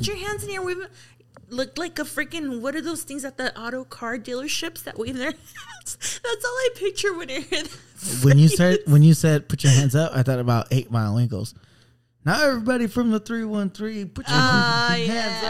put 0.00 0.08
your 0.08 0.28
hands 0.28 0.42
in 0.42 0.48
the 0.48 0.54
air. 0.56 0.62
Wave 0.62 0.86
looked 1.48 1.78
like 1.78 1.98
a 1.98 2.02
freaking 2.02 2.60
what 2.60 2.76
are 2.76 2.80
those 2.80 3.02
things 3.02 3.24
at 3.24 3.36
the 3.36 3.58
auto 3.60 3.82
car 3.84 4.16
dealerships 4.18 4.84
that 4.84 4.96
wave 4.98 5.16
their 5.16 5.30
hands? 5.76 6.20
That's 6.22 6.44
all 6.44 6.50
I 6.50 6.68
picture 6.76 7.16
when 7.16 7.30
I 7.30 7.40
hear 7.40 7.62
that. 7.62 7.78
when 8.22 8.38
you 8.38 8.48
said 8.48 8.78
when 8.86 9.02
you 9.02 9.14
said 9.14 9.48
put 9.48 9.62
your 9.64 9.72
hands 9.72 9.94
up, 9.94 10.12
I 10.14 10.22
thought 10.22 10.38
about 10.38 10.68
Eight 10.70 10.90
Mile. 10.90 11.12
And 11.16 11.22
he 11.22 11.26
goes, 11.28 11.54
"Now 12.24 12.42
everybody 12.46 12.86
from 12.86 13.10
the 13.10 13.20
three 13.20 13.44
one 13.44 13.70
three, 13.70 14.04
put 14.04 14.26
your 14.28 14.36
Ah, 14.38 14.94
hands 14.96 15.44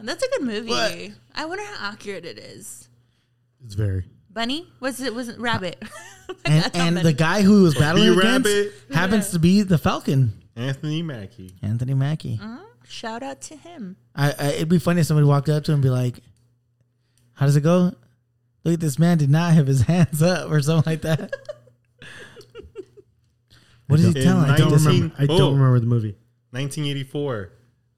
up." 0.00 0.04
That's 0.04 0.22
a 0.24 0.28
good 0.30 0.42
movie. 0.46 0.68
What? 0.70 1.10
I 1.34 1.44
wonder 1.46 1.64
how 1.64 1.90
accurate 1.92 2.24
it 2.24 2.38
is. 2.38 2.88
It's 3.64 3.74
very. 3.74 4.04
Bunny? 4.30 4.66
Was 4.80 5.00
it 5.00 5.14
wasn't 5.14 5.38
rabbit? 5.38 5.82
And, 6.46 6.70
and 6.74 6.96
the 6.96 7.12
guy 7.12 7.42
who 7.42 7.64
was 7.64 7.74
battling 7.74 8.18
against 8.18 8.44
B-Rabbit. 8.44 8.72
happens 8.94 9.30
to 9.32 9.38
be 9.38 9.60
the 9.62 9.76
Falcon, 9.76 10.32
Anthony 10.56 11.02
Mackie. 11.02 11.52
Anthony 11.60 11.92
Mackie. 11.92 12.40
Shout 12.88 13.22
out 13.22 13.40
to 13.42 13.56
him. 13.56 13.96
I, 14.14 14.32
I, 14.38 14.46
it'd 14.52 14.68
be 14.68 14.78
funny 14.78 15.00
if 15.00 15.06
somebody 15.06 15.26
walked 15.26 15.48
up 15.48 15.64
to 15.64 15.72
him 15.72 15.76
and 15.76 15.82
be 15.82 15.90
like, 15.90 16.20
"How 17.34 17.46
does 17.46 17.56
it 17.56 17.62
go? 17.62 17.92
Look, 18.64 18.74
at 18.74 18.80
this 18.80 18.98
man 18.98 19.18
did 19.18 19.30
not 19.30 19.52
have 19.54 19.66
his 19.66 19.82
hands 19.88 20.22
up, 20.22 20.50
or 20.50 20.60
something 20.60 20.90
like 20.90 21.02
that." 21.02 21.30
what 23.86 24.00
is 24.00 24.12
he 24.14 24.20
In 24.20 24.24
telling? 24.26 24.50
I 24.50 24.56
don't 24.56 24.70
19 24.70 24.86
remember. 24.86 25.14
I 25.18 25.26
don't 25.26 25.40
Oh. 25.40 25.52
remember 25.52 25.80
the 25.80 25.86
movie. 25.86 26.16
1984. 26.50 27.52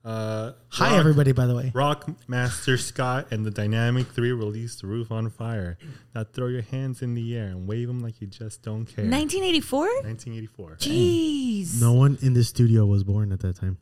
Uh, 0.06 0.52
Hi, 0.68 0.90
Rock- 0.90 0.98
everybody. 1.00 1.32
By 1.32 1.46
the 1.46 1.54
way, 1.54 1.72
Rock 1.74 2.06
Master 2.28 2.76
Scott 2.76 3.28
and 3.30 3.44
the 3.46 3.50
Dynamic 3.50 4.06
Three 4.08 4.32
released 4.32 4.82
"The 4.82 4.86
Roof 4.86 5.10
on 5.10 5.30
Fire." 5.30 5.78
Now 6.14 6.24
throw 6.24 6.48
your 6.48 6.60
hands 6.60 7.00
in 7.00 7.14
the 7.14 7.34
air 7.34 7.46
and 7.46 7.66
wave 7.66 7.88
them 7.88 8.00
like 8.00 8.20
you 8.20 8.26
just 8.26 8.62
don't 8.62 8.84
care. 8.84 9.04
1984? 9.06 9.80
1984. 10.04 10.76
Jeez. 10.76 11.80
No 11.80 11.94
one 11.94 12.18
in 12.20 12.34
the 12.34 12.44
studio 12.44 12.84
was 12.84 13.02
born 13.02 13.32
at 13.32 13.40
that 13.40 13.56
time. 13.56 13.78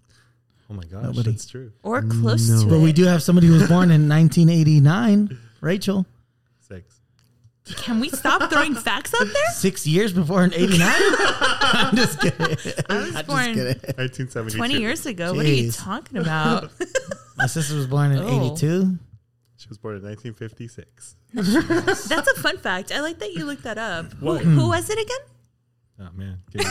Oh 0.70 0.74
my 0.74 0.84
gosh, 0.84 1.02
Nobody. 1.02 1.30
that's 1.30 1.46
true. 1.46 1.72
Or 1.82 2.02
close 2.02 2.48
No. 2.48 2.62
to 2.62 2.66
but 2.68 2.76
it. 2.76 2.82
we 2.82 2.92
do 2.92 3.04
have 3.04 3.22
somebody 3.22 3.46
who 3.46 3.54
was 3.54 3.68
born 3.68 3.90
in 3.90 4.08
1989, 4.08 5.38
Rachel. 5.60 6.06
Six. 6.60 6.96
Can 7.76 8.00
we 8.00 8.08
stop 8.08 8.50
throwing 8.50 8.74
facts 8.74 9.12
out 9.14 9.26
there? 9.26 9.50
Six 9.54 9.86
years 9.86 10.12
before 10.12 10.42
in 10.44 10.52
'89. 10.54 10.80
I'm 10.90 11.94
just 11.96 12.20
kidding. 12.20 12.40
I 12.40 12.46
was 12.48 12.66
I'm 12.88 13.12
just 13.12 13.26
born 13.26 13.44
kidding. 13.54 13.66
1972. 13.96 14.56
20 14.58 14.74
years 14.80 15.06
ago. 15.06 15.34
What 15.34 15.44
are 15.46 15.48
you 15.48 15.70
talking 15.70 16.18
about? 16.18 16.70
My 17.36 17.46
sister 17.46 17.74
was 17.76 17.86
born 17.86 18.12
in 18.12 18.18
Oh. 18.18 18.46
'82. 18.52 18.98
She 19.56 19.68
was 19.68 19.78
born 19.78 19.96
in 19.96 20.02
1956. 20.02 21.16
That's 22.08 22.28
a 22.28 22.40
fun 22.40 22.58
fact. 22.58 22.90
I 22.90 23.00
like 23.00 23.20
that 23.20 23.32
you 23.34 23.44
looked 23.44 23.62
that 23.62 23.78
up. 23.78 24.12
Who, 24.14 24.36
who 24.38 24.68
was 24.68 24.90
it 24.90 24.98
again? 24.98 25.18
Oh 26.00 26.08
man, 26.16 26.38
give 26.50 26.62
me 26.64 26.70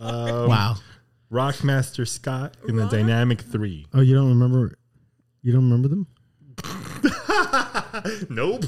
a. 0.00 0.04
Um, 0.04 0.48
Wow. 0.48 0.76
Rock 1.30 1.64
Master 1.64 2.04
Scott 2.06 2.54
in 2.68 2.76
the 2.76 2.82
Rock? 2.82 2.90
Dynamic 2.92 3.40
Three. 3.40 3.86
Oh, 3.92 4.00
you 4.00 4.14
don't 4.14 4.28
remember? 4.28 4.78
You 5.42 5.52
don't 5.52 5.64
remember 5.70 5.88
them? 5.88 6.06
Nope. 8.30 8.64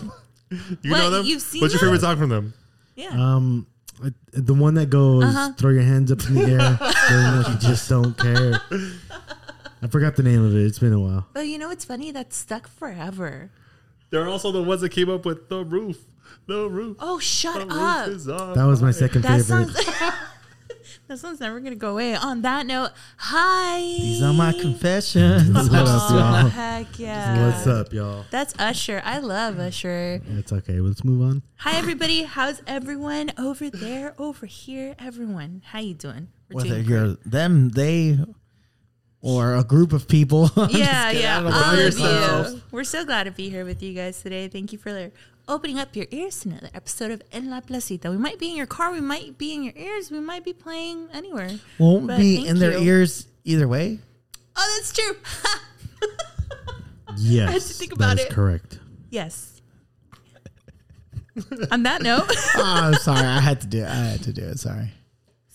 You 0.82 0.90
What, 0.90 0.98
know 0.98 1.10
them? 1.10 1.26
you've 1.26 1.42
seen 1.42 1.60
What's 1.60 1.74
your 1.74 1.80
them? 1.80 1.88
favorite 1.88 2.00
song 2.00 2.16
from 2.16 2.30
them? 2.30 2.54
Yeah. 2.96 3.08
Um, 3.10 3.66
I- 4.02 4.12
the 4.32 4.54
one 4.54 4.74
that 4.74 4.88
goes, 4.90 5.24
Uh-huh. 5.24 5.52
"Throw 5.58 5.70
your 5.70 5.82
hands 5.82 6.10
up 6.10 6.24
in 6.26 6.34
the 6.34 6.42
air, 6.44 6.76
feeling 7.08 7.36
like 7.42 7.48
you 7.48 7.58
just 7.68 7.88
don't 7.88 8.16
care." 8.16 8.60
I 9.82 9.86
forgot 9.88 10.16
the 10.16 10.22
name 10.22 10.44
of 10.44 10.54
it. 10.56 10.64
It's 10.64 10.78
been 10.78 10.92
a 10.92 10.98
while. 11.00 11.26
but 11.34 11.46
you 11.46 11.58
know 11.58 11.68
what's 11.68 11.84
funny? 11.84 12.10
That's 12.10 12.36
stuck 12.36 12.66
forever. 12.68 13.50
They're 14.10 14.28
also 14.28 14.50
the 14.50 14.62
ones 14.62 14.80
that 14.80 14.88
came 14.90 15.10
up 15.10 15.24
with 15.26 15.48
the 15.48 15.64
roof. 15.64 15.98
The 16.46 16.68
roof. 16.68 16.96
Oh, 17.00 17.18
shut 17.18 17.68
the 17.68 17.74
up. 17.74 18.06
roof 18.06 18.16
is 18.16 18.28
on 18.28 18.54
That 18.54 18.64
was 18.64 18.80
my 18.80 18.90
fire. 18.92 19.00
second 19.00 19.22
That 19.22 19.42
favorite. 19.44 19.68
sounds. 19.76 20.14
that 21.06 21.22
one's 21.22 21.40
never 21.40 21.60
gonna 21.60 21.74
go 21.76 21.90
away. 21.92 22.14
On 22.14 22.42
that 22.42 22.66
note, 22.66 22.90
hi. 23.16 23.80
These 23.80 24.22
are 24.22 24.32
my 24.32 24.52
confessions. 24.52 25.48
Oh, 25.56 25.62
what 25.66 25.88
up, 25.88 26.10
Oh, 26.10 26.16
y'all? 26.18 26.48
heck 26.48 26.98
yeah. 26.98 27.46
What's 27.46 27.66
up, 27.66 27.92
y'all? 27.92 28.24
That's 28.30 28.54
Usher. 28.58 29.02
I 29.04 29.18
love 29.18 29.58
Usher. 29.58 30.20
It's 30.36 30.52
okay. 30.52 30.80
Let's 30.80 31.04
move 31.04 31.22
on. 31.22 31.42
Hi 31.58 31.76
everybody. 31.78 32.22
How's 32.22 32.62
everyone 32.66 33.32
over 33.38 33.70
there, 33.70 34.14
over 34.18 34.46
here? 34.46 34.94
Everyone, 34.98 35.62
how 35.64 35.80
you 35.80 35.94
doing? 35.94 36.28
We're 36.50 36.56
Whether 36.62 36.68
doing 36.82 36.86
you're 36.86 37.14
them, 37.26 37.70
they, 37.70 38.18
or 39.20 39.54
a 39.54 39.64
group 39.64 39.92
of 39.92 40.08
people. 40.08 40.50
Yeah, 40.70 41.10
yeah, 41.10 41.42
all 41.42 41.78
of 41.78 42.52
you. 42.54 42.62
We're 42.70 42.84
so 42.84 43.04
glad 43.04 43.24
to 43.24 43.30
be 43.30 43.50
here 43.50 43.64
with 43.64 43.82
you 43.82 43.92
guys 43.94 44.22
today. 44.22 44.48
Thank 44.48 44.72
you 44.72 44.78
for 44.78 45.10
opening 45.48 45.78
up 45.78 45.96
your 45.96 46.06
ears 46.10 46.40
to 46.40 46.50
another 46.50 46.68
episode 46.74 47.10
of 47.10 47.22
En 47.32 47.50
La 47.50 47.60
Placita. 47.60 48.10
We 48.10 48.18
might 48.18 48.38
be 48.38 48.50
in 48.50 48.56
your 48.56 48.66
car, 48.66 48.92
we 48.92 49.00
might 49.00 49.38
be 49.38 49.54
in 49.54 49.62
your 49.62 49.72
ears, 49.76 50.10
we 50.10 50.20
might 50.20 50.44
be 50.44 50.52
playing 50.52 51.08
anywhere. 51.12 51.50
Won't 51.78 52.06
But 52.06 52.18
be 52.18 52.46
in 52.46 52.58
their 52.58 52.72
you. 52.78 52.84
ears 52.86 53.26
either 53.44 53.66
way. 53.66 53.98
Oh, 54.56 54.74
that's 54.78 54.92
true. 54.92 55.16
Yes, 57.20 57.50
had 57.52 57.62
to 57.62 57.74
think 57.74 57.92
about 57.94 58.16
that 58.16 58.20
is 58.20 58.26
it. 58.26 58.32
correct. 58.32 58.78
yes. 59.10 59.60
On 61.72 61.82
that 61.82 62.00
note, 62.02 62.22
oh, 62.56 62.62
I'm 62.62 62.94
sorry. 62.94 63.26
I 63.26 63.40
had 63.40 63.60
to 63.62 63.66
do 63.66 63.78
it. 63.82 63.88
I 63.88 63.94
had 63.94 64.22
to 64.24 64.32
do 64.32 64.42
it. 64.42 64.58
Sorry. 64.60 64.92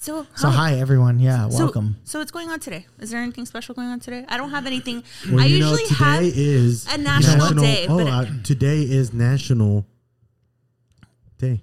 So 0.03 0.27
So 0.35 0.49
hi 0.49 0.79
everyone. 0.79 1.19
Yeah, 1.19 1.47
So- 1.49 1.63
welcome. 1.65 1.95
So, 2.03 2.19
what's 2.19 2.31
going 2.31 2.49
on 2.49 2.59
today? 2.59 2.85
Is 2.99 3.09
there 3.11 3.21
anything 3.21 3.45
special 3.45 3.73
going 3.73 3.87
on 3.87 3.99
today? 4.01 4.25
I 4.27 4.35
don't 4.37 4.49
have 4.49 4.65
anything. 4.65 5.01
Well, 5.29 5.39
I 5.39 5.45
you 5.45 5.59
know, 5.59 5.71
usually 5.71 5.87
today 5.87 6.03
have 6.03 6.23
is 6.23 6.93
a 6.93 6.97
national 6.97 7.53
day, 7.53 7.87
Oh, 7.87 7.97
but- 7.97 8.07
uh, 8.07 8.25
today 8.43 8.81
is 8.83 9.13
National 9.13 9.85
Day. 11.37 11.61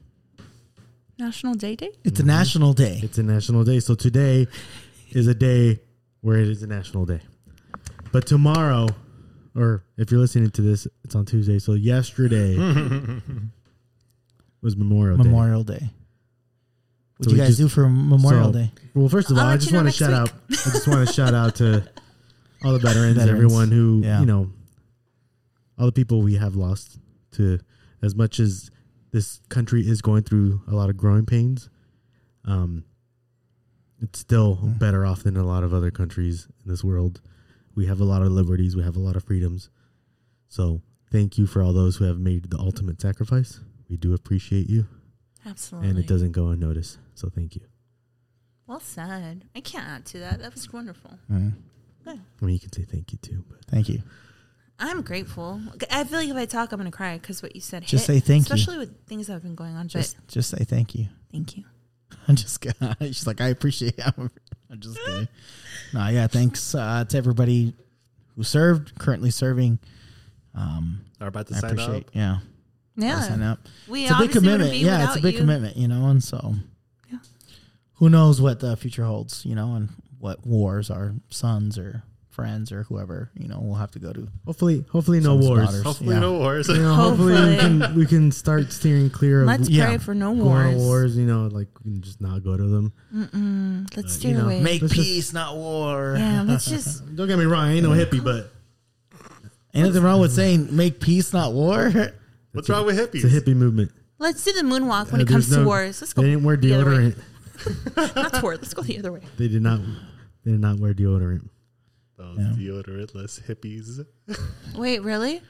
National 1.18 1.52
Day 1.54 1.76
Day. 1.76 1.90
It's 2.02 2.18
a 2.20 2.24
national 2.24 2.72
day. 2.72 3.00
It's 3.02 3.18
a 3.18 3.22
national 3.22 3.64
day. 3.64 3.78
So 3.80 3.94
today 3.94 4.46
is 5.10 5.26
a 5.26 5.34
day 5.34 5.80
where 6.22 6.38
it 6.38 6.48
is 6.48 6.62
a 6.62 6.66
national 6.66 7.04
day. 7.04 7.20
But 8.10 8.26
tomorrow, 8.26 8.88
or 9.54 9.84
if 9.98 10.10
you're 10.10 10.20
listening 10.20 10.50
to 10.52 10.62
this, 10.62 10.86
it's 11.04 11.14
on 11.14 11.26
Tuesday. 11.26 11.58
So 11.58 11.74
yesterday 11.74 12.56
was 14.62 14.76
Memorial 14.78 15.18
Day. 15.18 15.24
Memorial 15.24 15.62
Day. 15.62 15.90
What 17.20 17.24
So 17.24 17.30
do 17.32 17.36
you 17.36 17.42
guys 17.42 17.48
just- 17.48 17.60
do 17.60 17.68
for 17.68 17.86
Memorial 17.90 18.46
So- 18.46 18.52
Day? 18.58 18.72
Well, 18.94 19.10
first 19.10 19.30
of 19.30 19.36
all, 19.36 19.42
I'll 19.42 19.48
I 19.48 19.52
let 19.52 19.60
just 19.60 19.72
want 19.74 19.86
to 19.88 19.92
shout 19.92 20.08
week. 20.08 20.18
out. 20.18 20.32
I 20.50 20.70
just 20.70 20.88
want 20.88 21.06
to 21.06 21.12
shout 21.20 21.34
out 21.34 21.54
to 21.56 21.86
all 22.64 22.72
the 22.72 22.78
veterans, 22.78 23.16
Veterans. 23.18 23.30
everyone 23.44 23.70
who 23.70 24.00
Yeah. 24.02 24.20
you 24.20 24.26
know, 24.26 24.50
all 25.78 25.84
the 25.84 25.92
people 25.92 26.22
we 26.22 26.36
have 26.36 26.56
lost. 26.56 26.98
To 27.32 27.58
as 28.00 28.14
much 28.14 28.40
as 28.40 28.70
this 29.12 29.40
country 29.50 29.86
is 29.86 30.00
going 30.00 30.22
through 30.22 30.62
a 30.66 30.74
lot 30.74 30.88
of 30.88 30.96
growing 30.96 31.26
pains, 31.26 31.68
um, 32.46 32.84
it's 34.00 34.18
still 34.18 34.56
Mm. 34.56 34.78
better 34.78 35.04
off 35.04 35.22
than 35.22 35.36
a 35.36 35.44
lot 35.44 35.62
of 35.62 35.74
other 35.74 35.90
countries 35.90 36.48
in 36.64 36.70
this 36.70 36.82
world. 36.82 37.20
We 37.74 37.84
have 37.84 38.00
a 38.00 38.04
lot 38.04 38.22
of 38.22 38.32
liberties. 38.32 38.74
We 38.76 38.82
have 38.82 38.96
a 38.96 39.00
lot 39.00 39.14
of 39.14 39.24
freedoms. 39.24 39.68
So 40.48 40.80
thank 41.12 41.36
you 41.36 41.46
for 41.46 41.60
all 41.62 41.74
those 41.74 41.96
who 41.96 42.04
have 42.06 42.18
made 42.18 42.50
the 42.50 42.58
ultimate 42.58 42.98
sacrifice. 43.00 43.60
We 43.90 43.98
do 43.98 44.14
appreciate 44.14 44.70
you, 44.70 44.86
Absolutely. 45.46 45.90
and 45.90 45.98
it 45.98 46.06
doesn't 46.06 46.32
go 46.32 46.48
unnoticed. 46.48 46.98
So 47.14 47.28
thank 47.28 47.54
you. 47.54 47.62
Well 48.66 48.80
said. 48.80 49.44
I 49.56 49.60
can't 49.60 49.86
add 49.86 50.06
to 50.06 50.18
that. 50.20 50.40
That 50.40 50.54
was 50.54 50.72
wonderful. 50.72 51.18
Mm, 51.30 51.54
I 52.06 52.18
mean, 52.40 52.54
you 52.54 52.60
can 52.60 52.72
say 52.72 52.84
thank 52.84 53.12
you 53.12 53.18
too, 53.18 53.44
but 53.48 53.64
thank 53.66 53.88
you. 53.88 54.02
I'm 54.78 55.02
grateful. 55.02 55.60
I 55.90 56.04
feel 56.04 56.18
like 56.20 56.28
if 56.28 56.36
I 56.36 56.46
talk, 56.46 56.72
I'm 56.72 56.78
going 56.78 56.90
to 56.90 56.96
cry 56.96 57.18
because 57.18 57.42
what 57.42 57.54
you 57.54 57.60
said. 57.60 57.82
Just 57.84 58.06
hit, 58.06 58.14
say 58.14 58.20
thank 58.20 58.48
you. 58.48 58.54
especially 58.54 58.78
with 58.78 59.06
things 59.06 59.26
that 59.26 59.34
have 59.34 59.42
been 59.42 59.54
going 59.54 59.74
on. 59.76 59.86
But 59.86 59.92
Just 59.92 60.16
just 60.28 60.50
say 60.50 60.64
thank 60.64 60.94
you. 60.94 61.06
thank 61.30 61.56
you. 61.56 61.64
I'm 62.28 62.36
just 62.36 62.60
kidding. 62.60 62.94
She's 63.00 63.26
like, 63.26 63.40
I 63.40 63.48
appreciate 63.48 63.98
it. 63.98 64.04
I'm, 64.16 64.30
I'm 64.70 64.80
just 64.80 64.98
kidding. 65.04 65.28
No, 65.92 66.08
yeah, 66.08 66.26
thanks 66.28 66.74
uh, 66.74 67.04
to 67.04 67.16
everybody 67.18 67.74
who 68.36 68.42
served, 68.42 68.96
currently 68.98 69.30
serving. 69.30 69.78
Um, 70.54 71.02
Are 71.20 71.28
about 71.28 71.48
to 71.48 71.56
I 71.56 71.58
sign 71.58 71.70
appreciate, 71.72 72.06
up. 72.08 72.14
yeah, 72.14 72.38
Yeah. 73.02 73.20
sign 73.22 73.42
up. 73.42 73.58
We 73.88 74.02
It's 74.04 74.10
a 74.10 74.14
big 74.14 74.28
obviously 74.28 74.50
wouldn't 74.50 74.60
commitment. 74.70 74.76
Yeah, 74.84 75.06
it's 75.08 75.16
a 75.16 75.20
big 75.22 75.34
you. 75.34 75.40
commitment, 75.40 75.76
you 75.76 75.88
know, 75.88 76.06
and 76.08 76.22
so 76.22 76.54
Yeah. 77.10 77.18
who 77.94 78.08
knows 78.10 78.40
what 78.40 78.60
the 78.60 78.76
future 78.76 79.04
holds, 79.04 79.44
you 79.44 79.54
know, 79.54 79.74
and 79.74 79.88
what 80.18 80.46
wars 80.46 80.90
our 80.90 81.14
sons 81.30 81.78
or 81.78 82.02
friends 82.28 82.70
or 82.72 82.84
whoever, 82.84 83.30
you 83.36 83.48
know, 83.48 83.58
we'll 83.60 83.74
have 83.74 83.90
to 83.90 83.98
go 83.98 84.12
to. 84.12 84.28
hopefully, 84.46 84.84
hopefully 84.90 85.20
no 85.20 85.34
wars. 85.36 85.66
daughters. 85.66 85.82
Hopefully, 85.82 86.14
Yeah. 86.14 86.20
no 86.20 86.34
wars. 86.38 86.68
You 86.68 86.76
know, 86.78 86.94
hopefully, 86.94 87.32
we 87.34 87.38
Hopefully. 87.38 87.56
can 87.80 87.94
we 87.96 88.06
can 88.06 88.30
start 88.32 88.72
steering 88.72 89.10
clear 89.10 89.42
of 89.42 89.48
Let's 89.48 89.68
Yeah. 89.68 89.86
pray 89.86 89.98
for 89.98 90.14
no 90.14 90.34
going 90.34 90.38
to 90.72 90.76
wars. 90.76 90.76
wars. 90.76 91.16
You 91.16 91.26
know, 91.26 91.48
like 91.48 91.68
we 91.84 91.92
can 91.92 92.00
just 92.02 92.20
not 92.20 92.42
go 92.44 92.56
to 92.56 92.62
them. 92.62 92.92
Mm-mm. 93.14 93.96
Let's 93.96 94.14
Uh, 94.14 94.18
steer 94.18 94.30
you 94.30 94.38
know, 94.38 94.44
away. 94.44 94.62
Make 94.62 94.80
Let's 94.82 94.94
just- 94.94 95.06
peace, 95.06 95.32
not 95.32 95.56
war. 95.56 96.14
yeah, 96.16 96.42
let's 96.46 96.64
just. 96.70 97.14
Don't 97.16 97.26
get 97.26 97.38
me 97.38 97.44
wrong, 97.46 97.64
I 97.64 97.72
ain't 97.72 97.82
no 97.82 97.90
hippie, 97.90 98.22
but 98.22 98.52
Anything 99.74 100.02
wrong 100.02 100.20
with 100.20 100.32
saying 100.32 100.74
make 100.74 101.00
peace, 101.00 101.32
not 101.32 101.52
war. 101.52 101.92
What's 102.52 102.68
wrong 102.68 102.86
with 102.86 102.98
hippies? 102.98 103.24
it's 103.24 103.34
a 103.34 103.40
hippie 103.40 103.54
movement. 103.56 103.92
Let's 104.18 104.44
do 104.44 104.52
the 104.52 104.62
moonwalk 104.62 105.12
when 105.12 105.20
Uh, 105.20 105.24
it 105.24 105.28
comes 105.28 105.48
there's 105.48 105.60
to 105.62 105.66
wars. 105.66 106.00
Let's 106.00 106.12
go. 106.12 106.22
They 106.22 106.30
didn't 106.30 106.44
wear 106.44 106.56
the 106.56 106.74
other 106.74 106.90
way. 106.90 107.14
deodorant. 107.56 108.16
Not 108.16 108.34
to 108.34 108.40
war. 108.42 108.56
Let's 108.56 108.74
go 108.74 108.82
the 108.82 108.98
other 108.98 109.12
way. 109.12 109.20
They 109.38 109.48
did 109.48 109.62
not. 109.62 109.80
They 110.44 110.52
did 110.52 110.60
not 110.60 110.78
wear 110.78 110.92
deodorant. 110.94 111.48
Those 112.16 112.38
Yeah. 112.38 112.52
deodorantless 112.56 113.42
hippies. 113.46 114.04
Wait, 114.76 115.02
really? 115.02 115.42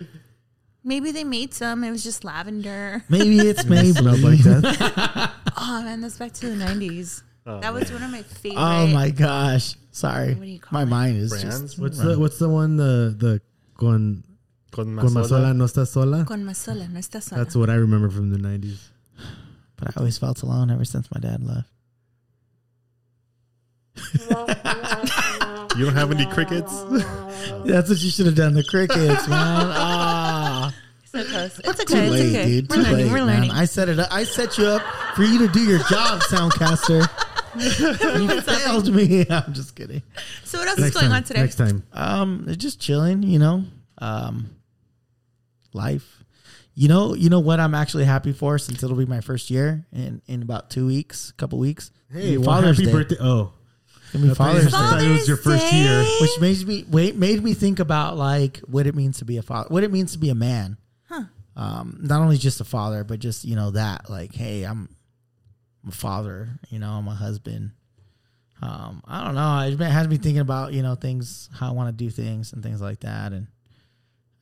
Maybe 0.85 1.11
they 1.11 1.25
made 1.25 1.53
some. 1.53 1.85
It 1.85 1.91
was 1.91 2.03
just 2.05 2.25
lavender. 2.25 3.05
Maybe 3.09 3.39
it's 3.39 3.65
maybe 3.67 3.93
Smelled 3.93 4.21
like 4.21 4.39
that. 4.41 5.33
Oh 5.57 5.83
man, 5.83 6.01
that's 6.01 6.17
back 6.19 6.33
to 6.35 6.49
the 6.49 6.57
nineties. 6.57 7.23
Oh, 7.47 7.61
that 7.61 7.73
was 7.75 7.85
man. 7.91 7.95
one 7.95 8.03
of 8.05 8.11
my 8.13 8.23
favorite. 8.23 8.61
Oh 8.63 8.87
my 8.89 9.11
gosh. 9.11 9.75
Sorry, 9.91 10.35
What 10.35 10.45
do 10.45 10.51
you 10.51 10.61
call 10.61 10.71
my 10.79 10.83
it? 10.83 10.87
mind 10.87 11.17
is 11.17 11.31
Brands? 11.31 11.61
just 11.63 11.79
What's 11.81 11.99
the 11.99 12.19
What's 12.19 12.39
the 12.39 12.49
one 12.49 12.77
the 12.77 13.15
the 13.19 13.41
con 14.71 14.97
Con 14.97 15.05
con 15.05 15.13
más 15.15 15.29
sola 15.29 15.49
Mazola. 15.49 15.55
no 15.55 15.65
está 15.65 15.87
sola? 15.87 16.25
Con 16.25 16.45
más 16.45 16.57
sola, 16.59 16.89
no 16.89 16.99
está 16.99 17.21
sola. 17.23 17.43
That's 17.43 17.57
what 17.57 17.69
I 17.71 17.75
remember 17.75 18.11
from 18.11 18.31
the 18.31 18.39
nineties. 18.39 18.91
But 19.77 19.89
I 19.89 19.93
always 19.99 20.19
felt 20.19 20.43
alone 20.43 20.71
ever 20.71 20.85
since 20.85 21.09
my 21.15 21.21
dad 21.21 21.43
left. 21.43 21.69
You 25.77 25.85
don't 25.87 25.95
have 25.95 26.11
any 26.11 26.27
crickets? 26.27 26.73
That's 27.65 27.89
what 27.89 27.99
you 28.03 28.11
should 28.11 28.27
have 28.27 28.35
done. 28.35 28.55
The 28.55 28.65
crickets, 28.65 29.29
man. 29.29 29.67
Ah, 29.73 30.75
so 31.05 31.25
close. 31.25 31.59
It's 31.65 31.85
too 31.85 31.97
okay. 31.97 32.05
It's 32.07 32.11
late, 32.13 32.31
okay. 32.31 32.45
dude. 32.47 32.69
We're 32.71 32.77
Too 32.77 32.83
learning. 32.83 32.97
late, 33.07 33.13
We're 33.13 33.25
man. 33.25 33.27
learning. 33.37 33.51
I 33.53 33.65
set 33.65 33.89
it. 33.89 33.99
Up. 33.99 34.09
I 34.13 34.25
set 34.25 34.59
you 34.59 34.67
up 34.67 34.83
for 35.17 35.23
you 35.25 35.39
to 35.39 35.49
do 35.49 35.61
your 35.65 35.79
job, 35.85 36.21
Soundcaster. 36.23 37.09
you 38.21 38.41
failed 38.43 38.93
me. 38.95 39.27
I'm 39.31 39.53
just 39.55 39.75
kidding. 39.75 40.03
so 40.45 40.59
what 40.59 40.69
else 40.69 40.79
Next 40.79 40.89
is 40.95 41.01
going 41.01 41.11
time. 41.11 41.17
on 41.17 41.25
today? 41.25 41.41
Next 41.41 41.57
time. 41.57 41.83
Um, 41.93 42.47
just 42.57 42.81
chilling, 42.81 43.23
you 43.23 43.39
know. 43.39 43.65
Um, 43.99 44.51
life. 45.73 46.25
You 46.75 46.89
know, 46.89 47.15
you 47.15 47.29
know 47.31 47.41
what 47.41 47.61
I'm 47.61 47.75
actually 47.75 48.05
happy 48.05 48.33
for 48.33 48.57
since 48.59 48.83
it'll 48.83 48.97
be 48.97 49.07
my 49.07 49.21
first 49.21 49.51
year 49.51 49.87
in 49.93 50.23
in 50.27 50.43
about 50.43 50.71
two 50.71 50.87
weeks, 50.87 51.33
couple 51.33 51.59
weeks. 51.59 51.91
Hey, 52.13 52.33
It'll 52.35 52.43
be 52.43 52.47
well, 52.49 52.63
happy 52.63 52.91
birthday! 52.91 53.17
Oh, 53.21 53.53
It's 54.03 54.13
gonna 54.13 54.25
be 54.27 54.31
I 54.31 54.35
thought 54.35 54.55
you 54.55 54.61
Father's 54.61 54.71
said- 54.73 54.75
I 54.81 54.85
Day. 54.85 54.91
thought 54.91 55.11
it 55.11 55.13
was 55.13 55.29
your 55.29 55.37
first 55.37 55.63
Father's 55.65 55.79
year. 55.79 56.05
Which 56.21 56.41
made 56.41 56.67
me 56.67 56.85
wait 56.89 57.17
made 57.17 57.43
me 57.43 57.55
think 57.55 57.81
about 57.81 58.17
like 58.17 58.59
what 58.61 58.87
it 58.87 58.95
means 58.95 59.19
to 59.19 59.25
be 59.25 59.37
a 59.37 59.43
father, 59.43 59.69
what 59.69 59.83
it 59.85 59.93
means 59.93 60.13
to 60.13 60.19
be 60.19 60.31
a 60.31 60.35
man. 60.35 60.77
Huh. 61.09 61.25
Um, 61.57 61.99
not 62.03 62.21
only 62.23 62.37
just 62.39 62.61
a 62.61 62.65
father, 62.65 63.05
but 63.05 63.19
just 63.19 63.45
you 63.45 63.57
know 63.57 63.73
that 63.73 64.09
like, 64.09 64.33
hey, 64.35 64.63
I'm, 64.63 64.89
I'm 65.83 65.89
a 65.91 65.93
father. 65.93 66.49
You 66.71 66.79
know, 66.79 66.91
I'm 66.93 67.09
a 67.09 67.15
husband. 67.15 67.73
Um, 68.63 69.03
I 69.07 69.25
don't 69.25 69.35
know. 69.35 69.85
It 69.85 69.91
has 69.91 70.07
me 70.09 70.17
thinking 70.19 70.41
about 70.41 70.73
you 70.73 70.83
know 70.83 70.95
things, 70.95 71.49
how 71.53 71.69
I 71.69 71.73
want 71.73 71.89
to 71.97 72.05
do 72.05 72.11
things 72.11 72.53
and 72.53 72.63
things 72.63 72.81
like 72.81 73.01
that, 73.01 73.33
and 73.33 73.49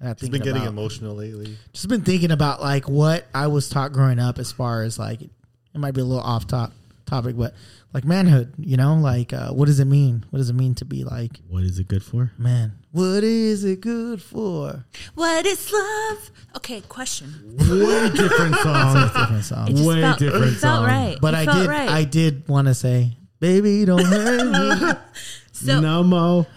I 0.01 0.15
He's 0.19 0.29
been 0.29 0.43
getting 0.43 0.63
about, 0.63 0.69
emotional 0.69 1.15
lately. 1.17 1.57
just 1.73 1.89
been 1.89 2.03
thinking 2.03 2.31
about 2.31 2.61
like 2.61 2.89
what 2.89 3.27
I 3.35 3.49
was 3.49 3.69
taught 3.69 3.93
growing 3.93 4.19
up 4.21 4.39
as 4.39 4.53
far 4.53 4.83
as 4.83 4.99
like 4.99 5.23
it 5.23 5.31
might 5.75 5.93
be 5.95 6.01
a 6.01 6.05
little 6.05 6.23
off 6.23 6.47
top 6.47 6.73
topic, 7.07 7.37
but 7.37 7.55
like 7.95 8.05
manhood, 8.05 8.53
you 8.59 8.77
know, 8.77 8.95
like 8.97 9.33
uh, 9.33 9.51
what 9.51 9.67
does 9.67 9.81
it 9.81 9.87
mean? 9.87 10.25
What 10.31 10.39
does 10.39 10.51
it 10.51 10.55
mean 10.55 10.75
to 10.77 10.85
be 10.85 11.03
like 11.05 11.41
what 11.49 11.65
is 11.65 11.79
it 11.79 11.89
good 11.89 12.05
for? 12.05 12.33
man? 12.39 12.73
What 12.93 13.25
is 13.25 13.65
it 13.65 13.81
good 13.81 14.23
for? 14.23 14.85
What 15.15 15.47
is 15.47 15.73
love? 15.73 16.31
Okay, 16.57 16.81
question. 16.83 17.35
Way 17.59 18.11
different 18.11 18.55
song. 18.63 19.09
Different 19.09 19.45
song. 19.45 19.69
It 19.71 19.85
Way 19.87 20.01
felt, 20.03 20.19
different 20.19 20.45
it 20.47 20.51
felt 20.59 20.61
song. 20.79 20.85
right. 20.85 21.17
But 21.21 21.35
It 21.35 21.39
I 21.39 21.45
felt 21.47 21.59
did 21.59 21.69
Right. 21.69 21.89
I 21.89 22.05
did 22.05 22.49
want 22.49 22.69
to 22.69 22.75
say, 22.75 23.17
baby, 23.41 23.85
don't 23.85 24.05
hurt 24.05 24.81
me. 24.81 24.99
so 25.53 25.81
no 25.81 26.03
mo. 26.05 26.47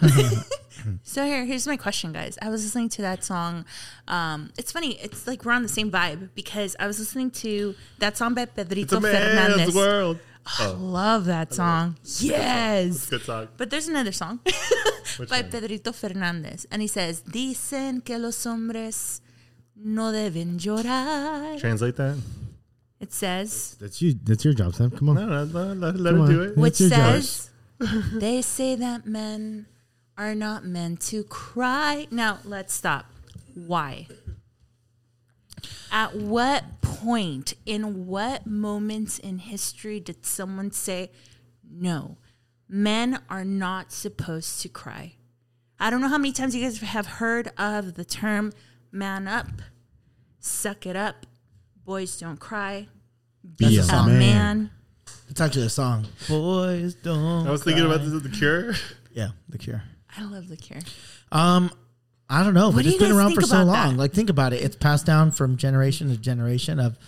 So 1.02 1.24
here, 1.24 1.44
here's 1.44 1.66
my 1.66 1.76
question, 1.76 2.12
guys. 2.12 2.38
I 2.42 2.48
was 2.48 2.62
listening 2.64 2.88
to 2.90 3.02
that 3.02 3.24
song. 3.24 3.64
Um, 4.08 4.50
it's 4.58 4.72
funny. 4.72 4.98
It's 5.02 5.26
like 5.26 5.44
we're 5.44 5.52
on 5.52 5.62
the 5.62 5.68
same 5.68 5.90
vibe 5.90 6.30
because 6.34 6.76
I 6.80 6.86
was 6.86 6.98
listening 6.98 7.30
to 7.42 7.74
that 7.98 8.16
song 8.16 8.34
by 8.34 8.42
It's 8.42 8.52
Pedrito 8.54 8.96
a 8.96 9.00
man's 9.00 9.16
Fernandez. 9.18 9.74
world. 9.74 10.18
Love 10.78 11.26
that 11.26 11.54
song. 11.54 11.96
Yes. 12.18 13.06
Good 13.06 13.22
song. 13.22 13.48
But 13.56 13.70
there's 13.70 13.86
another 13.88 14.12
song 14.12 14.40
by 15.28 15.40
one? 15.42 15.50
Pedrito 15.50 15.92
Fernandez, 15.92 16.66
and 16.70 16.82
he 16.82 16.88
says, 16.88 17.22
"Dicen 17.22 18.00
que 18.04 18.18
los 18.18 18.42
hombres 18.44 19.20
no 19.76 20.10
deben 20.12 20.58
llorar." 20.58 21.58
Translate 21.60 21.94
that. 21.96 22.18
It 22.98 23.12
says, 23.12 23.76
That's 23.80 24.00
you. 24.02 24.14
That's 24.22 24.44
your 24.44 24.54
job, 24.54 24.74
Sam. 24.74 24.90
Come 24.90 25.10
on. 25.10 25.14
No, 25.16 25.26
no, 25.26 25.44
no 25.44 25.74
let, 25.74 25.96
let 25.96 26.10
Come 26.10 26.16
her 26.18 26.22
on. 26.22 26.28
do 26.30 26.42
it. 26.42 26.56
which 26.56 26.76
says, 26.76 27.50
"They 28.14 28.42
say 28.42 28.74
that 28.76 29.06
men 29.06 29.66
are 30.16 30.34
not 30.34 30.64
meant 30.64 31.00
to 31.02 31.24
cry." 31.24 32.06
Now 32.10 32.38
let's 32.44 32.72
stop. 32.74 33.06
Why? 33.54 34.06
At 35.90 36.16
what 36.16 36.80
point, 36.80 37.54
in 37.66 38.06
what 38.06 38.46
moments 38.46 39.18
in 39.18 39.38
history 39.38 40.00
did 40.00 40.24
someone 40.24 40.70
say, 40.72 41.10
no, 41.70 42.16
men 42.68 43.20
are 43.28 43.44
not 43.44 43.92
supposed 43.92 44.62
to 44.62 44.68
cry? 44.70 45.16
I 45.78 45.90
don't 45.90 46.00
know 46.00 46.08
how 46.08 46.16
many 46.18 46.32
times 46.32 46.54
you 46.54 46.62
guys 46.62 46.78
have 46.78 47.06
heard 47.06 47.48
of 47.58 47.94
the 47.94 48.04
term 48.06 48.52
man 48.90 49.28
up, 49.28 49.48
suck 50.40 50.86
it 50.86 50.96
up, 50.96 51.26
boys 51.84 52.18
don't 52.18 52.40
cry, 52.40 52.88
Be 53.58 53.76
That's 53.76 53.90
a 53.90 53.94
a 53.94 53.98
a 53.98 54.06
man. 54.06 54.18
man. 54.18 54.70
It's 55.28 55.40
actually 55.40 55.66
a 55.66 55.70
song. 55.70 56.06
Boys 56.28 56.94
don't. 56.94 57.46
I 57.46 57.50
was 57.50 57.64
thinking 57.64 57.84
cry. 57.84 57.94
about 57.94 58.04
this 58.04 58.14
at 58.14 58.22
the 58.22 58.28
Cure. 58.30 58.74
Yeah, 59.12 59.30
The 59.48 59.58
Cure. 59.58 59.82
I 60.16 60.24
love 60.24 60.48
the 60.48 60.56
cure. 60.56 60.80
Um, 61.30 61.70
I 62.28 62.42
don't 62.44 62.54
know, 62.54 62.68
What 62.68 62.76
but 62.76 62.82
do 62.84 62.90
it's 62.90 63.00
you 63.00 63.06
been 63.08 63.16
around 63.16 63.34
for 63.34 63.42
so 63.42 63.62
long. 63.64 63.92
that? 63.92 63.96
Like, 63.96 64.12
think 64.12 64.30
about 64.30 64.52
it. 64.52 64.62
It's 64.62 64.76
passed 64.76 65.04
down 65.06 65.30
from 65.32 65.56
generation 65.56 66.08
to 66.10 66.16
generation. 66.16 66.80
Of 66.80 66.98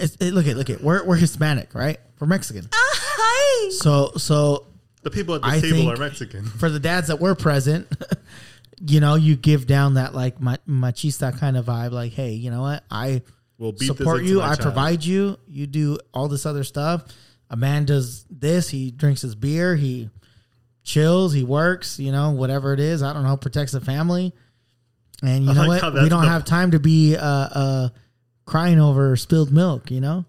it's, 0.00 0.16
it, 0.16 0.32
look 0.32 0.46
at 0.46 0.56
look 0.56 0.70
at 0.70 0.80
we're 0.82 1.04
we're 1.04 1.16
Hispanic, 1.16 1.74
right? 1.74 1.98
We're 2.18 2.26
Mexican. 2.26 2.68
Hi. 2.72 3.70
So 3.78 4.12
so 4.16 4.66
The 5.02 5.10
people 5.10 5.34
at 5.36 5.42
the 5.42 5.48
I 5.48 5.60
table 5.60 5.78
think- 5.78 5.94
are 5.94 6.00
Mexican. 6.00 6.44
for 6.46 6.68
the 6.70 6.80
dads 6.80 7.08
that 7.08 7.20
were 7.20 7.34
present, 7.34 7.86
you 8.86 9.00
know, 9.00 9.14
you 9.16 9.36
give 9.36 9.66
down 9.66 9.94
that 9.94 10.14
like 10.14 10.40
machista 10.40 11.36
kind 11.38 11.56
of 11.56 11.66
vibe. 11.66 11.92
Like, 11.92 12.12
hey, 12.12 12.32
you 12.32 12.50
know 12.50 12.62
what? 12.62 12.84
I 12.90 13.22
We'll 13.58 13.76
support 13.76 14.24
you. 14.24 14.40
I 14.42 14.48
child. 14.54 14.60
provide 14.60 15.04
you. 15.04 15.38
You 15.46 15.68
do 15.68 15.98
all 16.12 16.26
this 16.26 16.46
other 16.46 16.64
stuff. 16.64 17.04
A 17.48 17.54
man 17.56 17.84
does 17.84 18.24
this. 18.28 18.68
He 18.70 18.90
drinks 18.90 19.22
his 19.22 19.36
beer. 19.36 19.76
He 19.76 20.10
chills. 20.82 21.32
He 21.32 21.44
works. 21.44 21.98
You 21.98 22.12
know, 22.12 22.30
whatever 22.30 22.72
it 22.72 22.80
is. 22.80 23.02
I 23.02 23.12
don't 23.12 23.22
know. 23.24 23.36
Protects 23.36 23.72
the 23.72 23.80
family. 23.80 24.32
And 25.22 25.44
you 25.44 25.54
know 25.54 25.66
like 25.66 25.82
what? 25.82 25.94
We 25.94 26.08
don't 26.08 26.22
the- 26.22 26.28
have 26.28 26.44
time 26.44 26.72
to 26.72 26.78
be 26.80 27.16
uh, 27.16 27.24
uh, 27.24 27.88
crying 28.44 28.80
over 28.80 29.16
spilled 29.16 29.52
milk. 29.52 29.90
You 29.90 30.00
know. 30.00 30.24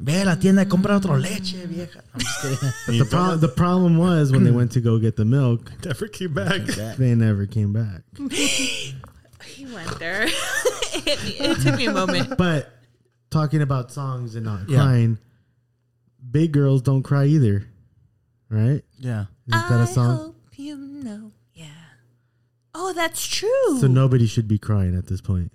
Ve 0.00 0.24
la 0.24 0.34
tienda 0.34 0.62
y 0.62 0.68
compra 0.68 0.96
otro 0.96 1.16
leche, 1.16 1.54
vieja. 1.54 2.02
I'm 2.12 2.20
just 2.20 2.42
kidding. 2.42 2.98
The, 2.98 3.04
pro- 3.08 3.36
the 3.36 3.48
problem 3.48 3.96
was 3.96 4.32
when 4.32 4.42
they 4.42 4.50
went 4.50 4.72
to 4.72 4.80
go 4.80 4.98
get 4.98 5.14
the 5.14 5.24
milk, 5.24 5.70
never 5.84 6.08
came 6.08 6.34
back. 6.34 6.62
they 6.98 7.14
never 7.14 7.46
came 7.46 7.72
back. 7.72 8.02
He 9.44 9.66
went 9.72 9.98
there. 10.00 10.24
it, 10.24 10.30
it 11.40 11.60
took 11.62 11.76
me 11.76 11.86
a 11.86 11.92
moment. 11.92 12.36
But 12.36 12.70
talking 13.30 13.62
about 13.62 13.92
songs 13.92 14.34
and 14.34 14.44
not 14.44 14.68
Yeah. 14.68 14.78
crying, 14.78 15.18
big 16.28 16.50
girls 16.52 16.82
don't 16.82 17.04
cry 17.04 17.26
either, 17.26 17.64
right? 18.50 18.82
Yeah. 19.04 19.26
Isn't 19.48 19.68
that 19.68 19.80
a 19.80 19.82
I 19.82 19.84
song? 19.86 20.16
hope 20.16 20.36
you 20.56 20.76
know. 20.76 21.32
Yeah. 21.54 21.66
Oh, 22.74 22.92
that's 22.92 23.24
true. 23.26 23.78
So 23.80 23.86
nobody 23.86 24.26
should 24.26 24.48
be 24.48 24.58
crying 24.58 24.96
at 24.96 25.06
this 25.06 25.20
point. 25.20 25.52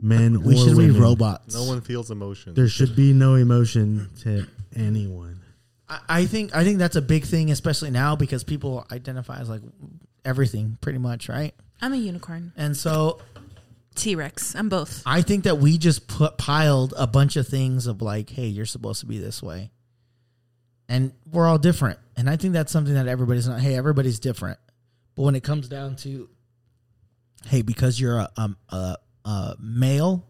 Men 0.00 0.42
We 0.42 0.54
or 0.54 0.58
should 0.68 0.76
be 0.78 0.90
robots. 0.90 1.54
No 1.54 1.64
one 1.64 1.80
feels 1.80 2.10
emotion. 2.10 2.54
There 2.54 2.68
should 2.68 2.96
be 2.96 3.12
no 3.12 3.34
emotion 3.34 4.10
to 4.22 4.46
anyone. 4.74 5.40
I- 5.88 6.00
I 6.08 6.26
think 6.26 6.54
I 6.56 6.64
think 6.64 6.78
that's 6.78 6.96
a 6.96 7.02
big 7.02 7.24
thing, 7.24 7.50
especially 7.50 7.90
now 7.90 8.16
because 8.16 8.42
people 8.44 8.86
identify 8.90 9.38
as 9.40 9.48
like 9.48 9.62
everything, 10.24 10.78
pretty 10.80 10.98
much, 10.98 11.28
right? 11.28 11.54
I'm 11.82 11.92
a 11.92 11.96
unicorn. 11.96 12.52
And 12.56 12.76
so 12.76 13.20
T 13.94 14.14
Rex. 14.16 14.54
I'm 14.56 14.68
both. 14.68 15.02
I 15.06 15.20
think 15.22 15.44
that 15.44 15.58
we 15.58 15.78
just 15.78 16.08
put 16.08 16.38
piled 16.38 16.94
a 16.96 17.06
bunch 17.06 17.36
of 17.36 17.46
things 17.46 17.86
of 17.86 18.00
like, 18.02 18.30
hey, 18.30 18.46
you're 18.46 18.66
supposed 18.66 19.00
to 19.00 19.06
be 19.06 19.18
this 19.18 19.42
way, 19.42 19.70
and 20.88 21.12
we're 21.30 21.46
all 21.46 21.58
different. 21.58 21.98
And 22.16 22.28
I 22.30 22.36
think 22.36 22.52
that's 22.52 22.72
something 22.72 22.94
that 22.94 23.08
everybody's 23.08 23.48
not. 23.48 23.60
Hey, 23.60 23.76
everybody's 23.76 24.18
different, 24.18 24.58
but 25.14 25.22
when 25.22 25.34
it 25.34 25.42
comes 25.42 25.68
down 25.68 25.96
to, 25.96 26.28
hey, 27.46 27.62
because 27.62 28.00
you're 28.00 28.18
a 28.18 28.28
um, 28.36 28.56
a, 28.68 28.96
a 29.24 29.56
male, 29.58 30.24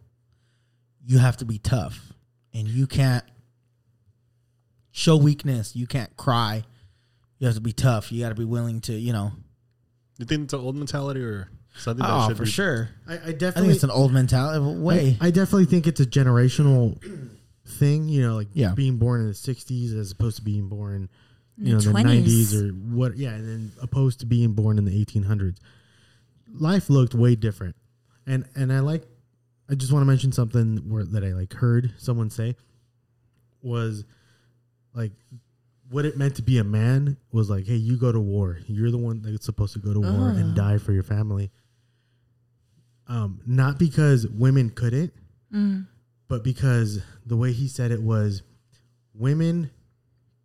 you 1.06 1.18
have 1.18 1.36
to 1.38 1.44
be 1.44 1.58
tough, 1.58 2.12
and 2.54 2.66
you 2.68 2.86
can't 2.86 3.24
show 4.92 5.16
weakness. 5.16 5.74
You 5.76 5.86
can't 5.86 6.16
cry. 6.16 6.64
You 7.38 7.46
have 7.48 7.56
to 7.56 7.60
be 7.60 7.72
tough. 7.72 8.10
You 8.12 8.22
got 8.22 8.30
to 8.30 8.34
be 8.34 8.44
willing 8.44 8.80
to, 8.82 8.92
you 8.94 9.12
know. 9.12 9.32
you 10.18 10.24
think 10.24 10.44
it's 10.44 10.54
an 10.54 10.60
old 10.60 10.76
mentality 10.76 11.20
or 11.22 11.48
something 11.76 12.02
that 12.06 12.10
Oh, 12.10 12.28
should 12.28 12.36
for 12.38 12.44
be 12.44 12.50
sure. 12.50 12.90
I, 13.06 13.14
I 13.14 13.16
I 13.16 13.32
think 13.32 13.66
it's 13.72 13.82
an 13.82 13.90
old 13.90 14.12
mentality 14.12 14.64
way. 14.80 15.18
I, 15.20 15.26
I 15.26 15.30
definitely 15.30 15.66
think 15.66 15.86
it's 15.86 16.00
a 16.00 16.06
generational 16.06 16.96
thing. 17.66 18.08
You 18.08 18.22
know, 18.22 18.34
like 18.36 18.48
Yeah. 18.54 18.74
being 18.74 18.98
born 18.98 19.20
in 19.22 19.26
the 19.28 19.34
'60s 19.34 19.92
as 19.94 20.10
opposed 20.12 20.36
to 20.36 20.42
being 20.42 20.68
born, 20.68 21.08
you 21.56 21.72
know, 21.74 21.80
The 21.80 21.90
in 21.90 21.94
the 21.96 22.02
'90s 22.02 22.54
or 22.54 22.68
what? 22.72 23.16
Yeah, 23.16 23.34
and 23.34 23.46
then 23.48 23.72
opposed 23.80 24.20
to 24.20 24.26
being 24.26 24.52
born 24.52 24.78
in 24.78 24.84
the 24.84 24.92
1800s. 25.04 25.58
Life 26.52 26.88
looked 26.90 27.14
way 27.14 27.34
different, 27.36 27.76
and 28.26 28.44
and 28.54 28.72
I 28.72 28.80
like. 28.80 29.06
I 29.68 29.74
just 29.74 29.92
want 29.92 30.02
to 30.02 30.06
mention 30.06 30.30
something 30.30 30.90
where 30.90 31.04
that 31.04 31.24
I 31.24 31.32
like 31.32 31.54
heard 31.54 31.94
someone 31.96 32.28
say 32.28 32.54
was 33.62 34.04
like 34.92 35.12
what 35.88 36.04
it 36.04 36.18
meant 36.18 36.34
to 36.36 36.42
be 36.42 36.58
a 36.58 36.64
man 36.64 37.16
was 37.32 37.48
like, 37.48 37.66
hey, 37.66 37.76
you 37.76 37.96
go 37.96 38.12
to 38.12 38.20
war. 38.20 38.58
You're 38.66 38.90
the 38.90 38.98
one 38.98 39.22
that's 39.22 39.46
supposed 39.46 39.72
to 39.72 39.78
go 39.78 39.94
to 39.94 40.00
war 40.00 40.28
and 40.30 40.52
Oh. 40.52 40.54
die 40.54 40.76
for 40.78 40.92
your 40.92 41.02
family. 41.02 41.50
Um, 43.06 43.40
not 43.46 43.78
because 43.78 44.26
women 44.28 44.70
couldn't, 44.70 45.12
Mm. 45.52 45.86
But 46.28 46.42
because 46.44 47.02
the 47.26 47.36
way 47.36 47.52
he 47.52 47.68
said 47.68 47.90
it 47.90 48.02
was 48.02 48.42
women 49.14 49.70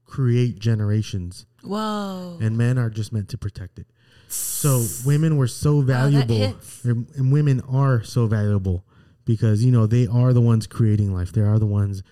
create 0.06 0.60
generations 0.60 1.46
Whoa. 1.64 2.38
and 2.42 2.58
men 2.58 2.78
are 2.78 2.90
just 2.90 3.14
meant 3.14 3.30
to 3.30 3.38
protect 3.38 3.80
it. 3.80 3.88
So 4.28 4.86
women 5.06 5.38
were 5.38 5.48
so 5.48 5.82
valuable, 5.82 6.54
and 6.84 7.08
and 7.16 7.32
women 7.32 7.62
are 7.62 8.04
so 8.04 8.28
valuable 8.28 8.84
because 9.26 9.64
you 9.64 9.72
know 9.72 9.88
they 9.88 10.06
are 10.06 10.34
the 10.34 10.42
ones 10.42 10.68
creating 10.68 11.14
life. 11.14 11.32
They 11.32 11.42
are 11.42 11.58
the 11.58 11.66
ones 11.66 12.04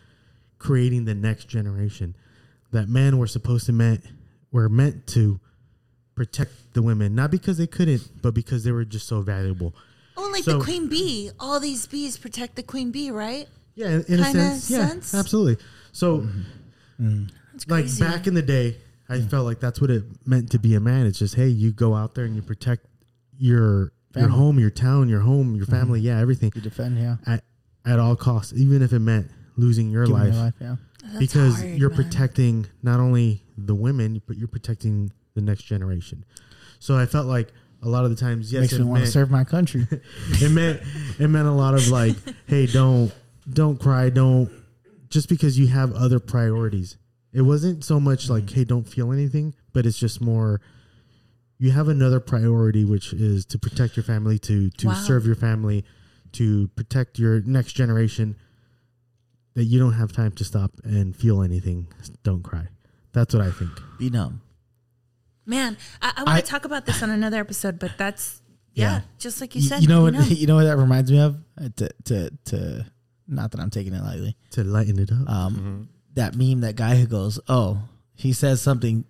creating 0.58 1.06
the 1.06 1.14
next 1.14 1.46
generation. 1.48 2.16
That 2.72 2.90
men 2.90 3.18
were 3.20 3.28
supposed 3.28 3.68
to 3.68 3.74
meant 3.74 4.04
were 4.52 4.68
meant 4.68 5.06
to 5.08 5.40
protect 6.16 6.74
the 6.74 6.82
women, 6.82 7.14
not 7.14 7.30
because 7.30 7.60
they 7.60 7.68
couldn't, 7.68 8.22
but 8.24 8.34
because 8.34 8.64
they 8.64 8.72
were 8.72 8.86
just 8.86 9.08
so 9.08 9.22
valuable. 9.22 9.76
Oh, 10.16 10.28
like 10.32 10.44
So- 10.44 10.58
the 10.58 10.64
queen 10.64 10.88
bee. 10.88 11.30
All 11.40 11.60
these 11.60 11.86
bees 11.86 12.18
protect 12.18 12.56
the 12.56 12.64
queen 12.64 12.90
bee, 12.90 13.12
right? 13.12 13.48
Yeah, 13.78 13.90
in, 13.90 14.06
in 14.08 14.20
a 14.20 14.24
Kinda 14.24 14.56
sense, 14.56 14.72
yeah, 14.72 15.20
absolutely. 15.20 15.64
So, 15.92 16.28
That's 17.00 17.68
like 17.68 17.84
crazy. 17.84 18.04
back 18.04 18.26
in 18.26 18.34
the 18.34 18.42
day, 18.42 18.78
I 19.08 19.18
mm. 19.18 19.30
felt 19.30 19.46
like 19.46 19.60
that's 19.60 19.80
what 19.80 19.92
it 19.92 20.04
meant 20.26 20.52
to 20.52 20.60
be 20.60 20.74
a 20.74 20.80
man. 20.80 21.06
It's 21.06 21.20
just 21.20 21.36
hey, 21.36 21.48
you 21.48 21.72
go 21.72 21.94
out 21.94 22.16
there 22.16 22.26
and 22.26 22.36
you 22.36 22.42
protect 22.42 22.88
your 23.38 23.94
your 24.16 24.24
Family. 24.24 24.32
home, 24.32 24.60
your 24.60 24.72
town, 24.72 25.10
your 25.10 25.20
home, 25.20 25.56
your 25.56 25.68
mm-hmm. 25.68 25.76
family, 25.76 26.00
yeah, 26.00 26.20
everything 26.20 26.52
You 26.56 26.62
defend, 26.62 26.98
yeah. 26.98 27.18
at 27.28 27.44
at 27.86 28.00
all 28.00 28.16
costs, 28.16 28.52
even 28.54 28.82
if 28.82 28.92
it 28.94 29.00
meant 29.00 29.30
losing 29.58 29.92
your 29.92 30.06
Giving 30.06 30.22
life, 30.22 30.34
your 30.34 30.44
life, 30.44 30.54
yeah. 30.60 30.76
That's 31.04 31.20
because 31.20 31.58
hard, 31.58 31.78
you're 31.78 31.90
man. 31.92 32.04
protecting 32.04 32.66
not 32.82 33.00
only 33.00 33.44
the 33.60 33.76
women, 33.76 34.24
but 34.26 34.38
you're 34.38 34.48
protecting 34.48 35.12
the 35.36 35.42
next 35.42 35.64
generation. 35.64 36.26
So 36.80 36.98
I 36.98 37.06
felt 37.06 37.28
like 37.28 37.54
a 37.84 37.88
lot 37.88 38.06
of 38.06 38.10
the 38.10 38.16
times, 38.16 38.52
yes, 38.52 38.62
Makes 38.62 38.74
it 38.74 38.80
me 38.80 38.86
want 38.86 38.98
to 38.98 39.02
meant- 39.02 39.14
serve 39.14 39.30
my 39.30 39.44
country. 39.44 39.88
it 39.92 40.52
meant 40.52 40.82
it 41.20 41.28
meant 41.28 41.48
a 41.48 41.52
lot 41.52 41.76
of 41.76 41.88
like, 41.90 42.16
hey, 42.48 42.66
don't 42.66 43.14
don't 43.50 43.80
cry, 43.80 44.10
don't 44.10 44.50
just 45.10 45.30
because 45.30 45.58
you 45.58 45.68
have 45.68 45.94
other 45.94 46.20
priorities. 46.20 46.98
It 47.34 47.42
wasn't 47.44 47.84
so 47.84 48.00
much 48.00 48.30
like, 48.30 48.50
hey, 48.50 48.64
don't 48.64 48.88
feel 48.88 49.12
anything, 49.12 49.54
but 49.74 49.86
it's 49.86 49.98
just 49.98 50.22
more 50.22 50.60
you 51.60 51.72
have 51.72 51.88
another 51.88 52.20
priority 52.20 52.86
which 52.86 53.14
is 53.14 53.46
to 53.48 53.58
protect 53.60 53.96
your 53.98 54.04
family, 54.04 54.38
to 54.40 54.70
to 54.72 54.88
Wow. 54.88 54.94
serve 54.94 55.26
your 55.26 55.36
family, 55.36 55.86
to 56.34 56.68
protect 56.76 57.18
your 57.20 57.42
next 57.42 57.74
generation 57.74 58.36
that 59.56 59.64
you 59.66 59.80
don't 59.80 59.94
have 59.94 60.12
time 60.12 60.32
to 60.34 60.44
stop 60.44 60.72
and 60.84 61.16
feel 61.16 61.42
anything. 61.42 61.88
Don't 62.24 62.44
cry. 62.44 62.68
That's 63.14 63.34
what 63.34 63.42
I 63.44 63.50
think. 63.50 63.72
Be 63.98 64.10
numb. 64.12 64.42
Man, 65.46 65.78
I, 66.02 66.10
I 66.18 66.22
I- 66.22 66.24
want 66.26 66.46
to 66.46 66.52
talk 66.52 66.66
about 66.66 66.86
this 66.86 67.02
on 67.02 67.10
another 67.10 67.40
episode, 67.40 67.80
but 67.80 67.98
that's 67.98 68.42
yeah, 68.74 68.98
Yeah. 68.98 69.02
just 69.18 69.42
like 69.42 69.56
you 69.56 69.62
You, 69.62 69.68
said. 69.68 69.82
you 69.82 69.88
know 69.88 70.02
what? 70.04 70.14
You 70.30 70.46
know 70.46 70.56
what 70.56 70.66
that 70.66 70.78
reminds 70.78 71.12
me 71.12 71.20
of? 71.20 71.38
Uh, 71.60 71.70
To 71.78 71.90
to 72.06 72.30
to. 72.46 72.86
Not 73.28 73.52
that 73.52 73.60
I'm 73.60 73.70
taking 73.70 73.94
it 73.94 74.02
lightly. 74.04 74.36
To 74.52 74.64
lighten 74.64 75.00
it 75.00 75.12
up. 75.12 75.30
Um, 75.30 75.90
that 76.16 76.36
meme, 76.36 76.62
that 76.62 76.76
guy 76.76 76.96
who 76.96 77.06
goes, 77.08 77.40
"Oh, 77.48 77.80
he 78.16 78.34
says 78.34 78.62
something." 78.62 79.06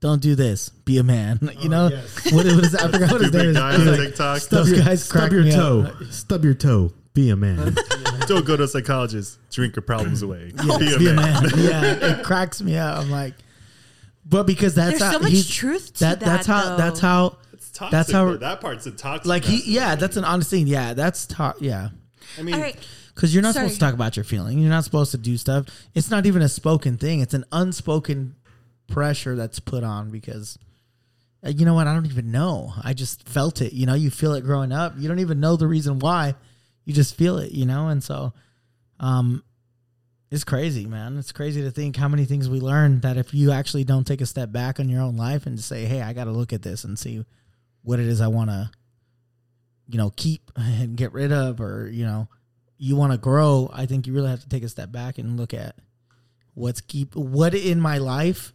Don't 0.00 0.20
do 0.20 0.34
this. 0.34 0.68
Be 0.68 0.98
a 0.98 1.02
man. 1.02 1.38
You 1.60 1.70
know 1.70 1.84
what, 1.88 2.32
what 2.34 2.46
is 2.46 2.72
that? 2.72 2.82
I 2.82 2.90
forgot 2.92 3.12
what 3.12 3.20
his 3.22 3.32
name 3.32 3.40
Stupid 3.40 3.46
is. 3.48 3.56
guy 3.56 3.72
He's 3.72 3.80
on 3.80 3.86
like, 3.86 4.00
TikTok. 4.08 4.38
stub 4.40 4.58
those 4.58 4.70
your, 4.72 4.84
guys 4.84 5.04
stub 5.04 5.18
crack 5.18 5.32
your 5.32 5.50
toe. 5.50 5.80
up. 5.88 6.02
Stub 6.10 6.44
your 6.44 6.54
toe. 6.54 6.92
Be 7.14 7.30
a 7.30 7.36
man. 7.36 7.74
Don't 8.26 8.44
go 8.44 8.56
to 8.56 8.64
a 8.64 8.68
psychologist. 8.68 9.38
Drink 9.50 9.76
your 9.76 9.82
problems 9.84 10.20
away. 10.22 10.52
Be 10.78 10.94
a 10.94 10.98
be 10.98 11.06
a 11.08 11.14
man. 11.14 11.42
man. 11.44 11.50
yeah, 11.56 12.18
it 12.18 12.24
cracks 12.24 12.60
me 12.60 12.76
up. 12.76 12.98
I'm 12.98 13.10
like, 13.10 13.34
but 14.26 14.46
because 14.46 14.74
that's 14.74 14.98
There's 14.98 15.02
how 15.02 15.12
so 15.12 15.18
much 15.20 15.54
truth 15.54 15.94
to 15.94 16.00
that. 16.00 16.20
that, 16.20 16.26
That's 16.26 16.46
how. 16.46 16.70
though. 16.70 16.76
That's 16.76 17.00
how. 17.00 17.38
It's 17.54 17.70
toxic. 17.70 17.90
That's 17.92 18.12
how- 18.12 18.24
though. 18.26 18.36
that 18.38 18.60
part's 18.60 18.84
a 18.86 18.90
toxic. 18.90 19.26
Like 19.26 19.44
he. 19.44 19.72
Yeah, 19.72 19.94
that's 19.94 20.16
an 20.18 20.24
honest 20.24 20.50
thing. 20.50 20.66
Yeah, 20.66 20.92
that's 20.92 21.24
talk. 21.24 21.56
Yeah. 21.60 21.90
I 22.38 22.42
mean, 22.42 22.56
All 22.56 22.60
right. 22.60 22.76
Because 23.14 23.32
you're 23.32 23.42
not 23.42 23.54
Sorry. 23.54 23.66
supposed 23.68 23.80
to 23.80 23.86
talk 23.86 23.94
about 23.94 24.16
your 24.16 24.24
feeling. 24.24 24.58
You're 24.58 24.70
not 24.70 24.84
supposed 24.84 25.12
to 25.12 25.18
do 25.18 25.36
stuff. 25.36 25.66
It's 25.94 26.10
not 26.10 26.26
even 26.26 26.42
a 26.42 26.48
spoken 26.48 26.96
thing. 26.98 27.20
It's 27.20 27.34
an 27.34 27.44
unspoken 27.52 28.34
pressure 28.88 29.36
that's 29.36 29.60
put 29.60 29.84
on 29.84 30.10
because 30.10 30.58
uh, 31.44 31.50
you 31.50 31.64
know 31.64 31.74
what? 31.74 31.86
I 31.86 31.94
don't 31.94 32.06
even 32.06 32.32
know. 32.32 32.72
I 32.82 32.92
just 32.92 33.28
felt 33.28 33.60
it. 33.60 33.72
You 33.72 33.86
know, 33.86 33.94
you 33.94 34.10
feel 34.10 34.34
it 34.34 34.42
growing 34.42 34.72
up. 34.72 34.94
You 34.98 35.08
don't 35.08 35.20
even 35.20 35.40
know 35.40 35.56
the 35.56 35.68
reason 35.68 35.98
why. 36.00 36.34
You 36.84 36.92
just 36.92 37.16
feel 37.16 37.38
it, 37.38 37.52
you 37.52 37.66
know? 37.66 37.88
And 37.88 38.02
so 38.02 38.32
um 39.00 39.42
it's 40.30 40.44
crazy, 40.44 40.86
man. 40.86 41.16
It's 41.16 41.30
crazy 41.30 41.62
to 41.62 41.70
think 41.70 41.94
how 41.96 42.08
many 42.08 42.24
things 42.24 42.48
we 42.48 42.58
learn 42.58 43.00
that 43.00 43.16
if 43.16 43.32
you 43.32 43.52
actually 43.52 43.84
don't 43.84 44.04
take 44.04 44.20
a 44.20 44.26
step 44.26 44.50
back 44.50 44.80
on 44.80 44.88
your 44.88 45.02
own 45.02 45.16
life 45.16 45.46
and 45.46 45.60
say, 45.60 45.84
"Hey, 45.84 46.02
I 46.02 46.12
got 46.12 46.24
to 46.24 46.32
look 46.32 46.52
at 46.52 46.62
this 46.62 46.82
and 46.82 46.98
see 46.98 47.24
what 47.82 48.00
it 48.00 48.06
is 48.06 48.20
I 48.20 48.26
want 48.26 48.50
to 48.50 48.70
you 49.88 49.98
know, 49.98 50.12
keep 50.16 50.50
and 50.56 50.96
get 50.96 51.12
rid 51.12 51.32
of 51.32 51.60
or, 51.60 51.88
you 51.92 52.04
know, 52.04 52.28
you 52.84 52.96
want 52.96 53.12
to 53.12 53.18
grow, 53.18 53.70
I 53.72 53.86
think 53.86 54.06
you 54.06 54.12
really 54.12 54.28
have 54.28 54.42
to 54.42 54.48
take 54.48 54.62
a 54.62 54.68
step 54.68 54.92
back 54.92 55.16
and 55.16 55.38
look 55.38 55.54
at 55.54 55.74
what's 56.52 56.82
keep 56.82 57.16
what 57.16 57.54
in 57.54 57.80
my 57.80 57.96
life 57.96 58.52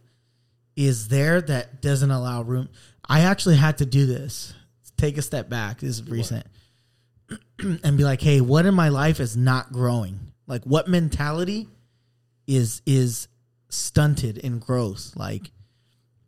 is 0.76 1.08
there 1.08 1.40
that 1.40 1.82
doesn't 1.82 2.12
allow 2.12 2.42
room. 2.42 2.68
I 3.08 3.22
actually 3.22 3.56
had 3.56 3.78
to 3.78 3.86
do 3.86 4.06
this. 4.06 4.54
Take 4.96 5.18
a 5.18 5.22
step 5.22 5.48
back. 5.48 5.80
This 5.80 5.98
is 5.98 6.08
recent. 6.08 6.46
and 7.58 7.96
be 7.98 8.04
like, 8.04 8.20
"Hey, 8.20 8.40
what 8.40 8.66
in 8.66 8.74
my 8.74 8.90
life 8.90 9.18
is 9.18 9.36
not 9.36 9.72
growing? 9.72 10.20
Like 10.46 10.62
what 10.62 10.86
mentality 10.86 11.68
is 12.46 12.82
is 12.86 13.26
stunted 13.68 14.38
in 14.38 14.60
growth? 14.60 15.12
Like 15.16 15.50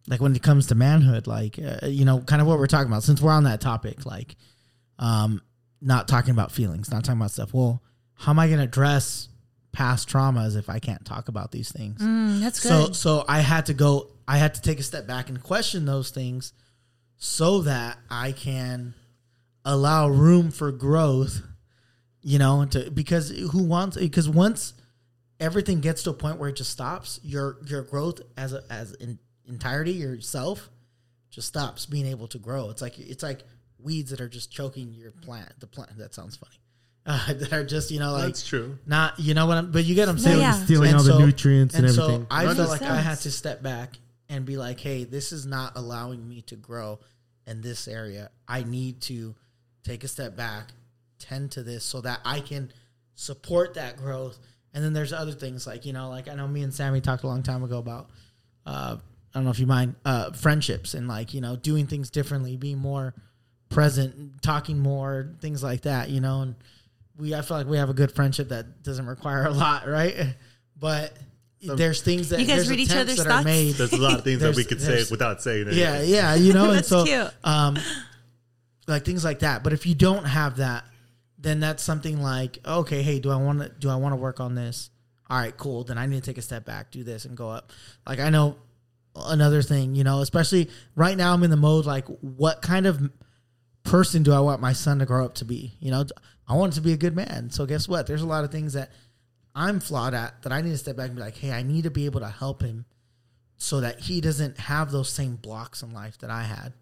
like 0.08 0.20
when 0.20 0.34
it 0.34 0.42
comes 0.42 0.66
to 0.68 0.74
manhood, 0.74 1.28
like 1.28 1.56
uh, 1.56 1.86
you 1.86 2.04
know, 2.04 2.18
kind 2.18 2.42
of 2.42 2.48
what 2.48 2.58
we're 2.58 2.66
talking 2.66 2.90
about 2.90 3.04
since 3.04 3.22
we're 3.22 3.30
on 3.30 3.44
that 3.44 3.60
topic, 3.60 4.04
like 4.04 4.34
um 4.98 5.40
not 5.80 6.08
talking 6.08 6.32
about 6.32 6.50
feelings, 6.50 6.90
not 6.90 7.04
talking 7.04 7.20
about 7.20 7.30
stuff. 7.30 7.54
Well, 7.54 7.80
how 8.22 8.30
am 8.32 8.38
I 8.38 8.46
going 8.46 8.58
to 8.58 8.64
address 8.64 9.28
past 9.72 10.08
traumas 10.08 10.56
if 10.56 10.68
I 10.68 10.78
can't 10.78 11.04
talk 11.04 11.28
about 11.28 11.50
these 11.50 11.72
things? 11.72 12.00
Mm, 12.00 12.40
that's 12.40 12.60
So 12.60 12.86
good. 12.86 12.96
so 12.96 13.24
I 13.28 13.40
had 13.40 13.66
to 13.66 13.74
go 13.74 14.08
I 14.28 14.38
had 14.38 14.54
to 14.54 14.62
take 14.62 14.78
a 14.78 14.82
step 14.82 15.06
back 15.06 15.28
and 15.28 15.42
question 15.42 15.84
those 15.84 16.10
things 16.10 16.52
so 17.16 17.62
that 17.62 17.98
I 18.10 18.32
can 18.32 18.94
allow 19.64 20.08
room 20.08 20.50
for 20.50 20.70
growth, 20.72 21.40
you 22.22 22.38
know, 22.38 22.64
to 22.66 22.90
because 22.90 23.30
who 23.30 23.62
wants 23.64 23.96
because 23.96 24.28
once 24.28 24.74
everything 25.40 25.80
gets 25.80 26.04
to 26.04 26.10
a 26.10 26.14
point 26.14 26.38
where 26.38 26.48
it 26.48 26.56
just 26.56 26.70
stops, 26.70 27.18
your 27.24 27.58
your 27.66 27.82
growth 27.82 28.20
as 28.36 28.52
a 28.52 28.62
as 28.70 28.92
in 28.94 29.18
entirety 29.46 29.92
yourself 29.92 30.70
just 31.30 31.48
stops 31.48 31.86
being 31.86 32.06
able 32.06 32.28
to 32.28 32.38
grow. 32.38 32.70
It's 32.70 32.82
like 32.82 32.98
it's 32.98 33.22
like 33.22 33.40
weeds 33.78 34.10
that 34.10 34.20
are 34.20 34.28
just 34.28 34.52
choking 34.52 34.92
your 34.92 35.10
plant. 35.10 35.52
The 35.58 35.66
plant 35.66 35.96
that 35.98 36.14
sounds 36.14 36.36
funny. 36.36 36.56
Uh, 37.04 37.32
that 37.34 37.52
are 37.52 37.64
just 37.64 37.90
you 37.90 37.98
know 37.98 38.12
like 38.12 38.26
that's 38.26 38.46
true. 38.46 38.78
not 38.86 39.18
you 39.18 39.34
know 39.34 39.46
what 39.46 39.56
I'm 39.56 39.72
but 39.72 39.84
you 39.84 39.94
get 39.96 40.02
what 40.06 40.10
I'm 40.10 40.16
No, 40.16 40.22
saying 40.22 40.40
yeah. 40.40 40.52
Stealing 40.52 40.90
And 40.90 40.98
all 40.98 41.04
the 41.04 41.18
nutrients 41.18 41.74
and, 41.74 41.86
and 41.86 41.94
so 41.94 42.04
everything. 42.04 42.26
I 42.30 42.44
That 42.46 42.56
felt 42.56 42.70
makes 42.70 42.80
like 42.82 42.90
I 42.90 43.00
had 43.00 43.18
to 43.18 43.30
step 43.30 43.62
back 43.62 43.98
and 44.28 44.46
be 44.46 44.56
like, 44.56 44.78
hey, 44.80 45.04
this 45.04 45.32
is 45.32 45.44
not 45.44 45.72
allowing 45.76 46.26
me 46.28 46.42
to 46.42 46.56
grow 46.56 47.00
in 47.46 47.60
this 47.60 47.88
area. 47.88 48.30
I 48.46 48.62
need 48.62 49.00
to 49.02 49.34
take 49.84 50.04
a 50.04 50.08
step 50.08 50.36
back, 50.36 50.68
tend 51.18 51.50
to 51.52 51.62
this 51.64 51.84
so 51.84 52.00
that 52.02 52.20
I 52.24 52.38
can 52.40 52.72
support 53.16 53.74
that 53.74 53.96
growth. 53.96 54.38
And 54.72 54.82
then 54.84 54.92
there's 54.92 55.12
other 55.12 55.32
things 55.32 55.66
like, 55.66 55.84
you 55.84 55.92
know, 55.92 56.08
like 56.08 56.28
I 56.28 56.34
know 56.34 56.46
me 56.46 56.62
and 56.62 56.72
Sammy 56.72 57.00
talked 57.00 57.24
a 57.24 57.26
long 57.26 57.42
time 57.42 57.64
ago 57.64 57.78
about 57.78 58.10
uh 58.64 58.96
I 59.34 59.38
don't 59.38 59.44
know 59.44 59.50
if 59.50 59.58
you 59.58 59.66
mind, 59.66 59.96
uh 60.04 60.30
friendships 60.32 60.94
and 60.94 61.08
like, 61.08 61.34
you 61.34 61.40
know, 61.40 61.56
doing 61.56 61.88
things 61.88 62.10
differently, 62.10 62.56
being 62.56 62.78
more 62.78 63.12
present, 63.70 64.40
talking 64.42 64.78
more, 64.78 65.32
things 65.40 65.62
like 65.64 65.82
that, 65.82 66.08
you 66.10 66.20
know, 66.20 66.42
and 66.42 66.54
we 67.18 67.34
I 67.34 67.42
feel 67.42 67.56
like 67.58 67.66
we 67.66 67.76
have 67.78 67.90
a 67.90 67.94
good 67.94 68.12
friendship 68.12 68.48
that 68.50 68.82
doesn't 68.82 69.06
require 69.06 69.46
a 69.46 69.50
lot, 69.50 69.86
right? 69.88 70.34
But 70.78 71.12
there's 71.60 72.02
things 72.02 72.30
that 72.30 72.40
You 72.40 72.46
guys 72.46 72.68
read 72.68 72.80
each 72.80 72.90
attempts 72.90 73.12
other's 73.12 73.20
are 73.26 73.28
thoughts? 73.30 73.44
made. 73.44 73.74
There's 73.76 73.92
a 73.92 73.96
lot 74.00 74.14
of 74.18 74.24
things 74.24 74.40
that 74.40 74.56
we 74.56 74.64
could 74.64 74.80
say 74.80 75.04
without 75.10 75.40
saying 75.42 75.68
it. 75.68 75.74
Yeah, 75.74 76.02
yeah, 76.02 76.34
you 76.34 76.52
know, 76.52 76.66
and 76.70 76.78
That's 76.78 76.88
so 76.88 77.04
cute. 77.04 77.30
um 77.44 77.78
like 78.88 79.04
things 79.04 79.24
like 79.24 79.40
that. 79.40 79.62
But 79.62 79.72
if 79.72 79.86
you 79.86 79.94
don't 79.94 80.24
have 80.24 80.56
that, 80.56 80.84
then 81.38 81.60
that's 81.60 81.82
something 81.82 82.20
like, 82.20 82.58
okay, 82.66 83.02
hey, 83.02 83.20
do 83.20 83.30
I 83.30 83.36
want 83.36 83.60
to 83.60 83.68
do 83.68 83.88
I 83.88 83.96
want 83.96 84.12
to 84.12 84.16
work 84.16 84.40
on 84.40 84.54
this? 84.54 84.90
All 85.30 85.38
right, 85.38 85.56
cool. 85.56 85.84
Then 85.84 85.98
I 85.98 86.06
need 86.06 86.22
to 86.22 86.28
take 86.30 86.38
a 86.38 86.42
step 86.42 86.64
back, 86.64 86.90
do 86.90 87.04
this, 87.04 87.24
and 87.24 87.36
go 87.36 87.48
up. 87.48 87.72
Like 88.06 88.18
I 88.20 88.28
know 88.30 88.56
another 89.14 89.62
thing, 89.62 89.94
you 89.94 90.04
know, 90.04 90.20
especially 90.20 90.68
right 90.96 91.16
now, 91.16 91.32
I'm 91.32 91.42
in 91.42 91.50
the 91.50 91.56
mode 91.56 91.84
like, 91.86 92.06
what 92.20 92.60
kind 92.62 92.86
of 92.86 93.10
person 93.84 94.22
do 94.22 94.32
I 94.32 94.40
want 94.40 94.60
my 94.60 94.72
son 94.72 94.98
to 95.00 95.06
grow 95.06 95.24
up 95.24 95.34
to 95.36 95.44
be? 95.44 95.74
You 95.80 95.90
know, 95.90 96.04
I 96.48 96.54
want 96.54 96.74
to 96.74 96.80
be 96.80 96.92
a 96.92 96.96
good 96.96 97.16
man. 97.16 97.50
So 97.50 97.66
guess 97.66 97.88
what? 97.88 98.06
There's 98.06 98.22
a 98.22 98.26
lot 98.26 98.44
of 98.44 98.50
things 98.50 98.74
that 98.74 98.90
I'm 99.54 99.80
flawed 99.80 100.14
at 100.14 100.42
that 100.42 100.52
I 100.52 100.60
need 100.60 100.70
to 100.70 100.78
step 100.78 100.96
back 100.96 101.08
and 101.08 101.16
be 101.16 101.22
like, 101.22 101.36
hey, 101.36 101.52
I 101.52 101.62
need 101.62 101.84
to 101.84 101.90
be 101.90 102.06
able 102.06 102.20
to 102.20 102.28
help 102.28 102.62
him 102.62 102.84
so 103.56 103.80
that 103.80 104.00
he 104.00 104.20
doesn't 104.20 104.58
have 104.58 104.90
those 104.90 105.08
same 105.08 105.36
blocks 105.36 105.82
in 105.82 105.92
life 105.92 106.18
that 106.18 106.30
I 106.30 106.42
had. 106.42 106.72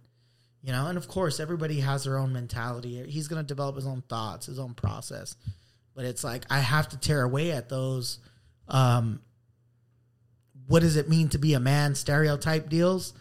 You 0.63 0.73
know, 0.73 0.87
and 0.87 0.99
of 0.99 1.09
course, 1.09 1.41
everybody 1.41 1.81
has 1.81 2.05
their 2.05 2.19
own 2.19 2.33
mentality. 2.33 3.03
He's 3.09 3.29
going 3.29 3.43
to 3.43 3.47
develop 3.47 3.77
his 3.77 3.87
own 3.87 4.03
thoughts, 4.09 4.47
his 4.47 4.59
own 4.59 4.75
process. 4.75 5.37
But 5.95 6.05
it's 6.05 6.23
like 6.23 6.45
I 6.51 6.61
have 6.61 6.89
to 6.91 6.99
tear 6.99 7.23
away 7.23 7.53
at 7.53 7.69
those. 7.69 8.19
Um, 8.69 9.21
what 10.67 10.81
does 10.81 10.97
it 10.97 11.09
mean 11.09 11.29
to 11.31 11.39
be 11.39 11.55
a 11.55 11.61
man? 11.61 11.95
Stereotype 11.95 12.69
deals, 12.69 13.15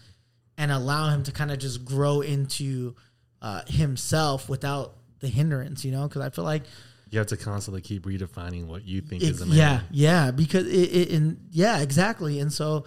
and 0.57 0.71
allow 0.71 1.09
him 1.09 1.23
to 1.23 1.31
kind 1.31 1.51
of 1.51 1.59
just 1.59 1.85
grow 1.85 2.21
into 2.21 2.95
uh, 3.41 3.61
himself 3.67 4.49
without 4.49 4.95
the 5.19 5.27
hindrance. 5.27 5.83
You 5.85 5.91
know, 5.91 6.07
because 6.07 6.21
I 6.21 6.29
feel 6.29 6.43
like 6.45 6.63
You 7.09 7.17
have 7.19 7.27
to 7.27 7.37
constantly 7.37 7.81
keep 7.81 8.03
redefining 8.05 8.67
what 8.67 8.85
you 8.85 9.01
think 9.01 9.23
it- 9.23 9.29
is 9.29 9.41
a 9.41 9.45
man. 9.45 9.55
yeah, 9.57 9.79
yeah, 9.91 10.31
because 10.31 10.67
it, 10.67 10.71
it 10.93 11.09
and 11.11 11.47
yeah, 11.51 11.79
exactly. 11.79 12.39
And 12.39 12.51
so 12.53 12.85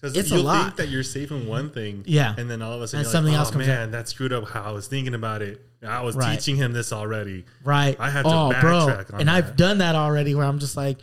Because 0.00 0.16
It's 0.16 0.30
a 0.32 0.36
you'll 0.36 0.44
lot. 0.44 0.64
think 0.64 0.76
that 0.76 0.88
you're 0.88 1.02
safe 1.02 1.30
in 1.30 1.46
one 1.46 1.68
thing, 1.70 2.04
Yeah. 2.06 2.34
and 2.38 2.50
then 2.50 2.62
all 2.62 2.72
of 2.72 2.80
a 2.80 2.88
sudden 2.88 3.04
something 3.04 3.32
like, 3.34 3.38
else 3.40 3.50
oh, 3.50 3.52
comes 3.52 3.66
man, 3.66 3.90
that 3.90 4.08
screwed 4.08 4.32
up 4.32 4.48
how 4.48 4.62
I 4.62 4.70
was 4.70 4.86
thinking 4.88 5.12
about 5.14 5.42
it. 5.42 5.60
I 5.86 6.00
was 6.02 6.16
Right. 6.16 6.38
teaching 6.38 6.56
him 6.56 6.72
this 6.72 6.90
already. 6.92 7.44
Right. 7.64 7.96
I 8.00 8.08
had 8.10 8.22
to 8.22 8.28
oh, 8.30 8.52
bro. 8.62 8.86
backtrack 8.86 9.12
on 9.14 9.20
And 9.20 9.30
I've 9.30 9.56
done 9.56 9.78
that 9.78 9.94
already 9.96 10.34
where 10.34 10.46
I'm 10.46 10.58
just 10.58 10.74
like, 10.76 10.98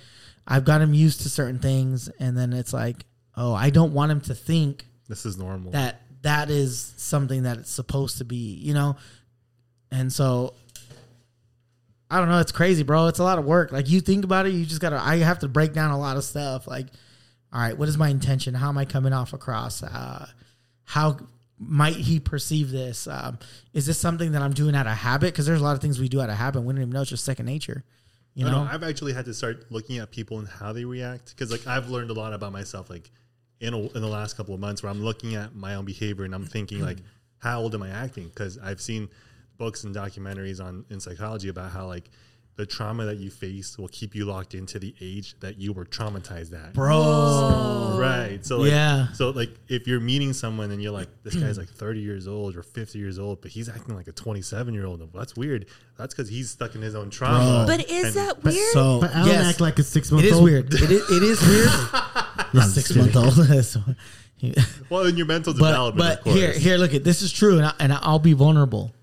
I've 0.48 0.66
got 0.66 0.82
him 0.82 0.94
used 0.96 1.22
to 1.22 1.30
certain 1.30 1.60
things. 1.60 2.10
And 2.20 2.36
then 2.38 2.54
it's 2.54 2.74
like, 2.74 3.06
oh, 3.36 3.54
I 3.54 3.70
don't 3.70 3.94
want 3.94 4.12
him 4.12 4.22
to 4.22 4.34
think 4.36 4.88
This 5.08 5.26
is 5.28 5.38
normal. 5.38 5.72
that 5.74 6.02
that 6.22 6.50
is 6.50 6.94
something 6.98 7.44
that 7.44 7.58
it's 7.58 7.72
supposed 7.72 8.18
to 8.20 8.26
be, 8.26 8.56
you 8.56 8.74
know? 8.74 8.96
And 9.92 10.12
so 10.12 10.54
I 12.10 12.20
don't 12.20 12.30
know, 12.30 12.40
it's 12.40 12.52
crazy, 12.52 12.84
bro. 12.84 13.08
It's 13.08 13.20
a 13.20 13.24
lot 13.24 13.38
of 13.40 13.46
work. 13.46 13.72
Like 13.72 13.90
you 13.90 14.00
think 14.02 14.24
about 14.24 14.46
it, 14.46 14.54
you 14.54 14.66
just 14.66 14.82
gotta 14.82 14.98
I 14.98 15.18
have 15.18 15.40
to 15.40 15.48
break 15.48 15.74
down 15.74 15.92
a 15.92 16.00
lot 16.00 16.18
of 16.18 16.24
stuff. 16.24 16.68
Like, 16.68 16.88
all 17.54 17.60
right, 17.62 17.78
what 17.78 17.88
is 17.90 17.98
my 17.98 18.10
intention? 18.10 18.54
How 18.54 18.70
am 18.70 18.78
I 18.78 18.86
coming 18.86 19.14
off 19.14 19.34
across? 19.34 19.84
Uh 19.84 20.28
how 20.86 21.18
might 21.60 21.96
he 21.96 22.20
perceive 22.20 22.70
this? 22.72 23.08
Um, 23.08 23.40
is 23.74 23.86
this 23.88 23.98
something 23.98 24.34
that 24.34 24.42
I'm 24.44 24.54
doing 24.54 24.76
out 24.76 24.86
of 24.88 24.94
habit? 24.94 25.34
Because 25.34 25.46
there's 25.48 25.60
a 25.60 25.64
lot 25.64 25.76
of 25.76 25.82
things 25.82 26.00
we 26.00 26.08
do 26.08 26.22
out 26.22 26.30
of 26.30 26.36
habit. 26.38 26.62
We 26.62 26.72
don't 26.74 26.82
even 26.84 26.92
know 26.92 27.02
it's 27.02 27.10
just 27.10 27.26
second 27.26 27.46
nature. 27.48 27.84
You 28.36 28.46
No, 28.46 28.52
know? 28.52 28.64
no, 28.66 28.70
I've 28.72 28.84
actually 28.84 29.14
had 29.14 29.26
to 29.26 29.34
start 29.34 29.72
looking 29.72 29.98
at 29.98 30.12
people 30.12 30.38
and 30.38 30.48
how 30.48 30.72
they 30.72 30.86
react 30.86 31.32
because, 31.36 31.52
like, 31.52 31.66
I've 31.66 31.90
learned 31.90 32.12
a 32.12 32.14
lot 32.14 32.32
about 32.34 32.52
myself, 32.54 32.92
like, 32.92 33.10
in 33.60 33.74
a, 33.74 33.80
in 33.80 34.02
the 34.02 34.08
last 34.08 34.38
couple 34.38 34.54
of 34.54 34.60
months, 34.60 34.84
where 34.84 34.92
I'm 34.92 35.04
looking 35.04 35.36
at 35.36 35.56
my 35.56 35.76
own 35.76 35.86
behavior 35.86 36.26
and 36.26 36.34
I'm 36.36 36.46
thinking, 36.46 36.82
like, 36.82 36.98
how 37.40 37.62
old 37.62 37.74
am 37.76 37.84
I 37.84 37.90
acting? 37.90 38.28
Because 38.30 38.58
I've 38.58 38.82
seen 38.82 39.10
books 39.58 39.84
and 39.84 39.96
documentaries 39.96 40.64
on 40.64 40.86
in 40.90 41.00
psychology 41.00 41.50
about 41.50 41.72
how, 41.72 41.88
like, 41.88 42.10
the 42.56 42.66
trauma 42.66 43.06
that 43.06 43.18
you 43.18 43.30
face 43.30 43.78
will 43.78 43.88
keep 43.90 44.16
you 44.16 44.26
locked 44.26 44.56
into 44.56 44.80
the 44.80 44.96
age 45.00 45.40
that 45.42 45.60
you 45.60 45.74
were 45.74 45.86
traumatized 45.86 46.54
at. 46.60 46.74
bro. 46.74 47.98
Right. 48.00 48.44
So 48.44 48.58
like, 48.58 48.72
Yeah. 48.72 49.12
So 49.14 49.30
like, 49.30 49.52
if 49.68 49.88
you're 49.88 50.00
meeting 50.00 50.34
someone 50.34 50.72
and 50.72 50.82
you're 50.82 50.92
like, 50.92 51.08
this 51.24 51.36
guy's 51.36 51.58
like 51.60 51.70
30 51.70 52.00
years 52.00 52.28
old 52.28 52.56
or 52.56 52.64
50 52.64 52.98
years 52.98 53.20
old, 53.20 53.42
but 53.42 53.52
he's 53.52 53.70
acting 53.70 53.96
like 53.96 54.08
a 54.08 54.12
27 54.12 54.74
year 54.74 54.88
old. 54.88 55.08
That's 55.14 55.36
weird. 55.36 55.68
That's 56.00 56.16
because 56.16 56.30
he's 56.30 56.50
stuck 56.50 56.74
in 56.74 56.82
his 56.82 56.96
own 56.96 57.12
trauma. 57.12 57.66
But 57.68 57.88
is 57.92 58.06
And- 58.06 58.28
that 58.28 58.44
weird? 58.44 58.56
So 58.74 59.02
But 59.02 59.12
I 59.16 59.20
don't 59.20 59.28
yes, 59.28 59.46
act 59.52 59.62
like 59.62 59.78
a 59.78 59.84
six 59.84 60.12
month 60.12 60.26
is 60.26 60.34
old. 60.34 60.44
weird. 60.44 60.74
It 60.74 60.90
is, 60.90 61.12
it 61.12 61.22
is 61.24 61.40
weird. 61.48 61.70
I'm 62.54 62.62
Six 62.70 62.90
just 62.90 62.98
month 62.98 63.14
kidding. 63.14 63.96
old. 63.96 63.96
well, 64.90 65.06
in 65.06 65.18
your 65.18 65.26
mental 65.26 65.54
but 65.54 65.60
development, 65.60 65.98
but 65.98 66.18
of 66.20 66.24
course. 66.26 66.36
here 66.36 66.52
here 66.54 66.78
look 66.78 66.94
at 66.94 67.04
this 67.04 67.22
is 67.24 67.32
true 67.32 67.58
and, 67.58 67.66
I, 67.66 67.74
and 67.80 67.92
I'll 67.94 68.20
be 68.20 68.34
vulnerable. 68.34 68.94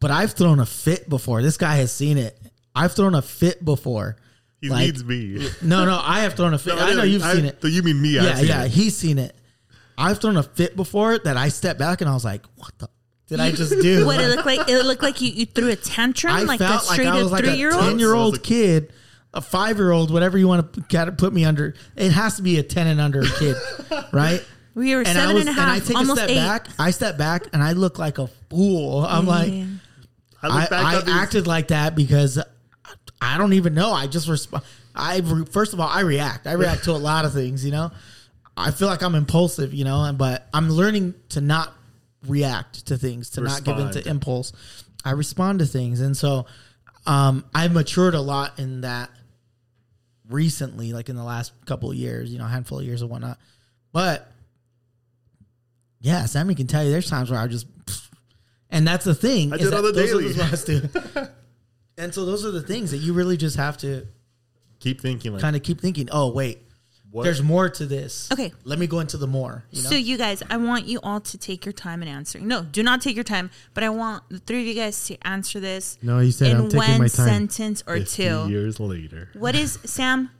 But 0.00 0.10
I've 0.10 0.32
thrown 0.32 0.60
a 0.60 0.66
fit 0.66 1.08
before. 1.08 1.42
This 1.42 1.56
guy 1.56 1.76
has 1.76 1.92
seen 1.92 2.18
it. 2.18 2.38
I've 2.74 2.92
thrown 2.92 3.14
a 3.14 3.22
fit 3.22 3.64
before. 3.64 4.16
he 4.60 4.68
like- 4.68 4.86
needs 4.86 5.04
me. 5.04 5.48
No, 5.62 5.84
no, 5.84 6.00
I 6.02 6.20
have 6.20 6.34
thrown 6.34 6.54
a 6.54 6.58
fit. 6.58 6.74
I 6.74 6.94
know 6.94 7.02
you've 7.02 7.22
seen 7.22 7.44
it. 7.44 7.60
So 7.60 7.68
you 7.68 7.82
mean 7.82 8.00
me? 8.00 8.18
I've 8.18 8.24
Yeah, 8.24 8.40
yeah, 8.40 8.64
it. 8.64 8.70
he's 8.70 8.96
seen 8.96 9.18
it. 9.18 9.34
I've 9.98 10.20
thrown 10.20 10.36
a 10.36 10.42
fit 10.42 10.74
before 10.76 11.18
that 11.18 11.36
I 11.36 11.48
stepped 11.48 11.78
back 11.78 12.00
and 12.00 12.08
I 12.10 12.14
was 12.14 12.24
like, 12.24 12.42
"What 12.56 12.72
the 12.78 12.88
did 13.28 13.40
I 13.40 13.50
just 13.52 13.72
do?" 13.80 14.06
what 14.06 14.20
it 14.20 14.28
looked 14.28 14.46
like? 14.46 14.68
It 14.68 14.84
looked 14.84 15.02
like 15.02 15.20
you, 15.20 15.28
you 15.30 15.46
threw 15.46 15.68
a 15.70 15.76
tantrum, 15.76 16.34
I 16.34 16.42
like 16.42 16.60
a 16.60 16.66
felt 16.66 16.86
like 16.86 16.94
straight 16.94 17.08
I 17.08 17.22
was 17.22 17.30
like 17.30 17.44
three 17.44 17.52
a 17.52 17.56
year 17.56 17.70
ten 17.70 17.80
old. 17.90 18.00
year 18.00 18.10
I 18.14 18.16
was 18.16 18.24
old 18.24 18.34
like- 18.34 18.42
kid, 18.42 18.92
a 19.34 19.40
five 19.40 19.78
year 19.78 19.90
old, 19.92 20.10
whatever 20.10 20.36
you 20.38 20.46
want 20.48 20.72
to 20.74 20.80
kind 20.82 21.08
of 21.08 21.16
put 21.16 21.32
me 21.32 21.44
under. 21.44 21.74
It 21.96 22.12
has 22.12 22.36
to 22.36 22.42
be 22.42 22.58
a 22.58 22.62
ten 22.62 22.86
and 22.86 23.00
under 23.00 23.22
kid, 23.22 23.56
right? 24.12 24.44
We 24.74 24.94
were 24.94 25.00
and 25.02 25.08
seven 25.08 25.30
I 25.30 25.34
was, 25.34 25.46
and 25.46 25.48
a 25.56 25.60
and 25.60 25.70
I 25.70 25.74
half, 25.74 25.86
take 25.86 25.94
a 25.96 25.98
almost 25.98 26.18
step 26.18 26.30
eight. 26.30 26.36
back. 26.36 26.66
I 26.78 26.90
step 26.90 27.18
back 27.18 27.44
and 27.52 27.62
I 27.62 27.72
look 27.72 27.98
like 27.98 28.18
a 28.18 28.28
fool. 28.48 29.04
I'm 29.04 29.26
like, 29.26 29.52
I 30.42 30.48
I, 30.48 30.68
I 30.70 31.02
acted 31.22 31.46
like 31.46 31.68
that 31.68 31.94
because 31.94 32.38
I 33.20 33.38
don't 33.38 33.52
even 33.52 33.74
know. 33.74 33.92
I 33.92 34.06
just 34.06 34.28
respond. 34.28 34.64
I 34.94 35.20
first 35.50 35.72
of 35.72 35.80
all, 35.80 35.88
I 35.88 36.00
react. 36.00 36.46
I 36.46 36.52
react 36.52 36.84
to 36.84 36.92
a 36.92 36.98
lot 36.98 37.24
of 37.24 37.32
things. 37.32 37.64
You 37.64 37.70
know, 37.72 37.90
I 38.56 38.70
feel 38.70 38.88
like 38.88 39.02
I'm 39.02 39.14
impulsive. 39.14 39.72
You 39.74 39.84
know, 39.84 40.12
but 40.16 40.48
I'm 40.52 40.68
learning 40.70 41.14
to 41.30 41.40
not 41.40 41.72
react 42.26 42.86
to 42.86 42.96
things, 42.98 43.30
to 43.30 43.40
not 43.40 43.64
give 43.64 43.76
into 43.78 43.98
Respond. 43.98 44.06
impulse. 44.06 44.52
I 45.04 45.10
respond 45.12 45.58
to 45.58 45.66
things, 45.66 46.00
and 46.00 46.16
so 46.16 46.46
um, 47.06 47.44
I've 47.54 47.72
matured 47.72 48.14
a 48.14 48.20
lot 48.20 48.58
in 48.58 48.82
that 48.82 49.10
recently, 50.28 50.92
like 50.92 51.08
in 51.08 51.16
the 51.16 51.24
last 51.24 51.52
couple 51.66 51.90
of 51.90 51.96
years. 51.96 52.32
You 52.32 52.38
know, 52.38 52.44
a 52.44 52.48
handful 52.48 52.78
of 52.78 52.84
years 52.84 53.02
or 53.02 53.06
whatnot. 53.06 53.38
But 53.92 54.30
yeah, 56.00 56.26
Sammy 56.26 56.54
can 56.54 56.66
tell 56.66 56.82
you 56.84 56.90
there's 56.90 57.08
times 57.08 57.30
where 57.30 57.38
I 57.40 57.46
just, 57.46 57.66
and 58.70 58.86
that's 58.86 59.04
the 59.04 59.14
thing. 59.14 59.52
I 59.52 59.56
did 59.58 59.72
on 59.72 59.82
the 59.82 59.92
those 59.92 60.10
daily. 60.10 60.32
to- 60.34 61.30
and 61.98 62.12
so 62.14 62.24
those 62.24 62.44
are 62.44 62.50
the 62.50 62.62
things 62.62 62.90
that 62.90 62.98
you 62.98 63.12
really 63.12 63.36
just 63.36 63.56
have 63.56 63.76
to 63.78 64.06
keep 64.80 65.00
thinking 65.00 65.32
like 65.32 65.42
kind 65.42 65.54
of 65.56 65.62
keep 65.62 65.80
thinking. 65.80 66.08
Oh 66.10 66.32
wait, 66.32 66.62
what? 67.12 67.22
there's 67.24 67.42
more 67.42 67.68
to 67.68 67.86
this. 67.86 68.28
Okay. 68.32 68.52
let 68.64 68.78
me 68.78 68.86
go 68.88 68.98
into 69.00 69.16
the 69.18 69.26
more. 69.28 69.64
You 69.70 69.82
know? 69.84 69.90
So 69.90 69.94
you 69.96 70.16
guys, 70.18 70.42
I 70.50 70.56
want 70.56 70.86
you 70.86 70.98
all 71.02 71.20
to 71.20 71.38
take 71.38 71.64
your 71.64 71.72
time 71.72 72.02
in 72.02 72.08
answering. 72.08 72.48
No, 72.48 72.62
do 72.62 72.82
not 72.82 73.00
take 73.02 73.14
your 73.14 73.22
time, 73.24 73.50
but 73.74 73.84
I 73.84 73.90
want 73.90 74.24
the 74.30 74.38
three 74.38 74.62
of 74.62 74.66
you 74.66 74.74
guys 74.74 75.04
to 75.06 75.16
answer 75.26 75.60
this 75.60 75.98
No, 76.02 76.18
you 76.18 76.32
said 76.32 76.50
in 76.52 76.56
I'm 76.56 76.62
taking 76.64 76.78
one 76.78 76.90
my 76.98 77.08
time. 77.08 77.28
sentence 77.48 77.84
or 77.86 77.96
50 77.98 78.22
two. 78.24 78.48
years 78.50 78.80
later. 78.80 79.28
What 79.34 79.54
is 79.54 79.78
Sam? 79.84 80.30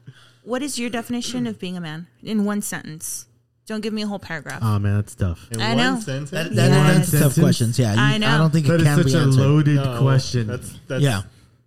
What 0.44 0.62
is 0.62 0.78
your 0.78 0.90
definition 0.90 1.46
of 1.46 1.60
being 1.60 1.76
a 1.76 1.80
man 1.80 2.08
in 2.22 2.44
one 2.44 2.62
sentence? 2.62 3.26
Don't 3.66 3.80
give 3.80 3.92
me 3.92 4.02
a 4.02 4.06
whole 4.08 4.18
paragraph. 4.18 4.58
Oh 4.60 4.78
man, 4.80 4.96
that's 4.96 5.14
tough. 5.14 5.48
In 5.52 5.60
I 5.60 5.68
one 5.68 5.76
know. 5.76 6.00
sentence. 6.00 6.30
that, 6.30 6.52
that, 6.56 6.68
Yes. 6.70 6.96
that's 6.96 7.10
tough 7.12 7.20
Sentence? 7.20 7.38
questions. 7.38 7.78
Yeah, 7.78 7.94
you- 7.94 8.00
I 8.00 8.18
know. 8.18 8.26
I 8.28 8.38
don't 8.38 8.50
think 8.52 8.66
That 8.66 8.74
it 8.74 8.80
is 8.80 8.86
can 8.88 8.96
such 8.96 9.06
be 9.06 9.14
a 9.14 9.24
loaded 9.24 9.76
No, 9.76 10.00
question. 10.00 10.46
That's 10.48 10.74
that's 10.88 11.02
Yeah. 11.02 11.22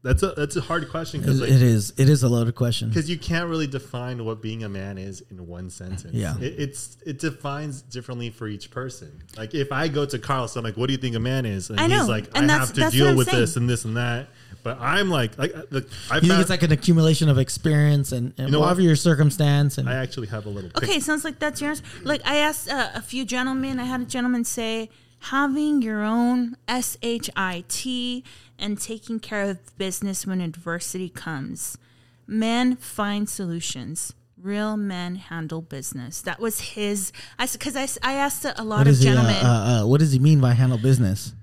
That's 0.06 0.22
a 0.22 0.34
that's 0.34 0.56
a 0.56 0.62
hard 0.62 0.88
question 0.90 1.20
because 1.20 1.42
like, 1.42 1.50
it 1.50 1.64
is. 1.64 1.92
It 1.98 2.10
is 2.10 2.22
a 2.22 2.30
loaded 2.30 2.54
question. 2.54 2.90
because 2.90 3.10
you 3.10 3.18
can't 3.18 3.50
really 3.50 3.66
define 3.66 4.24
what 4.24 4.40
being 4.40 4.64
a 4.64 4.70
man 4.70 5.00
is 5.00 5.24
in 5.32 5.48
one 5.48 5.72
sentence. 5.72 6.14
Yeah. 6.14 6.38
it, 6.38 6.54
it's 6.60 6.98
it 7.08 7.18
defines 7.18 7.82
differently 7.82 8.30
for 8.30 8.48
each 8.48 8.70
person. 8.70 9.24
Like 9.36 9.56
if 9.56 9.72
I 9.72 9.88
go 9.88 10.06
to 10.06 10.20
Carl, 10.20 10.48
so 10.48 10.60
I'm 10.60 10.64
like, 10.64 10.78
"What 10.78 10.88
do 10.88 10.94
you 10.94 11.00
think 11.00 11.16
a 11.16 11.20
man 11.20 11.48
is?" 11.48 11.72
And 11.72 11.80
I 11.80 11.88
know, 11.88 11.98
he's 12.02 12.08
like, 12.08 12.30
and 12.38 12.52
"I 12.52 12.58
have 12.60 12.74
to 12.74 12.90
deal 12.92 13.16
with 13.16 13.28
saying. 13.28 13.40
this 13.40 13.56
and 13.56 13.68
this 13.68 13.84
and 13.84 13.98
that." 13.98 14.28
But 14.62 14.80
I'm 14.80 15.10
like, 15.10 15.40
like, 15.40 15.56
uh, 15.56 15.64
look, 15.72 15.90
I 16.12 16.16
You 16.18 16.22
think 16.22 16.40
it's 16.40 16.50
like 16.52 16.64
an 16.64 16.72
accumulation 16.72 17.28
of 17.30 17.40
experience 17.40 18.12
and, 18.12 18.32
and 18.38 18.52
know 18.52 18.60
what? 18.60 18.66
whatever 18.66 18.82
your 18.82 18.96
circumstance 18.96 19.80
and 19.80 19.90
I 19.90 19.96
actually 19.96 20.28
have 20.28 20.46
a 20.46 20.50
little. 20.50 20.70
Pic- 20.70 20.84
Okay, 20.84 21.00
sounds 21.00 21.24
like 21.24 21.40
that's 21.40 21.62
yours. 21.62 21.82
Like 22.04 22.22
I 22.26 22.38
asked 22.38 22.70
uh, 22.70 22.90
a 22.94 23.02
few 23.02 23.26
gentlemen. 23.26 23.80
I 23.80 23.86
had 23.86 24.02
a 24.02 24.06
gentleman 24.06 24.44
say, 24.44 24.90
"Having 25.20 25.82
your 25.82 26.04
own 26.04 26.58
S 26.68 26.96
H 27.02 27.30
I 27.36 27.64
T 27.68 28.24
and 28.60 28.80
taking 28.80 29.20
care 29.20 29.44
of 29.50 29.78
business 29.78 30.26
when 30.26 30.42
adversity 30.42 31.10
comes. 31.10 31.78
Men 32.28 32.76
find 32.76 33.30
solutions. 33.30 34.14
Real 34.42 34.78
men 34.78 35.16
handle 35.16 35.62
business." 35.62 36.22
That 36.22 36.40
was 36.40 36.60
his. 36.60 37.12
I 37.40 37.48
because 37.48 37.76
I, 37.76 37.84
s- 37.84 37.98
I 38.04 38.14
asked 38.14 38.46
a, 38.46 38.60
a 38.62 38.64
lot 38.64 38.80
what 38.80 38.88
of 38.88 38.94
is 38.94 39.02
he? 39.02 39.10
Uh, 39.10 39.14
gentlemen. 39.14 39.36
uh, 39.36 39.82
uh, 39.84 39.88
what 39.88 40.00
does 40.00 40.12
he 40.12 40.20
mean 40.20 40.40
by 40.42 40.54
handle 40.54 40.78
business? 40.78 41.34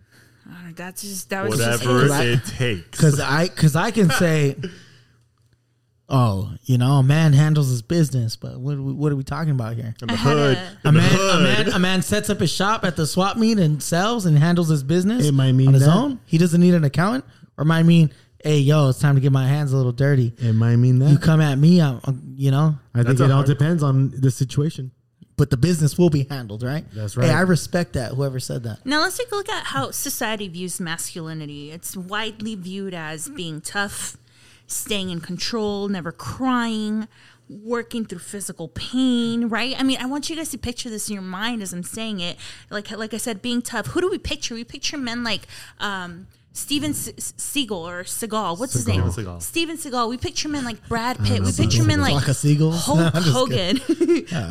Uh, 0.48 0.54
that's 0.74 1.02
just 1.02 1.30
that 1.30 1.48
was 1.48 1.58
just 1.58 1.84
Whatever 1.86 2.02
his. 2.02 2.10
I- 2.12 2.24
it 2.24 2.44
takes. 2.44 2.88
Because 2.90 3.20
I 3.20 3.48
because 3.48 3.76
I 3.76 3.90
can 3.92 4.10
say, 4.10 4.56
oh, 6.12 6.52
you 6.64 6.76
know, 6.78 6.92
a 6.98 7.02
man 7.02 7.32
handles 7.32 7.68
his 7.70 7.82
business, 7.82 8.36
but 8.36 8.60
what 8.60 8.76
are 8.76 8.82
we, 8.82 8.92
what 8.92 9.10
are 9.10 9.16
we 9.16 9.24
talking 9.24 9.50
about 9.52 9.74
here? 9.74 9.94
in 10.02 10.08
the 10.08 10.16
hood, 10.16 10.56
a- 10.56 10.60
A 10.60 10.88
in 10.88 10.94
the 10.94 11.00
man, 11.00 11.04
a 11.12 11.16
hood. 11.16 11.42
man, 11.66 11.68
a 11.74 11.78
man 11.78 12.02
sets 12.02 12.28
up 12.30 12.38
his 12.38 12.52
shop 12.52 12.84
at 12.84 12.94
the 12.96 13.06
swap 13.06 13.36
meet 13.36 13.58
and 13.58 13.82
sells 13.82 14.26
and 14.26 14.38
handles 14.38 14.68
his 14.68 14.82
business 14.82 15.26
It 15.26 15.32
might 15.32 15.52
mean 15.52 15.68
on 15.68 15.74
his 15.74 15.84
that. 15.86 15.96
own. 15.96 16.20
He 16.26 16.38
doesn't 16.38 16.60
need 16.60 16.74
an 16.74 16.84
accountant, 16.84 17.24
or 17.56 17.64
might 17.64 17.84
mean, 17.84 18.12
hey, 18.44 18.58
yo, 18.58 18.90
it's 18.90 18.98
time 18.98 19.14
to 19.14 19.20
get 19.20 19.32
my 19.32 19.46
hands 19.48 19.72
a 19.72 19.76
little 19.76 19.92
dirty. 19.92 20.32
It 20.38 20.52
might 20.52 20.76
mean 20.76 20.98
that. 21.00 21.10
You 21.10 21.18
come 21.18 21.40
at 21.40 21.56
me, 21.58 21.80
I'm, 21.80 22.00
I'm- 22.04 22.34
you 22.36 22.50
know, 22.50 22.76
I 22.94 22.98
think 22.98 23.08
That's 23.08 23.20
a 23.20 23.24
it 23.24 23.30
all 23.30 23.36
hard- 23.36 23.46
depends 23.46 23.82
on 23.82 24.10
the 24.10 24.30
situation. 24.30 24.90
but 25.36 25.48
the 25.50 25.56
business 25.56 25.96
will 25.98 26.10
be 26.10 26.24
handled, 26.28 26.62
right? 26.62 26.84
That's 26.92 27.14
Hey, 27.14 27.22
right. 27.22 27.30
I 27.30 27.40
respect 27.40 27.94
that. 27.94 28.12
Whoever 28.12 28.38
said 28.38 28.62
that. 28.64 28.84
Now 28.84 29.00
let's 29.00 29.16
take 29.16 29.32
a 29.32 29.34
look 29.34 29.48
at 29.48 29.64
how 29.64 29.90
society 29.90 30.46
views 30.46 30.78
masculinity. 30.78 31.70
It's 31.72 31.96
widely 31.96 32.54
viewed 32.54 32.92
as 32.94 33.28
being 33.30 33.60
tough, 33.60 34.16
staying 34.72 35.10
in 35.10 35.20
control, 35.20 35.88
never 35.88 36.12
crying, 36.12 37.08
working 37.48 38.04
through 38.04 38.18
physical 38.20 38.68
pain, 38.68 39.48
right? 39.48 39.78
I 39.78 39.82
mean, 39.82 39.98
I 40.00 40.06
want 40.06 40.30
you 40.30 40.36
guys 40.36 40.50
to 40.50 40.58
picture 40.58 40.88
this 40.90 41.08
in 41.08 41.14
your 41.14 41.22
mind 41.22 41.62
as 41.62 41.72
I'm 41.72 41.82
saying 41.82 42.20
it. 42.20 42.36
Like 42.70 42.90
like 42.90 43.12
I 43.14 43.18
said, 43.18 43.42
being 43.42 43.62
tough. 43.62 43.88
Who 43.88 44.00
do 44.00 44.10
we 44.10 44.18
picture? 44.18 44.54
We 44.54 44.64
picture 44.64 44.96
men 44.98 45.22
like 45.24 45.42
um 45.80 46.26
Steven 46.54 46.92
Se- 46.92 47.12
Seagal 47.14 47.70
or 47.72 48.02
Seagal. 48.04 48.58
What's 48.58 48.74
his 48.74 48.86
name? 48.86 49.10
Steven 49.10 49.24
Seagal. 49.24 49.42
Steven 49.42 49.76
Seagal. 49.78 50.08
We 50.10 50.18
picture 50.18 50.48
men 50.50 50.64
like 50.66 50.86
Brad 50.86 51.18
Pitt. 51.24 51.42
We 51.42 51.50
picture 51.52 51.82
men 51.82 52.00
like 52.02 52.12
Flock 52.12 52.28
of 52.28 52.36
seagulls? 52.36 52.84
Hulk 52.84 52.98
I'm 53.14 53.22
just 53.22 53.28
Hogan. 53.34 53.80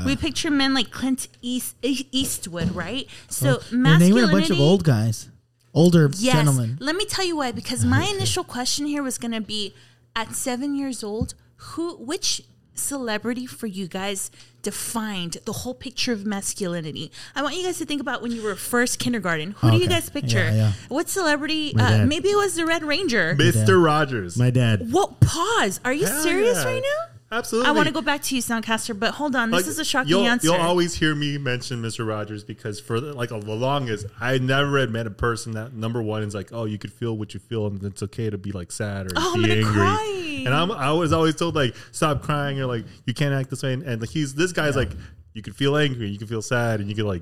we 0.06 0.16
picture 0.16 0.50
men 0.50 0.74
like 0.74 0.90
Clint 0.90 1.28
East, 1.44 1.76
Eastwood, 1.84 2.72
right? 2.76 3.08
So 3.30 3.62
You're 3.70 3.80
masculinity. 3.80 4.10
naming 4.16 4.24
a 4.30 4.32
bunch 4.32 4.50
of 4.50 4.60
old 4.60 4.84
guys, 4.84 5.30
older 5.76 6.10
Yes. 6.18 6.34
gentlemen. 6.34 6.78
Let 6.82 6.96
me 6.96 7.06
tell 7.06 7.24
you 7.26 7.38
why. 7.38 7.52
Because 7.52 7.86
my 7.86 8.04
initial 8.06 8.44
question 8.44 8.88
here 8.88 9.04
was 9.04 9.20
going 9.20 9.34
to 9.34 9.42
be, 9.42 9.76
at 10.16 10.34
seven 10.36 10.76
years 10.76 11.04
old, 11.04 11.34
who, 11.58 11.96
which 11.98 12.44
celebrity 12.74 13.46
for 13.46 13.68
you 13.68 13.88
guys 13.88 14.32
defined 14.62 15.38
the 15.46 15.54
whole 15.54 15.74
picture 15.74 16.14
of 16.14 16.26
masculinity? 16.26 17.12
I 17.36 17.42
want 17.44 17.56
you 17.56 17.64
guys 17.64 17.78
to 17.80 17.86
think 17.86 18.02
about 18.02 18.22
when 18.22 18.32
you 18.32 18.44
were 18.44 18.56
first 18.56 19.00
kindergarten. 19.00 19.52
Who 19.52 19.72
do 19.72 19.78
you 19.78 19.88
guys 19.88 20.10
picture? 20.10 20.38
Yeah, 20.46 20.54
yeah. 20.54 20.72
What 20.90 21.10
celebrity? 21.10 21.76
Uh, 21.78 22.06
maybe 22.06 22.30
it 22.30 22.36
was 22.36 22.56
the 22.56 22.66
Red 22.66 22.84
Ranger. 22.84 23.36
Mr. 23.36 23.84
Rogers. 23.84 24.38
My 24.38 24.50
dad. 24.50 24.92
What? 24.92 25.20
Pause. 25.20 25.80
Are 25.86 25.94
you 25.94 26.06
Hell 26.06 26.24
serious 26.24 26.64
yeah. 26.64 26.72
right 26.72 26.84
now? 26.84 27.20
Absolutely. 27.32 27.70
I 27.70 27.72
want 27.72 27.88
to 27.88 27.94
go 27.94 28.02
back 28.02 28.22
to 28.24 28.36
you, 28.36 28.42
Soundcaster, 28.42 28.98
but 28.98 29.12
hold 29.14 29.36
on. 29.36 29.52
This 29.52 29.62
Like, 29.62 29.68
is 29.70 29.80
a 29.80 29.86
shocking 29.86 30.10
you'll, 30.10 30.28
answer. 30.28 30.48
You'll 30.48 30.58
always 30.58 30.94
hear 30.96 31.16
me 31.16 31.38
mention 31.38 31.82
Mr. 31.82 32.06
Rogers 32.06 32.44
because 32.44 32.80
for 32.82 33.00
the, 33.00 33.14
like 33.14 33.30
the 33.30 33.38
longest, 33.38 34.06
I 34.20 34.38
never 34.38 34.78
had 34.80 34.90
met 34.90 35.08
a 35.08 35.12
person 35.12 35.54
that 35.54 35.74
number 35.74 36.02
one 36.02 36.24
is 36.24 36.36
like, 36.36 36.50
oh, 36.52 36.66
you 36.66 36.78
could 36.78 36.92
feel 36.92 37.18
what 37.18 37.34
you 37.34 37.40
feel, 37.40 37.68
and 37.68 37.82
it's 37.84 38.04
okay 38.04 38.30
to 38.30 38.38
be 38.38 38.52
like 38.52 38.72
sad 38.72 39.08
or 39.08 39.12
Oh, 39.16 39.34
I'm 39.36 39.44
be 39.44 39.52
angry. 39.52 39.72
cry. 39.72 40.44
And 40.46 40.54
I'm, 40.54 40.72
I 40.72 40.92
was 40.92 41.14
always 41.14 41.36
told 41.36 41.56
like, 41.56 41.74
stop 41.92 42.22
crying 42.24 42.60
or 42.60 42.66
like 42.66 42.84
you 43.06 43.14
can't 43.14 43.34
act 43.34 43.50
this 43.50 43.64
way. 43.64 43.74
And, 43.74 43.84
and 43.84 44.04
he's 44.10 44.34
this 44.36 44.52
guy's 44.52 44.76
like, 44.76 44.92
you 45.34 45.42
can 45.42 45.54
feel 45.54 45.78
angry, 45.78 46.10
you 46.10 46.18
can 46.18 46.28
feel 46.28 46.42
sad, 46.42 46.82
and 46.82 46.90
you 46.90 46.96
can 46.96 47.06
like 47.08 47.22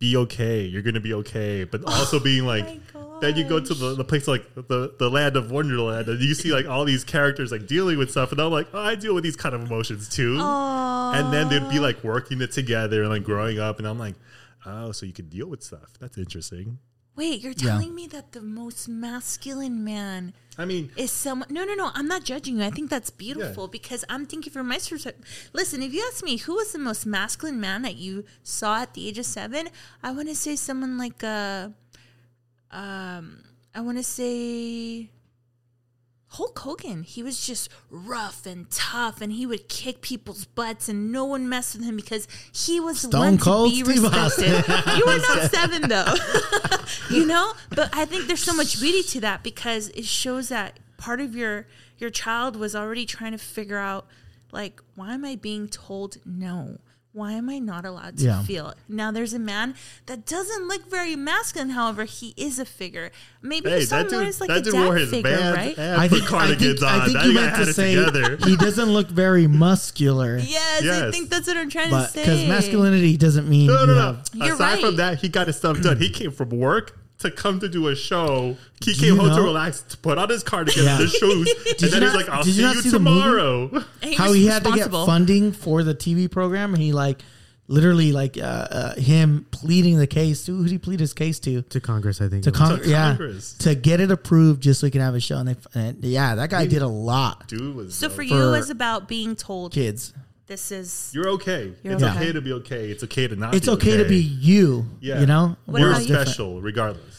be 0.00 0.16
okay. 0.16 0.62
You're 0.62 0.82
gonna 0.82 0.98
be 0.98 1.14
okay, 1.14 1.62
but 1.62 1.82
oh 1.86 1.92
also 1.92 2.18
being 2.18 2.44
like. 2.44 2.66
Then 3.20 3.36
you 3.36 3.44
go 3.44 3.60
to 3.60 3.74
the, 3.74 3.94
the 3.96 4.04
place 4.04 4.26
like 4.26 4.54
the, 4.54 4.94
the 4.98 5.10
land 5.10 5.36
of 5.36 5.50
Wonderland, 5.50 6.08
and 6.08 6.18
you 6.22 6.32
see 6.32 6.54
like 6.54 6.66
all 6.66 6.86
these 6.86 7.04
characters 7.04 7.52
like 7.52 7.66
dealing 7.66 7.98
with 7.98 8.10
stuff, 8.10 8.32
and 8.32 8.40
I'm 8.40 8.50
like, 8.50 8.68
oh, 8.72 8.80
I 8.80 8.94
deal 8.94 9.12
with 9.12 9.24
these 9.24 9.36
kind 9.36 9.54
of 9.54 9.60
emotions 9.60 10.08
too 10.08 10.38
and 11.14 11.32
then 11.32 11.48
they'd 11.48 11.68
be 11.70 11.78
like 11.78 12.02
working 12.04 12.40
it 12.40 12.52
together 12.52 13.02
and 13.02 13.10
like 13.10 13.24
growing 13.24 13.58
up 13.58 13.78
and 13.78 13.86
i'm 13.86 13.98
like 13.98 14.14
oh 14.66 14.92
so 14.92 15.06
you 15.06 15.12
could 15.12 15.30
deal 15.30 15.46
with 15.46 15.62
stuff 15.62 15.92
that's 15.98 16.18
interesting 16.18 16.78
Wait, 17.20 17.42
you're 17.42 17.52
Yeah. 17.52 17.72
telling 17.72 17.94
me 17.94 18.06
that 18.16 18.32
the 18.32 18.40
most 18.40 18.88
masculine 18.88 19.84
man 19.84 20.32
i 20.56 20.64
mean 20.64 20.84
is 20.96 21.10
someone? 21.12 21.48
No, 21.56 21.62
no, 21.68 21.74
no. 21.74 21.90
I'm 21.94 22.08
not 22.14 22.24
judging 22.24 22.54
you. 22.58 22.64
I 22.64 22.70
think 22.76 22.88
that's 22.88 23.10
beautiful 23.10 23.64
Yeah. 23.64 23.76
because 23.78 24.02
I'm 24.12 24.24
thinking 24.30 24.52
from 24.54 24.68
my 24.68 24.78
perspective. 24.78 25.24
Listen, 25.52 25.82
if 25.82 25.92
you 25.92 26.02
ask 26.10 26.24
me 26.24 26.34
who 26.38 26.54
was 26.60 26.72
the 26.72 26.78
most 26.78 27.04
masculine 27.18 27.60
man 27.60 27.82
that 27.82 27.96
you 27.96 28.24
saw 28.42 28.72
at 28.84 28.94
the 28.94 29.02
age 29.08 29.18
of 29.18 29.26
seven, 29.26 29.68
I 30.02 30.12
want 30.16 30.28
to 30.28 30.34
say 30.34 30.56
someone 30.56 30.96
like 31.04 31.22
uh, 31.22 31.68
um, 32.70 33.24
I 33.74 33.80
want 33.86 33.98
to 33.98 34.02
say 34.18 35.10
Hulk 36.34 36.58
Hogan. 36.60 37.02
He 37.02 37.24
was 37.24 37.44
just 37.44 37.68
rough 37.90 38.46
and 38.46 38.70
tough, 38.70 39.20
and 39.20 39.32
he 39.32 39.46
would 39.46 39.68
kick 39.68 40.00
people's 40.00 40.44
butts, 40.44 40.88
and 40.88 41.10
no 41.10 41.24
one 41.24 41.48
messed 41.48 41.74
with 41.76 41.84
him 41.84 41.96
because 41.96 42.28
he 42.52 42.78
was 42.78 43.02
the 43.02 43.08
Stone 43.08 43.20
one 43.20 43.38
Cold 43.38 43.70
to 43.72 43.84
be 43.84 43.96
Steve 43.96 44.04
respected. 44.04 44.96
you 44.96 45.04
were 45.06 45.18
not 45.18 45.50
seven 45.50 45.88
though, 45.88 46.14
you 47.10 47.26
know. 47.26 47.52
But 47.70 47.90
I 47.92 48.04
think 48.04 48.26
there's 48.28 48.42
so 48.42 48.54
much 48.54 48.80
beauty 48.80 49.02
to 49.02 49.20
that 49.22 49.42
because 49.42 49.88
it 49.88 50.04
shows 50.04 50.48
that 50.50 50.78
part 50.98 51.20
of 51.20 51.34
your 51.34 51.66
your 51.98 52.10
child 52.10 52.54
was 52.54 52.76
already 52.76 53.06
trying 53.06 53.32
to 53.32 53.38
figure 53.38 53.78
out, 53.78 54.06
like, 54.52 54.80
why 54.94 55.14
am 55.14 55.24
I 55.24 55.34
being 55.34 55.68
told 55.68 56.18
no? 56.24 56.78
Why 57.20 57.32
am 57.32 57.50
I 57.50 57.58
not 57.58 57.84
allowed 57.84 58.16
to 58.18 58.24
Yeah. 58.24 58.42
feel? 58.44 58.72
Now 58.88 59.10
there's 59.10 59.34
a 59.34 59.38
man 59.38 59.74
that 60.06 60.24
doesn't 60.24 60.66
look 60.68 60.88
very 60.90 61.16
masculine. 61.16 61.70
However, 61.70 62.04
he 62.04 62.32
is 62.38 62.58
a 62.58 62.64
figure. 62.64 63.10
Maybe 63.42 63.68
hey 63.68 63.80
you 63.80 63.84
saw 63.86 63.98
that 64.02 64.08
dude 64.08 64.26
as 64.26 64.40
like 64.40 64.48
that 64.48 64.58
a 64.58 64.62
dude 64.62 64.72
dad 64.72 64.84
wore 64.86 64.96
his 64.96 65.10
figure, 65.10 65.30
bands 65.30 65.56
right? 65.56 65.78
and 65.78 66.00
I 66.00 66.08
put 66.08 66.18
think, 66.20 66.32
I 66.32 66.36
cardigans 66.38 66.80
think, 66.80 66.92
on 66.92 67.00
I 67.00 67.04
think 67.04 67.24
you 67.24 67.32
meant 67.34 67.56
to 67.56 67.72
say 67.74 67.90
he 68.50 68.56
doesn't 68.56 68.88
look 68.90 69.08
very 69.08 69.46
muscular. 69.46 70.38
Yes, 70.42 70.82
I 70.84 71.10
think 71.10 71.28
that's 71.28 71.46
what 71.46 71.56
I'm 71.58 71.68
trying 71.68 71.90
But 71.90 72.06
to 72.06 72.12
say. 72.12 72.20
because 72.22 72.46
masculinity 72.48 73.16
doesn't 73.18 73.48
mean 73.48 73.66
no 73.66 73.80
you 73.82 73.86
no 73.88 73.94
no 73.94 74.00
have- 74.00 74.30
You're 74.32 74.54
aside 74.54 74.74
right. 74.74 74.80
from 74.86 74.96
that 74.96 75.20
he 75.20 75.28
got 75.28 75.46
his 75.46 75.56
stuff 75.56 75.80
done 75.82 75.98
he 75.98 76.08
came 76.08 76.30
from 76.30 76.48
work 76.50 76.98
to 77.20 77.30
come 77.30 77.60
to 77.60 77.68
do 77.68 77.88
a 77.88 77.94
show 77.96 78.56
he 78.82 78.92
Do 78.92 79.00
came 79.00 79.14
you 79.14 79.20
home 79.20 79.36
to 79.36 79.42
relax 79.42 79.80
to 79.82 79.96
put 79.98 80.18
on 80.18 80.28
his 80.28 80.42
cardigan 80.42 80.84
Yeah. 80.84 80.92
and 80.96 81.00
his 81.02 81.12
shoes 81.12 81.54
and 81.68 81.82
you 81.82 81.88
then 81.88 82.02
he's 82.02 82.14
like 82.14 82.28
i'll 82.28 82.42
see 82.44 82.50
you 82.52 82.66
you, 82.68 82.80
see 82.82 82.90
the 82.90 82.98
movie? 82.98 83.20
tomorrow 83.20 83.84
He 84.02 84.14
how 84.14 84.32
he 84.32 84.46
had 84.46 84.64
to 84.64 84.72
get 84.72 84.90
funding 84.90 85.52
for 85.52 85.82
the 85.82 85.94
TV 85.94 86.30
program, 86.30 86.74
and 86.74 86.82
he 86.82 86.92
like 86.92 87.22
literally 87.68 88.10
like 88.12 88.36
uh, 88.36 88.40
uh, 88.40 88.94
him 88.96 89.46
pleading 89.52 89.96
the 89.98 90.06
case 90.06 90.44
to 90.46 90.56
who 90.56 90.64
did 90.64 90.72
he 90.72 90.78
plead 90.78 90.98
his 90.98 91.12
case 91.12 91.38
to? 91.40 91.62
to 91.62 91.80
Congress, 91.80 92.20
I 92.20 92.28
think. 92.28 92.42
To 92.44 92.48
it 92.50 92.52
was. 92.58 92.68
Con- 92.68 92.80
To 92.80 92.88
yeah, 92.88 93.08
Congress. 93.10 93.52
to 93.58 93.74
get 93.76 94.00
it 94.00 94.10
approved, 94.10 94.60
just 94.62 94.80
so 94.80 94.86
he 94.88 94.90
can 94.90 95.00
have 95.02 95.14
a 95.14 95.20
show. 95.20 95.38
And, 95.38 95.48
they, 95.50 95.56
and 95.80 96.04
yeah, 96.04 96.34
that 96.34 96.50
guy 96.50 96.66
did 96.66 96.82
a 96.82 96.88
lot. 96.88 97.46
dude 97.46 97.76
was 97.76 97.94
So 97.94 98.08
dope. 98.08 98.16
for, 98.16 98.16
For 98.16 98.22
you, 98.24 98.54
it's 98.54 98.70
about 98.70 99.06
being 99.06 99.36
told 99.36 99.72
Kids, 99.72 100.12
this 100.48 100.72
is. 100.72 101.12
you're 101.14 101.28
okay 101.38 101.72
You're 101.84 101.94
it's 101.94 102.02
okay. 102.02 102.16
okay 102.16 102.32
to 102.32 102.40
be 102.40 102.52
okay 102.54 102.90
it's 102.90 103.04
okay 103.04 103.28
to 103.28 103.36
not 103.36 103.54
it's 103.54 103.66
be 103.66 103.72
okay, 103.74 103.96
to 103.98 104.04
be 104.08 104.16
you. 104.18 104.86
Yeah. 105.00 105.20
You 105.20 105.26
know, 105.26 105.56
What 105.66 105.78
you're 105.80 105.90
about 105.90 106.08
you? 106.08 106.14
special 106.14 106.60
regardless 106.60 107.09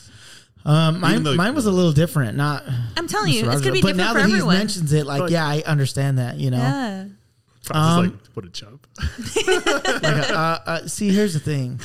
Um, 0.66 1.00
mine, 1.00 1.24
though- 1.24 1.36
mine 1.36 1.56
was 1.56 1.66
a 1.66 1.72
little 1.72 1.92
different. 1.92 2.38
Not. 2.38 2.64
I'm 2.98 3.08
telling 3.08 3.34
you, 3.34 3.44
Mr. 3.44 3.54
it's 3.54 3.62
gonna 3.62 3.74
be 3.74 3.82
but 3.82 3.96
different 3.96 3.98
now 3.98 4.14
for 4.14 4.20
that 4.20 4.24
everyone. 4.30 4.56
he 4.56 4.60
mentions 4.60 4.94
it, 4.94 5.06
like, 5.06 5.22
Like- 5.22 5.32
yeah, 5.32 5.46
I 5.48 5.64
understand 5.66 6.18
that. 6.20 6.38
You 6.38 6.52
know, 6.52 6.58
yeah. 6.58 7.06
Francis 7.64 7.98
Um, 7.98 8.04
like 8.12 8.14
what 8.34 8.46
a 8.46 8.50
chump 8.50 8.88
like, 9.46 10.30
uh, 10.32 10.60
uh, 10.66 10.88
see, 10.88 11.10
here's 11.10 11.34
the 11.34 11.40
thing. 11.40 11.80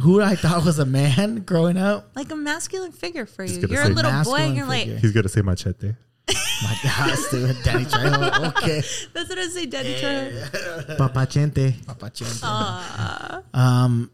Who 0.00 0.20
I 0.20 0.36
thought 0.36 0.64
was 0.64 0.78
a 0.78 0.84
man 0.84 1.40
growing 1.46 1.76
up, 1.78 2.10
Like 2.14 2.30
a 2.30 2.36
masculine 2.36 2.92
figure 2.92 3.24
for 3.26 3.44
you. 3.44 3.60
gonna 3.60 3.72
You're 3.72 3.82
a 3.82 3.86
say 3.86 3.92
little 3.92 4.10
boy 4.10 4.16
masculine 4.16 4.42
and 4.48 4.56
you're 4.56 4.66
like, 4.66 4.84
figure. 4.84 4.98
he's 4.98 5.12
gonna 5.12 5.28
say 5.28 5.40
machete 5.42 5.92
my 6.28 6.76
gosh, 6.82 7.18
dude, 7.30 7.56
Danny 7.62 7.84
Trejo. 7.84 8.48
Okay, 8.48 8.82
that's 9.12 9.28
what 9.28 9.38
I 9.38 9.46
say, 9.46 9.66
Daddy 9.66 9.94
Trejo. 9.94 10.96
Papachente. 10.96 11.74
Papachente. 11.84 13.42
Um, 13.54 14.10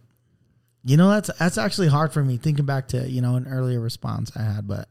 you 0.84 0.96
know 0.96 1.08
that's 1.10 1.30
that's 1.38 1.58
actually 1.58 1.88
hard 1.88 2.12
for 2.12 2.22
me 2.24 2.36
thinking 2.36 2.64
back 2.64 2.88
to 2.88 3.08
you 3.08 3.20
know 3.20 3.36
an 3.36 3.46
earlier 3.48 3.80
response 3.80 4.32
I 4.36 4.42
had, 4.42 4.66
but 4.66 4.88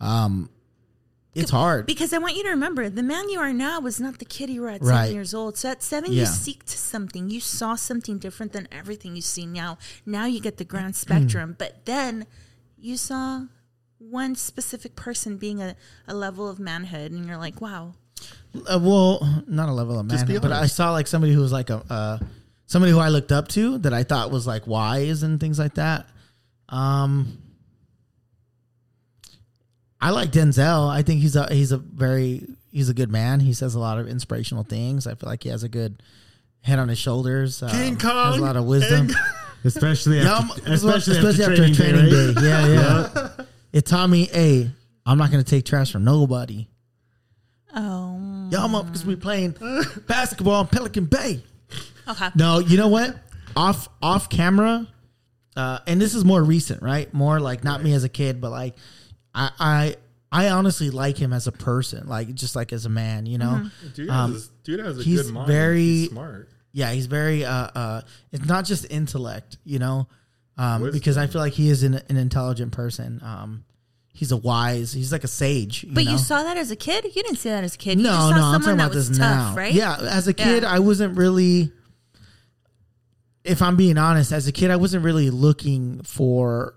um, 0.00 0.48
it's 1.34 1.50
hard. 1.50 1.86
Because 1.86 2.12
I 2.12 2.18
want 2.18 2.36
you 2.36 2.42
to 2.44 2.50
remember, 2.50 2.90
the 2.90 3.02
man 3.02 3.28
you 3.30 3.38
are 3.40 3.52
now 3.52 3.80
was 3.80 4.00
not 4.00 4.18
the 4.18 4.24
kid 4.24 4.50
you 4.50 4.60
were 4.62 4.68
at 4.68 4.82
Right. 4.82 5.04
seven 5.04 5.14
years 5.14 5.32
old. 5.32 5.56
So 5.56 5.70
at 5.70 5.82
seven, 5.82 6.12
Yeah. 6.12 6.20
you 6.22 6.26
seeked 6.26 6.68
something. 6.68 7.30
You 7.30 7.40
saw 7.40 7.74
something 7.74 8.18
different 8.18 8.52
than 8.52 8.68
everything 8.70 9.16
you 9.16 9.22
see 9.22 9.46
now. 9.46 9.78
Now 10.04 10.26
you 10.26 10.40
get 10.40 10.58
the 10.58 10.64
grand 10.64 10.94
spectrum. 10.96 11.54
but 11.58 11.86
then 11.86 12.26
you 12.78 12.96
saw 12.96 13.44
one 13.98 14.34
specific 14.34 14.96
person 14.96 15.36
being 15.38 15.62
a, 15.62 15.76
a 16.08 16.14
level 16.14 16.48
of 16.48 16.58
manhood, 16.58 17.12
and 17.12 17.24
you're 17.26 17.36
like, 17.38 17.60
wow. 17.60 17.94
Uh, 18.68 18.78
well, 18.82 19.42
not 19.46 19.68
a 19.68 19.72
level 19.72 19.98
of 19.98 20.08
Just 20.08 20.26
be 20.26 20.34
man, 20.34 20.42
but 20.42 20.52
I 20.52 20.66
saw 20.66 20.90
like 20.90 21.06
somebody 21.06 21.32
who 21.32 21.40
was 21.40 21.52
like 21.52 21.70
a 21.70 21.82
uh, 21.88 22.18
somebody 22.66 22.92
who 22.92 22.98
I 22.98 23.08
looked 23.08 23.32
up 23.32 23.48
to 23.48 23.78
that 23.78 23.92
I 23.92 24.02
thought 24.02 24.30
was 24.30 24.46
like 24.46 24.66
wise 24.66 25.22
and 25.22 25.38
things 25.40 25.58
like 25.58 25.74
that. 25.74 26.06
Um, 26.68 27.38
I 30.00 30.10
like 30.10 30.32
Denzel. 30.32 30.88
I 30.90 31.02
think 31.02 31.20
he's 31.20 31.36
a 31.36 31.52
he's 31.52 31.70
a 31.72 31.78
very 31.78 32.46
he's 32.72 32.88
a 32.88 32.94
good 32.94 33.10
man. 33.10 33.40
He 33.40 33.52
says 33.52 33.74
a 33.74 33.78
lot 33.78 33.98
of 33.98 34.08
inspirational 34.08 34.64
things. 34.64 35.06
I 35.06 35.14
feel 35.14 35.28
like 35.28 35.42
he 35.44 35.48
has 35.50 35.62
a 35.62 35.68
good 35.68 36.02
head 36.62 36.78
on 36.78 36.88
his 36.88 36.98
shoulders. 36.98 37.62
Um, 37.62 37.70
King 37.70 37.98
has 38.00 38.36
a 38.38 38.40
lot 38.40 38.56
of 38.56 38.64
wisdom. 38.64 39.08
and- 39.08 39.14
Especially 39.64 40.18
after, 40.18 40.28
I'm- 40.64 40.72
especially, 40.72 41.18
especially 41.18 41.44
after, 41.44 41.72
training, 41.74 42.10
day, 42.10 42.32
right? 42.34 42.42
Yeah, 42.42 42.66
yeah. 43.38 43.44
it 43.72 43.86
taught 43.86 44.10
me, 44.10 44.24
hey, 44.24 44.68
I'm 45.06 45.18
not 45.18 45.30
gonna 45.30 45.44
take 45.44 45.64
trash 45.64 45.92
from 45.92 46.02
nobody. 46.02 46.66
Oh. 47.72 48.48
Y'all 48.50 48.68
motherfuckers 48.68 49.06
be 49.06 49.14
playing 49.14 49.54
basketball 50.08 50.62
in 50.62 50.66
Pelican 50.66 51.04
Bay. 51.04 51.44
Okay. 52.12 52.28
No, 52.34 52.58
you 52.60 52.76
know 52.76 52.88
what? 52.88 53.16
Off 53.56 53.88
off 54.02 54.28
camera, 54.30 54.86
uh, 55.56 55.78
and 55.86 56.00
this 56.00 56.14
is 56.14 56.24
more 56.24 56.42
recent, 56.42 56.82
right? 56.82 57.12
More 57.12 57.38
like 57.40 57.64
not 57.64 57.82
me 57.82 57.92
as 57.92 58.04
a 58.04 58.08
kid, 58.08 58.40
but 58.40 58.50
like 58.50 58.74
I 59.34 59.50
I 59.60 59.96
I 60.46 60.48
honestly 60.50 60.88
like 60.90 61.18
him 61.18 61.32
as 61.34 61.46
a 61.46 61.52
person, 61.52 62.06
like 62.08 62.32
just 62.34 62.56
like 62.56 62.72
as 62.72 62.86
a 62.86 62.88
man, 62.88 63.26
you 63.26 63.36
know. 63.38 63.68
dude, 63.94 64.08
Um, 64.08 64.32
has, 64.32 64.48
dude 64.64 64.80
has 64.80 64.98
a 64.98 65.02
he's 65.02 65.22
good 65.24 65.32
mind 65.34 65.46
very- 65.48 65.82
he's 65.82 66.08
smart 66.10 66.48
Yeah, 66.72 66.90
he's 66.92 67.04
very 67.06 67.44
uh 67.44 67.68
uh. 67.74 68.00
It's 68.30 68.46
not 68.46 68.64
just 68.64 68.86
intellect, 68.90 69.58
you 69.64 69.78
know, 69.78 70.08
um, 70.56 70.80
Wisdom. 70.82 70.98
because 70.98 71.18
I 71.18 71.26
feel 71.26 71.42
like 71.42 71.52
he 71.52 71.68
is 71.68 71.82
an, 71.82 72.00
an 72.08 72.16
intelligent 72.16 72.72
person. 72.72 73.20
Um, 73.22 73.64
he's 74.14 74.32
a 74.32 74.36
wise. 74.38 74.94
He's 74.94 75.12
like 75.12 75.24
a 75.24 75.28
sage. 75.28 75.84
But 75.86 76.04
know? 76.06 76.12
you 76.12 76.16
saw 76.18 76.42
that 76.42 76.56
as 76.56 76.70
a 76.70 76.76
kid? 76.76 77.04
You 77.04 77.22
didn't 77.22 77.36
see 77.36 77.50
that 77.50 77.64
as 77.64 77.74
a 77.74 77.78
kid. 77.78 77.98
You 77.98 78.04
no, 78.04 78.10
just 78.10 78.20
saw 78.22 78.30
no, 78.30 78.36
I'm 78.36 78.40
someone 78.40 78.60
talking 78.62 78.76
that 78.78 78.84
about 78.86 78.94
was 78.94 79.08
this 79.10 79.18
tough, 79.18 79.54
now. 79.54 79.60
right? 79.60 79.74
Yeah, 79.74 79.96
as 80.00 80.28
a 80.28 80.32
kid, 80.32 80.62
Yeah. 80.62 80.72
I 80.72 80.78
wasn't 80.78 81.18
really. 81.18 81.70
If 83.44 83.60
I'm 83.62 83.76
being 83.76 83.98
honest, 83.98 84.32
as 84.32 84.46
a 84.46 84.52
kid, 84.52 84.70
I 84.70 84.76
wasn't 84.76 85.04
really 85.04 85.30
looking 85.30 86.02
for 86.02 86.74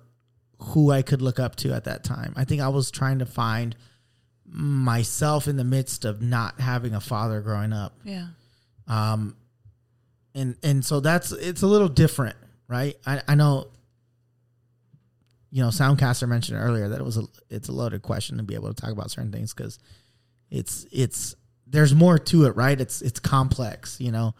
who 0.59 0.91
I 0.91 1.01
could 1.01 1.21
look 1.21 1.39
up 1.39 1.55
to 1.57 1.73
at 1.73 1.83
that 1.83 2.03
time. 2.03 2.33
I 2.35 2.45
think 2.45 2.61
I 2.61 2.69
was 2.69 2.89
trying 2.89 3.19
to 3.19 3.25
find 3.25 3.75
myself 4.45 5.47
in 5.47 5.57
the 5.57 5.63
midst 5.63 6.05
of 6.05 6.21
not 6.21 6.59
having 6.59 6.93
a 6.93 7.01
father 7.01 7.41
growing 7.41 7.73
up. 7.73 7.93
Yeah. 8.03 8.27
Um, 8.87 9.35
and 10.33 10.55
and 10.63 10.83
so 10.83 10.99
that's 10.99 11.31
it's 11.31 11.61
a 11.61 11.67
little 11.67 11.87
different, 11.87 12.35
right? 12.67 12.95
I, 13.05 13.21
I 13.27 13.35
know. 13.35 13.67
You 15.51 15.61
know, 15.61 15.69
Soundcaster 15.69 16.27
mentioned 16.27 16.59
earlier 16.61 16.89
that 16.89 16.99
it 16.99 17.03
was 17.03 17.17
a 17.17 17.23
it's 17.49 17.69
a 17.69 17.71
loaded 17.71 18.01
question 18.01 18.37
to 18.37 18.43
be 18.43 18.55
able 18.55 18.73
to 18.73 18.81
talk 18.81 18.91
about 18.91 19.09
certain 19.09 19.31
things 19.31 19.53
because 19.53 19.79
it's 20.51 20.85
it's 20.91 21.35
there's 21.65 21.95
more 21.95 22.19
to 22.19 22.45
it, 22.45 22.55
right? 22.55 22.79
It's 22.79 23.01
it's 23.01 23.19
complex, 23.19 23.99
you 24.01 24.11
know, 24.11 24.35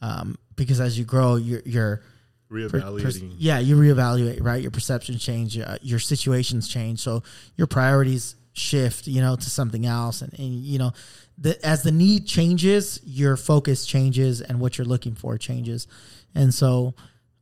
um, 0.00 0.38
because 0.56 0.80
as 0.80 0.98
you 0.98 1.04
grow, 1.04 1.36
you're 1.36 1.62
you're 1.64 2.02
per- 2.48 2.68
pers- 2.68 2.82
reevaluating 2.82 3.34
yeah, 3.38 3.58
you 3.58 3.76
reevaluate, 3.76 4.42
right? 4.42 4.62
Your 4.62 4.70
perceptions 4.70 5.22
change, 5.22 5.58
uh, 5.58 5.78
your 5.82 5.98
situations 5.98 6.68
change, 6.68 7.00
so 7.00 7.22
your 7.56 7.66
priorities 7.66 8.36
shift, 8.52 9.06
you 9.06 9.20
know, 9.20 9.36
to 9.36 9.50
something 9.50 9.84
else, 9.86 10.22
and, 10.22 10.32
and 10.38 10.48
you 10.48 10.78
know, 10.78 10.92
the, 11.38 11.64
as 11.66 11.82
the 11.82 11.92
need 11.92 12.26
changes, 12.26 13.00
your 13.04 13.36
focus 13.36 13.84
changes, 13.84 14.40
and 14.40 14.60
what 14.60 14.78
you're 14.78 14.86
looking 14.86 15.14
for 15.14 15.36
changes, 15.38 15.86
and 16.34 16.52
so, 16.54 16.94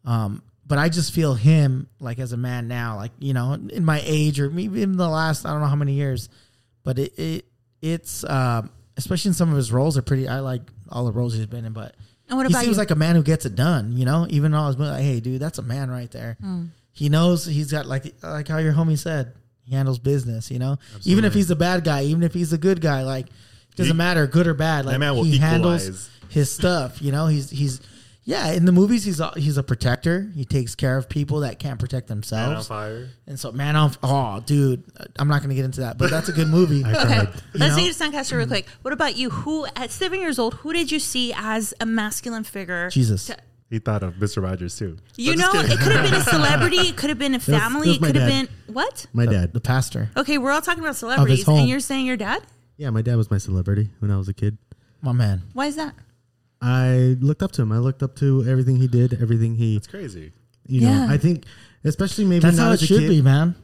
um, 0.05 0.43
but 0.67 0.79
I 0.79 0.89
just 0.89 1.13
feel 1.13 1.35
him 1.35 1.89
like 2.01 2.19
as 2.19 2.33
a 2.33 2.37
man 2.37 2.69
now, 2.69 2.97
like 2.97 3.13
you 3.19 3.35
know, 3.35 3.53
in 3.53 3.85
my 3.85 4.01
age 4.05 4.41
or 4.41 4.51
maybe 4.51 4.83
in 4.83 4.97
the 4.97 5.09
last 5.09 5.45
I 5.45 5.51
don't 5.51 5.61
know 5.61 5.67
how 5.67 5.77
many 5.77 5.93
years, 5.93 6.29
but 6.83 6.99
it, 6.99 7.19
it 7.19 7.45
it's 7.83 8.25
uh, 8.25 8.63
especially 8.97 9.31
in 9.31 9.35
some 9.35 9.51
of 9.51 9.57
his 9.57 9.71
roles 9.71 9.99
are 9.99 10.03
pretty. 10.03 10.27
I 10.27 10.41
like 10.41 10.63
all 10.89 11.05
the 11.05 11.13
roles 11.13 11.35
he's 11.35 11.47
been 11.47 11.65
in, 11.65 11.73
but 11.73 11.95
And 12.29 12.37
what 12.39 12.47
he 12.47 12.53
about 12.53 12.63
seems 12.65 12.77
you? 12.77 12.81
like 12.81 12.91
a 12.91 12.95
man 12.97 13.17
who 13.17 13.23
gets 13.23 13.45
it 13.47 13.55
done. 13.55 13.97
You 13.97 14.05
know, 14.05 14.27
even 14.31 14.55
all 14.55 14.69
his 14.69 14.77
movies, 14.79 14.93
like, 14.93 15.03
hey, 15.03 15.21
dude, 15.21 15.41
that's 15.41 15.59
a 15.59 15.63
man 15.63 15.91
right 15.91 16.11
there. 16.11 16.37
Hmm. 16.41 16.67
He 16.93 17.09
knows 17.09 17.45
he's 17.45 17.71
got 17.73 17.87
like 17.87 18.15
like 18.23 18.49
how 18.49 18.59
your 18.59 18.73
homie 18.73 18.99
said 18.99 19.35
he 19.65 19.75
handles 19.75 19.99
business. 19.99 20.51
You 20.51 20.59
know, 20.59 20.79
even 21.05 21.25
if 21.25 21.35
he's 21.35 21.51
a 21.51 21.57
bad 21.57 21.85
guy, 21.85 22.05
even 22.05 22.23
if 22.23 22.33
he's 22.33 22.53
a 22.53 22.59
good 22.59 22.81
guy, 22.81 23.03
like 23.03 23.27
doesn't 23.77 23.93
He- 23.93 23.99
matter, 23.99 24.27
good 24.27 24.47
or 24.47 24.55
bad. 24.55 24.87
Like 24.87 24.99
man 24.99 25.15
will 25.15 25.25
he 25.25 25.39
handles 25.39 26.09
his 26.29 26.51
stuff. 26.51 27.03
You 27.03 27.13
know, 27.13 27.27
he's 27.27 27.51
he's 27.51 27.81
yeah. 28.25 28.51
In 28.53 28.65
the 28.65 28.73
movies, 28.73 29.05
he's 29.05 29.21
a, 29.21 29.33
he's 29.37 29.57
a 29.57 29.63
protector. 29.63 30.31
He 30.35 30.45
takes 30.45 30.75
care 30.75 30.97
of 30.97 31.09
people 31.09 31.41
that 31.41 31.59
can't 31.59 31.79
protect 31.79 32.09
themselves. 32.09 32.33
Man 32.33 32.49
on 32.49 32.55
themselves. 32.55 32.69
fire. 32.69 33.09
And 33.27 33.39
so, 33.41 33.53
man, 33.53 33.77
on 33.77 33.93
oh, 34.03 34.41
dude, 34.41 34.83
I'm 35.19 35.29
not 35.29 35.43
gonna 35.43 35.55
get 35.55 35.65
into 35.65 35.81
that, 35.81 35.99
but 35.99 36.11
that's 36.11 36.29
a 36.29 36.33
good 36.33 36.49
movie. 36.49 36.83
Okay, 36.95 37.19
let's 37.55 37.75
know? 37.75 37.77
take 37.77 37.91
it 37.91 37.95
to 37.95 38.05
Soundcaster 38.05 38.37
real 38.39 38.47
quick. 38.47 38.67
What 38.83 38.93
about 38.93 39.17
you? 39.17 39.31
Who 39.31 39.67
at 39.77 39.91
seven 39.91 40.21
years 40.21 40.39
old? 40.39 40.55
Who 40.55 40.73
did 40.73 40.91
you 40.93 40.99
see 40.99 41.33
as 41.37 41.75
a 41.81 41.87
masculine 41.87 42.45
figure? 42.45 42.89
Jesus. 42.91 43.27
to- 43.27 43.37
He 43.71 43.79
thought 43.79 44.03
of 44.03 44.15
Mr. 44.15 44.43
Rogers 44.43 44.79
too. 44.79 44.97
you 45.17 45.33
I'm 45.33 45.39
know, 45.39 45.51
it 45.55 45.79
could 45.79 45.93
have 45.93 46.05
been 46.05 46.15
a 46.15 46.23
celebrity. 46.25 46.77
It 46.79 46.97
could 46.97 47.11
have 47.11 47.19
been 47.19 47.35
a 47.35 47.41
family. 47.41 47.93
that 47.93 48.01
was 48.01 48.11
It 48.11 48.13
could 48.13 48.17
have 48.17 48.29
been 48.29 48.49
what? 48.75 49.07
My 49.13 49.27
the, 49.27 49.33
dad. 49.33 49.53
the 49.53 49.61
pastor, 49.61 50.11
Okay, 50.17 50.39
we're 50.39 50.51
all 50.53 50.61
talking 50.63 50.83
about 50.83 50.97
celebrities, 50.97 51.47
and 51.49 51.69
you're 51.69 51.81
saying 51.81 52.07
your 52.07 52.17
dad. 52.17 52.43
Yeah, 52.77 52.91
my 52.91 53.03
dad 53.03 53.17
was 53.17 53.31
my 53.31 53.39
celebrity 53.39 53.91
when 54.01 54.11
I 54.11 54.17
was 54.17 54.29
a 54.29 54.35
kid. 54.35 54.59
my 55.03 55.13
man. 55.13 55.43
Why 55.53 55.67
is 55.67 55.77
that? 55.77 55.95
I 56.67 57.17
looked 57.21 57.43
up 57.43 57.53
to 57.53 57.63
him. 57.63 57.73
I 57.73 57.79
looked 57.79 58.03
up 58.03 58.17
to 58.17 58.43
everything 58.49 58.77
he 58.77 58.89
did, 58.89 59.21
everything 59.21 59.55
he, 59.57 59.77
It's 59.77 59.87
crazy. 59.87 60.33
you 60.67 60.81
know. 60.81 60.89
Yeah. 60.91 61.07
I 61.11 61.19
think, 61.19 61.45
especially 61.85 62.25
maybe 62.25 62.41
That's 62.41 62.57
not 62.57 62.65
how 62.65 62.71
it 62.71 62.75
as 62.75 62.83
a 62.83 62.87
should 62.87 63.01
kid. 63.01 63.09
be, 63.11 63.21
man. 63.23 63.55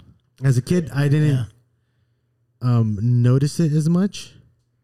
As 0.45 0.59
a 0.59 0.63
kid, 0.63 0.91
I 0.95 1.09
didn't 1.09 1.29
Yeah. 1.37 1.45
um, 2.61 2.99
notice 3.01 3.59
it 3.59 3.73
as 3.73 3.89
much, 3.89 4.35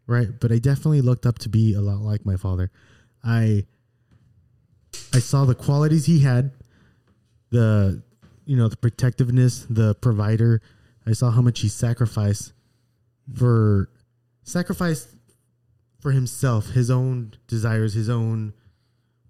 right? 0.07 0.29
But 0.41 0.51
I 0.51 0.59
definitely 0.59 1.03
looked 1.03 1.27
up 1.27 1.39
to 1.41 1.49
be 1.51 1.75
a 1.75 1.81
lot 1.83 2.01
like 2.01 2.25
my 2.25 2.37
father. 2.37 2.71
I 3.23 3.67
I 5.13 5.19
saw 5.19 5.45
the 5.45 5.55
qualities 5.55 6.07
he 6.07 6.21
had, 6.21 6.53
the 7.51 8.03
you 8.47 8.57
know 8.57 8.69
the 8.69 8.77
protectiveness, 8.77 9.67
the 9.69 9.95
provider. 9.97 10.63
I 11.07 11.13
saw 11.13 11.31
how 11.31 11.43
much 11.43 11.61
he 11.61 11.69
sacrificed 11.69 12.53
for 13.35 13.89
sacrificed 14.43 15.09
for 16.07 16.13
himself, 16.13 16.69
his 16.71 16.89
own 16.89 17.33
desires, 17.49 17.93
his 17.95 18.09
own 18.09 18.53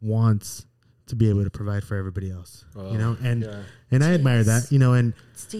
wants 0.02 0.66
to 1.06 1.16
be 1.16 1.30
able 1.30 1.42
to 1.42 1.48
provide 1.48 1.82
for 1.82 1.96
everybody 1.96 2.30
else. 2.30 2.66
Wow. 2.74 2.92
You 2.92 2.98
know, 2.98 3.16
and 3.22 3.42
Yeah. 3.44 3.62
and 3.90 4.04
I 4.04 4.12
admire 4.12 4.44
that. 4.44 4.70
You 4.70 4.78
know, 4.78 4.92
and 4.92 5.14
It's 5.32 5.54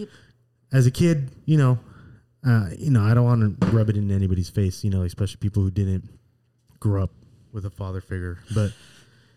as 0.71 0.85
a 0.85 0.91
kid, 0.91 1.31
you 1.45 1.57
know, 1.57 1.79
uh, 2.45 2.69
you 2.77 2.91
know, 2.91 3.01
I 3.01 3.15
don't 3.15 3.25
want 3.25 3.59
to 3.61 3.67
rub 3.69 3.89
it 3.89 3.97
in 3.97 4.11
anybody's 4.11 4.51
face, 4.51 4.83
you 4.83 4.91
know, 4.91 5.01
especially 5.01 5.37
people 5.37 5.63
who 5.63 5.71
didn't 5.71 6.07
grow 6.79 7.01
up 7.01 7.11
with 7.51 7.65
a 7.65 7.71
father 7.71 7.99
figure. 7.99 8.37
But 8.53 8.73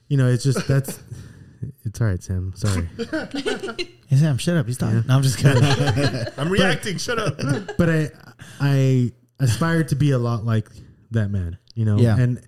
you 0.08 0.18
know, 0.18 0.28
it's 0.28 0.44
just 0.44 0.68
that's 0.68 1.00
it's 1.84 1.98
all 1.98 2.08
right, 2.08 2.22
Sam. 2.22 2.52
Sorry, 2.56 2.90
Hey, 4.06 4.16
Sam, 4.16 4.36
shut 4.36 4.58
up. 4.58 4.66
He's 4.66 4.76
talking. 4.76 5.02
No, 5.08 5.16
I'm 5.16 5.22
just 5.22 5.38
kidding. 5.38 5.62
I'm 6.36 6.50
reacting. 6.50 6.98
Shut 6.98 7.18
up. 7.18 7.38
but 7.78 7.88
I 7.88 8.10
I 8.60 9.12
aspire 9.38 9.82
to 9.84 9.94
be 9.96 10.10
a 10.10 10.18
lot 10.18 10.44
like 10.44 10.68
that 11.12 11.28
man, 11.30 11.58
you 11.74 11.84
know. 11.84 11.98
Yeah. 11.98 12.18
And 12.18 12.46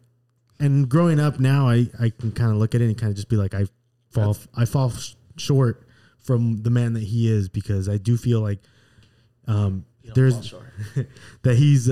and 0.58 0.88
growing 0.88 1.20
up 1.20 1.40
now, 1.40 1.68
I 1.68 1.88
I 2.00 2.10
can 2.10 2.32
kind 2.32 2.50
of 2.50 2.56
look 2.58 2.74
at 2.74 2.80
it 2.80 2.86
and 2.86 2.96
kind 2.96 3.10
of 3.10 3.16
just 3.16 3.28
be 3.28 3.36
like, 3.36 3.54
I 3.54 3.66
fall 4.10 4.36
I 4.56 4.64
fall 4.64 4.92
short 5.36 5.86
from 6.18 6.62
the 6.62 6.70
man 6.70 6.92
that 6.92 7.02
he 7.02 7.30
is 7.30 7.48
because 7.48 7.88
I 7.88 7.96
do 7.96 8.16
feel 8.16 8.40
like 8.40 8.60
um 9.48 9.84
there's 10.14 10.54
that 11.42 11.56
he's 11.56 11.88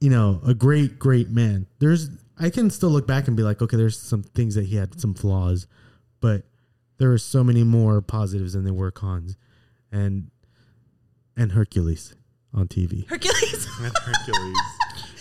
you 0.00 0.10
know 0.10 0.40
a 0.46 0.54
great 0.54 0.98
great 0.98 1.28
man 1.28 1.66
there's 1.78 2.08
i 2.38 2.50
can 2.50 2.70
still 2.70 2.90
look 2.90 3.06
back 3.06 3.28
and 3.28 3.36
be 3.36 3.42
like 3.42 3.60
okay 3.60 3.76
there's 3.76 3.98
some 3.98 4.22
things 4.22 4.54
that 4.54 4.64
he 4.66 4.76
had 4.76 5.00
some 5.00 5.14
flaws 5.14 5.66
but 6.20 6.44
there 6.98 7.12
are 7.12 7.18
so 7.18 7.44
many 7.44 7.64
more 7.64 8.00
positives 8.00 8.52
than 8.54 8.64
there 8.64 8.74
were 8.74 8.90
cons 8.90 9.36
and 9.92 10.30
and 11.36 11.52
hercules 11.52 12.14
on 12.52 12.66
tv 12.66 13.06
Hercules. 13.08 13.66
Hercules. 13.78 14.56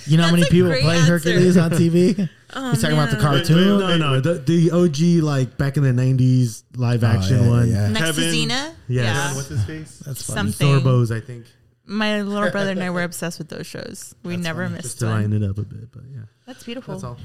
You 0.06 0.18
know 0.18 0.24
how 0.24 0.32
many 0.32 0.46
people 0.46 0.70
play 0.72 0.98
answer. 0.98 1.14
Hercules 1.14 1.58
on 1.58 1.72
TV? 1.72 2.30
Oh, 2.52 2.72
He's 2.72 2.82
talking 2.82 2.98
about 2.98 3.12
the 3.12 3.18
cartoon. 3.18 3.78
no 3.80 3.96
no 3.96 4.20
the, 4.20 4.34
the 4.40 4.72
og 4.72 5.00
like 5.24 5.56
back 5.60 5.78
in 5.78 5.84
the 5.84 5.92
90s 5.92 6.64
live 6.78 7.04
action 7.04 7.38
Oh, 7.42 7.44
yeah, 7.44 7.50
one 7.52 7.70
yeah. 7.70 7.88
Next 7.90 8.00
to 8.00 8.22
Kevin. 8.24 8.24
Xena. 8.50 8.50
Yes. 8.50 8.76
Yeah. 8.88 9.36
What's 9.36 9.50
his 9.50 9.64
face? 9.66 10.00
That's 10.04 10.24
funny. 10.26 10.52
Something. 10.52 10.68
sorbos 10.82 11.16
i 11.16 11.20
think 11.24 11.46
My 11.86 12.24
little 12.24 12.50
brother 12.56 12.72
and 12.72 12.82
I 12.82 12.90
were 12.90 13.04
obsessed 13.04 13.38
with 13.38 13.50
those 13.50 13.68
shows. 13.68 14.16
We 14.24 14.32
That's 14.32 14.44
never 14.46 14.64
funny. 14.64 14.78
just 14.78 14.86
missed 14.86 15.00
to 15.02 15.06
one. 15.06 15.32
line 15.32 15.34
it 15.44 15.48
up 15.48 15.60
a 15.60 15.62
bit 15.62 15.92
but 15.92 16.02
yeah 16.12 16.22
That's 16.48 16.64
beautiful. 16.64 16.96
that's 16.96 17.04
all 17.04 17.18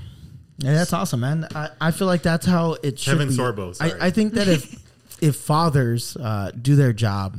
Yeah, 0.58 0.74
that's 0.74 0.92
awesome, 0.92 1.20
man. 1.20 1.48
I, 1.54 1.70
I 1.80 1.90
feel 1.90 2.06
like 2.06 2.20
that's 2.22 2.44
how 2.44 2.76
it 2.82 2.98
should 2.98 3.12
Kevin 3.12 3.28
be. 3.28 3.34
Sorbo, 3.34 3.74
sorry. 3.74 3.92
I, 3.98 4.06
I 4.08 4.10
think 4.10 4.34
that 4.34 4.46
if 4.48 4.76
if 5.22 5.36
fathers 5.36 6.18
uh, 6.18 6.50
do 6.60 6.76
their 6.76 6.92
job, 6.92 7.38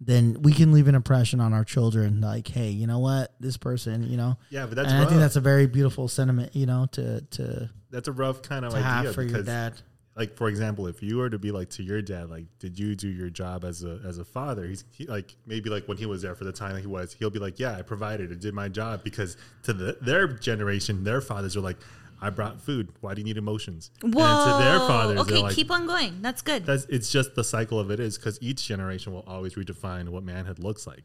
then 0.00 0.42
we 0.42 0.52
can 0.52 0.72
leave 0.72 0.88
an 0.88 0.94
impression 0.94 1.40
on 1.40 1.52
our 1.52 1.64
children. 1.64 2.20
Like, 2.20 2.46
hey, 2.48 2.70
you 2.70 2.86
know 2.86 3.00
what, 3.00 3.34
this 3.40 3.56
person, 3.56 4.08
you 4.08 4.16
know. 4.16 4.36
Yeah, 4.50 4.66
but 4.66 4.76
that's 4.76 4.92
and 4.92 5.02
I 5.02 5.06
think 5.06 5.20
that's 5.20 5.36
a 5.36 5.40
very 5.40 5.66
beautiful 5.66 6.08
sentiment, 6.08 6.54
you 6.54 6.66
know, 6.66 6.86
to 6.92 7.20
to, 7.22 7.70
That's 7.90 8.08
a 8.08 8.12
rough 8.12 8.42
kind 8.42 8.64
of 8.64 8.72
idea 8.74 8.84
have 8.84 9.14
for 9.14 9.22
your 9.22 9.32
because, 9.32 9.46
dad. 9.46 9.74
like, 10.16 10.36
for 10.36 10.48
example, 10.48 10.86
if 10.86 11.02
you 11.02 11.16
were 11.16 11.30
to 11.30 11.38
be 11.38 11.50
like 11.50 11.70
to 11.70 11.82
your 11.82 12.00
dad, 12.00 12.30
like, 12.30 12.44
did 12.60 12.78
you 12.78 12.94
do 12.94 13.08
your 13.08 13.30
job 13.30 13.64
as 13.64 13.82
a 13.82 14.00
as 14.06 14.18
a 14.18 14.24
father? 14.24 14.66
He's 14.66 14.84
he, 14.92 15.06
like 15.06 15.34
maybe 15.46 15.68
like 15.68 15.88
when 15.88 15.96
he 15.96 16.06
was 16.06 16.22
there 16.22 16.36
for 16.36 16.44
the 16.44 16.52
time 16.52 16.74
that 16.74 16.80
he 16.80 16.86
was, 16.86 17.16
he'll 17.18 17.30
be 17.30 17.40
like, 17.40 17.58
yeah, 17.58 17.76
I 17.76 17.82
provided, 17.82 18.30
I 18.30 18.36
did 18.36 18.54
my 18.54 18.68
job 18.68 19.02
because 19.02 19.36
to 19.64 19.72
the, 19.72 19.98
their 20.00 20.28
generation, 20.28 21.02
their 21.02 21.20
fathers 21.20 21.56
are 21.56 21.60
like, 21.60 21.78
I 22.20 22.30
brought 22.30 22.60
food. 22.60 22.92
Why 23.00 23.14
do 23.14 23.20
you 23.20 23.24
need 23.24 23.36
emotions? 23.36 23.90
Whoa. 24.02 24.08
And 24.08 24.12
to 24.12 24.64
their 24.64 24.78
fathers, 24.80 25.20
okay, 25.20 25.42
like, 25.42 25.54
keep 25.54 25.70
on 25.70 25.86
going. 25.86 26.20
That's 26.20 26.42
good. 26.42 26.66
that's 26.66 26.84
it's 26.86 27.10
just 27.10 27.34
the 27.34 27.44
cycle 27.44 27.78
of 27.78 27.90
it 27.90 28.00
is 28.00 28.16
because 28.18 28.38
each 28.42 28.66
generation 28.66 29.12
will 29.12 29.24
always 29.26 29.54
redefine 29.54 30.08
what 30.08 30.22
manhood 30.24 30.58
looks 30.58 30.86
like. 30.86 31.04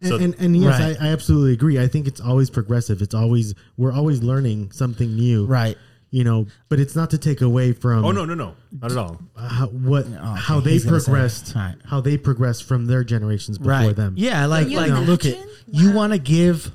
And, 0.00 0.08
So 0.08 0.16
and, 0.16 0.34
and 0.38 0.56
yes, 0.56 0.80
Right. 0.80 0.96
I, 1.00 1.08
I 1.08 1.12
absolutely 1.12 1.52
agree. 1.52 1.80
I 1.80 1.88
think 1.88 2.06
it's 2.06 2.20
always 2.20 2.50
progressive. 2.50 3.02
It's 3.02 3.14
always 3.14 3.54
we're 3.76 3.92
always 3.92 4.22
learning 4.22 4.70
something 4.72 5.14
new, 5.14 5.46
Right. 5.46 5.76
You 6.10 6.24
know, 6.24 6.46
but 6.68 6.78
it's 6.78 6.94
not 6.94 7.08
to 7.10 7.18
take 7.18 7.40
away 7.40 7.72
from 7.72 8.04
oh 8.04 8.12
no 8.12 8.26
no 8.26 8.34
no 8.34 8.54
not 8.82 8.92
at 8.92 8.98
all. 8.98 9.18
how, 9.34 9.68
what 9.68 10.04
oh, 10.06 10.32
okay, 10.32 10.40
how 10.40 10.60
they 10.60 10.72
he's 10.72 10.84
gonna 10.84 11.00
say 11.00 11.04
it. 11.04 11.14
progressed, 11.14 11.56
All 11.56 11.62
right. 11.62 11.76
how 11.86 12.00
they 12.02 12.18
progressed 12.18 12.64
from 12.64 12.84
their 12.84 13.02
generations 13.02 13.56
before 13.56 13.72
right. 13.72 13.96
them. 13.96 14.14
Yeah, 14.18 14.44
like 14.44 14.68
you 14.68 14.76
like 14.76 14.90
look 15.08 15.24
at 15.24 15.32
imagine? 15.36 15.50
you 15.68 15.92
want 15.92 16.12
to 16.12 16.18
give 16.18 16.70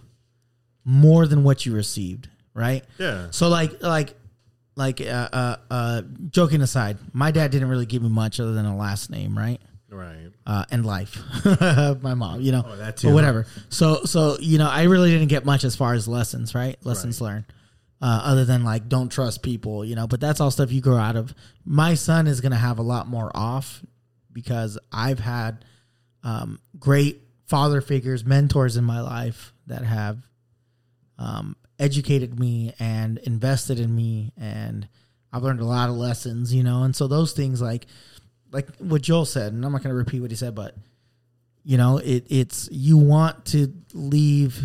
more 0.84 1.28
than 1.28 1.44
what 1.44 1.66
you 1.68 1.74
received, 1.76 2.30
right? 2.58 2.84
Yeah. 2.98 3.28
So 3.32 3.48
like 3.48 3.82
like 3.82 4.16
like 4.76 5.00
uh, 5.00 5.30
uh 5.32 5.56
uh 5.70 6.02
joking 6.30 6.62
aside, 6.62 6.98
my 7.14 7.32
dad 7.32 7.52
didn't 7.52 7.70
really 7.70 7.86
give 7.86 8.02
me 8.02 8.10
much 8.10 8.40
other 8.40 8.54
than 8.54 8.66
a 8.66 8.76
last 8.76 9.10
name, 9.10 9.38
right? 9.38 9.62
Right. 9.90 10.32
Uh, 10.46 10.66
and 10.70 10.86
life, 10.86 11.18
my 12.02 12.14
mom, 12.14 12.42
you 12.42 12.52
know, 12.52 12.64
Oh, 12.66 12.76
that 12.76 12.96
but 12.96 12.98
too, 12.98 13.14
whatever. 13.14 13.46
So, 13.70 14.04
so 14.04 14.38
you 14.40 14.58
know, 14.58 14.70
I 14.70 14.84
really 14.84 15.12
didn't 15.12 15.28
get 15.30 15.46
much 15.46 15.64
as 15.64 15.76
far 15.76 15.94
as 15.94 16.08
lessons, 16.08 16.54
right? 16.54 16.78
Lessons 16.84 17.22
learned, 17.22 17.46
uh, 18.02 18.22
other 18.24 18.44
than 18.44 18.64
like 18.64 18.90
don't 18.90 19.10
trust 19.10 19.44
people, 19.44 19.86
you 19.86 19.96
know. 19.96 20.08
But 20.08 20.20
that's 20.20 20.42
all 20.42 20.52
stuff 20.52 20.72
you 20.72 20.82
grow 20.82 20.98
out 20.98 21.16
of. 21.16 21.34
My 21.64 21.94
son 21.94 22.28
is 22.28 22.42
gonna 22.42 22.58
have 22.58 22.80
a 22.80 22.84
lot 22.84 23.08
more 23.08 23.32
off 23.34 23.82
because 24.34 24.78
I've 24.92 25.20
had 25.20 25.64
um, 26.24 26.60
great 26.78 27.22
father 27.46 27.80
figures, 27.80 28.26
mentors 28.26 28.76
in 28.76 28.84
my 28.84 29.00
life 29.02 29.54
that 29.68 29.84
have 29.84 30.18
um, 31.18 31.56
educated 31.80 32.40
me 32.40 32.74
and 32.80 33.18
invested 33.20 33.80
in 33.80 33.96
me, 33.96 34.32
and 34.38 34.88
I've 35.32 35.44
learned 35.44 35.60
a 35.60 35.66
lot 35.66 35.90
of 35.90 35.96
lessons, 35.96 36.54
you 36.54 36.64
know. 36.64 36.84
And 36.84 36.96
so 36.96 37.08
those 37.08 37.34
things, 37.34 37.62
like 37.62 37.86
like 38.52 38.76
what 38.78 39.02
Joel 39.02 39.26
said, 39.26 39.54
and 39.54 39.64
I'm 39.66 39.72
not 39.72 39.84
going 39.84 39.94
to 39.94 39.98
repeat 39.98 40.22
what 40.22 40.32
he 40.32 40.38
said, 40.38 40.56
but 40.56 40.76
you 41.64 41.78
know, 41.78 41.98
it 41.98 42.26
it's 42.30 42.70
you 42.72 42.98
want 42.98 43.46
to 43.48 43.74
leave 43.94 44.62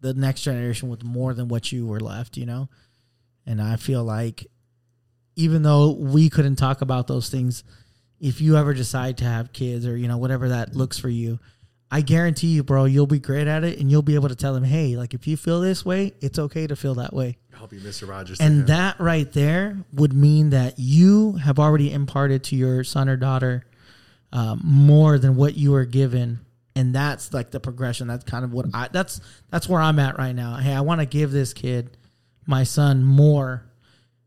the 0.00 0.14
next 0.14 0.42
generation 0.42 0.88
with 0.88 1.02
more 1.02 1.34
than 1.34 1.48
what 1.48 1.72
you 1.72 1.86
were 1.86 2.00
left, 2.00 2.36
you 2.36 2.46
know. 2.46 2.68
And 3.46 3.60
I 3.60 3.76
feel 3.76 4.04
like 4.04 4.46
even 5.36 5.62
though 5.62 5.92
we 5.92 6.30
couldn't 6.30 6.56
talk 6.56 6.80
about 6.80 7.06
those 7.06 7.28
things, 7.28 7.64
if 8.20 8.40
you 8.40 8.56
ever 8.56 8.72
decide 8.72 9.18
to 9.18 9.24
have 9.24 9.52
kids 9.52 9.86
or 9.86 9.96
you 9.96 10.08
know 10.08 10.18
whatever 10.18 10.50
that 10.50 10.74
looks 10.74 10.98
for 10.98 11.08
you, 11.08 11.38
I 11.90 12.00
guarantee 12.00 12.48
you, 12.48 12.64
bro, 12.64 12.86
you'll 12.86 13.06
be 13.06 13.20
great 13.20 13.46
at 13.46 13.62
it, 13.62 13.78
and 13.78 13.90
you'll 13.90 14.02
be 14.02 14.14
able 14.16 14.28
to 14.28 14.34
tell 14.34 14.52
them, 14.54 14.64
hey, 14.64 14.96
like 14.96 15.14
if 15.14 15.26
you 15.26 15.36
feel 15.36 15.60
this 15.60 15.84
way, 15.84 16.12
it's 16.20 16.38
okay 16.38 16.66
to 16.66 16.74
feel 16.74 16.94
that 16.96 17.12
way. 17.12 17.36
I'll 17.60 17.68
be 17.68 17.78
Mr. 17.78 18.08
Rogers. 18.08 18.40
And 18.40 18.66
that 18.66 18.98
right 18.98 19.30
there 19.32 19.78
would 19.92 20.12
mean 20.12 20.50
that 20.50 20.74
you 20.78 21.32
have 21.34 21.58
already 21.58 21.92
imparted 21.92 22.44
to 22.44 22.56
your 22.56 22.84
son 22.84 23.08
or 23.08 23.16
daughter 23.16 23.64
um, 24.32 24.60
more 24.64 25.18
than 25.18 25.36
what 25.36 25.56
you 25.56 25.70
were 25.70 25.84
given. 25.84 26.40
And 26.76 26.94
that's 26.94 27.32
like 27.32 27.52
the 27.52 27.60
progression. 27.60 28.08
That's 28.08 28.24
kind 28.24 28.44
of 28.44 28.52
what 28.52 28.66
I 28.74 28.88
that's 28.88 29.20
that's 29.48 29.68
where 29.68 29.80
I'm 29.80 30.00
at 30.00 30.18
right 30.18 30.34
now. 30.34 30.56
Hey, 30.56 30.74
I 30.74 30.80
want 30.80 31.00
to 31.00 31.06
give 31.06 31.30
this 31.30 31.52
kid, 31.52 31.96
my 32.44 32.64
son, 32.64 33.04
more. 33.04 33.64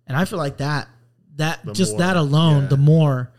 And 0.07 0.15
I 0.15 0.23
feel 0.23 0.39
like 0.39 0.57
that 0.57 0.87
that 1.35 1.65
The 1.65 1.73
just 1.73 1.91
more, 1.91 1.99
that 1.99 2.15
alone, 2.15 2.63
yeah. 2.63 2.69
the 2.69 2.77
more 2.77 3.33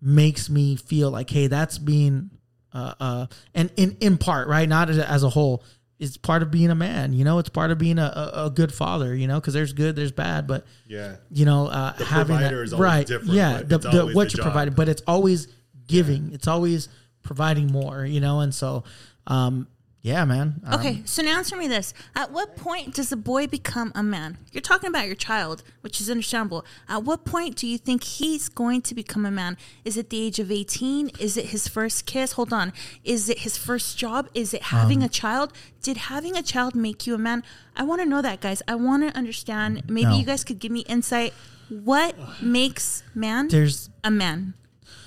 makes 0.00 0.48
me 0.48 0.76
feel 0.76 1.10
like, 1.10 1.28
hey, 1.28 1.46
that's 1.46 1.76
being 1.76 2.30
uh 2.72 2.94
uh 3.00 3.26
and 3.54 3.70
in 3.76 3.96
in 4.00 4.18
part, 4.18 4.48
right? 4.48 4.68
Not 4.68 4.90
as 4.90 4.98
a, 4.98 5.10
as 5.10 5.22
a 5.22 5.28
whole. 5.30 5.62
It's 5.98 6.16
part 6.16 6.42
of 6.44 6.52
being 6.52 6.70
a 6.70 6.76
man. 6.76 7.12
You 7.12 7.24
know, 7.24 7.40
it's 7.40 7.48
part 7.48 7.72
of 7.72 7.78
being 7.78 7.98
a, 7.98 8.02
a, 8.34 8.46
a 8.46 8.50
good 8.50 8.72
father. 8.72 9.14
You 9.16 9.26
know, 9.26 9.40
because 9.40 9.52
there's 9.54 9.72
good, 9.72 9.96
there's 9.96 10.12
bad, 10.12 10.46
but 10.46 10.64
Yeah. 10.86 11.16
you 11.30 11.44
know, 11.44 11.66
uh, 11.66 11.92
The 11.94 12.04
having 12.04 12.36
provider 12.36 12.58
that, 12.58 12.62
is 12.62 12.72
always 12.72 12.84
right, 12.84 13.06
different, 13.06 13.32
yeah, 13.32 13.62
the, 13.62 13.78
the, 13.78 14.06
what 14.14 14.32
you're 14.32 14.38
job. 14.38 14.42
providing, 14.44 14.74
but 14.74 14.88
it's 14.88 15.02
always 15.08 15.48
giving. 15.88 16.30
It's 16.32 16.46
always 16.46 16.88
providing 17.24 17.72
more. 17.72 18.04
You 18.06 18.20
know, 18.20 18.38
and 18.40 18.54
so, 18.54 18.84
um, 19.26 19.66
yeah, 20.02 20.24
man. 20.24 20.60
Um, 20.64 20.78
Okay, 20.78 21.02
so 21.04 21.22
now 21.22 21.36
answer 21.38 21.56
me 21.56 21.66
this. 21.68 21.92
At 22.14 22.30
what 22.30 22.56
point 22.56 22.94
does 22.94 23.10
a 23.12 23.16
boy 23.16 23.46
become 23.46 23.90
a 23.94 24.02
man? 24.02 24.38
You're 24.52 24.60
talking 24.62 24.88
about 24.88 25.06
your 25.06 25.16
child, 25.16 25.62
which 25.80 26.00
is 26.00 26.08
understandable. 26.08 26.64
At 26.88 27.02
what 27.04 27.24
point 27.24 27.56
do 27.56 27.66
you 27.66 27.78
think 27.78 28.04
he's 28.04 28.48
going 28.48 28.82
to 28.82 28.94
become 28.94 29.26
a 29.26 29.30
man? 29.30 29.56
Is 29.84 29.96
it 29.96 30.10
the 30.10 30.20
age 30.24 30.38
of 30.38 30.50
18? 30.52 31.10
Is 31.18 31.36
it 31.36 31.46
his 31.46 31.66
first 31.68 32.06
kiss? 32.06 32.32
Hold 32.32 32.52
on. 32.52 32.72
Is 33.04 33.28
it 33.28 33.40
his 33.40 33.56
first 33.58 33.98
job? 33.98 34.28
Is 34.34 34.54
it 34.54 34.62
having 34.64 34.98
Um, 34.98 35.04
a 35.06 35.08
child? 35.08 35.52
Did 35.82 35.96
having 35.96 36.36
a 36.36 36.42
child 36.42 36.74
make 36.74 37.06
you 37.06 37.14
a 37.14 37.18
man? 37.18 37.42
I 37.76 37.82
want 37.82 38.00
to 38.00 38.06
know 38.06 38.22
that, 38.22 38.40
guys. 38.40 38.62
I 38.68 38.76
want 38.76 39.02
to 39.08 39.16
understand. 39.16 39.82
Maybe 39.88 40.06
No. 40.10 40.16
you 40.18 40.24
guys 40.24 40.44
could 40.44 40.58
give 40.60 40.70
me 40.72 40.80
insight. 40.88 41.34
What 41.68 42.14
makes 42.40 43.02
man 43.14 43.48
There's 43.48 43.90
a 44.02 44.10
man? 44.10 44.54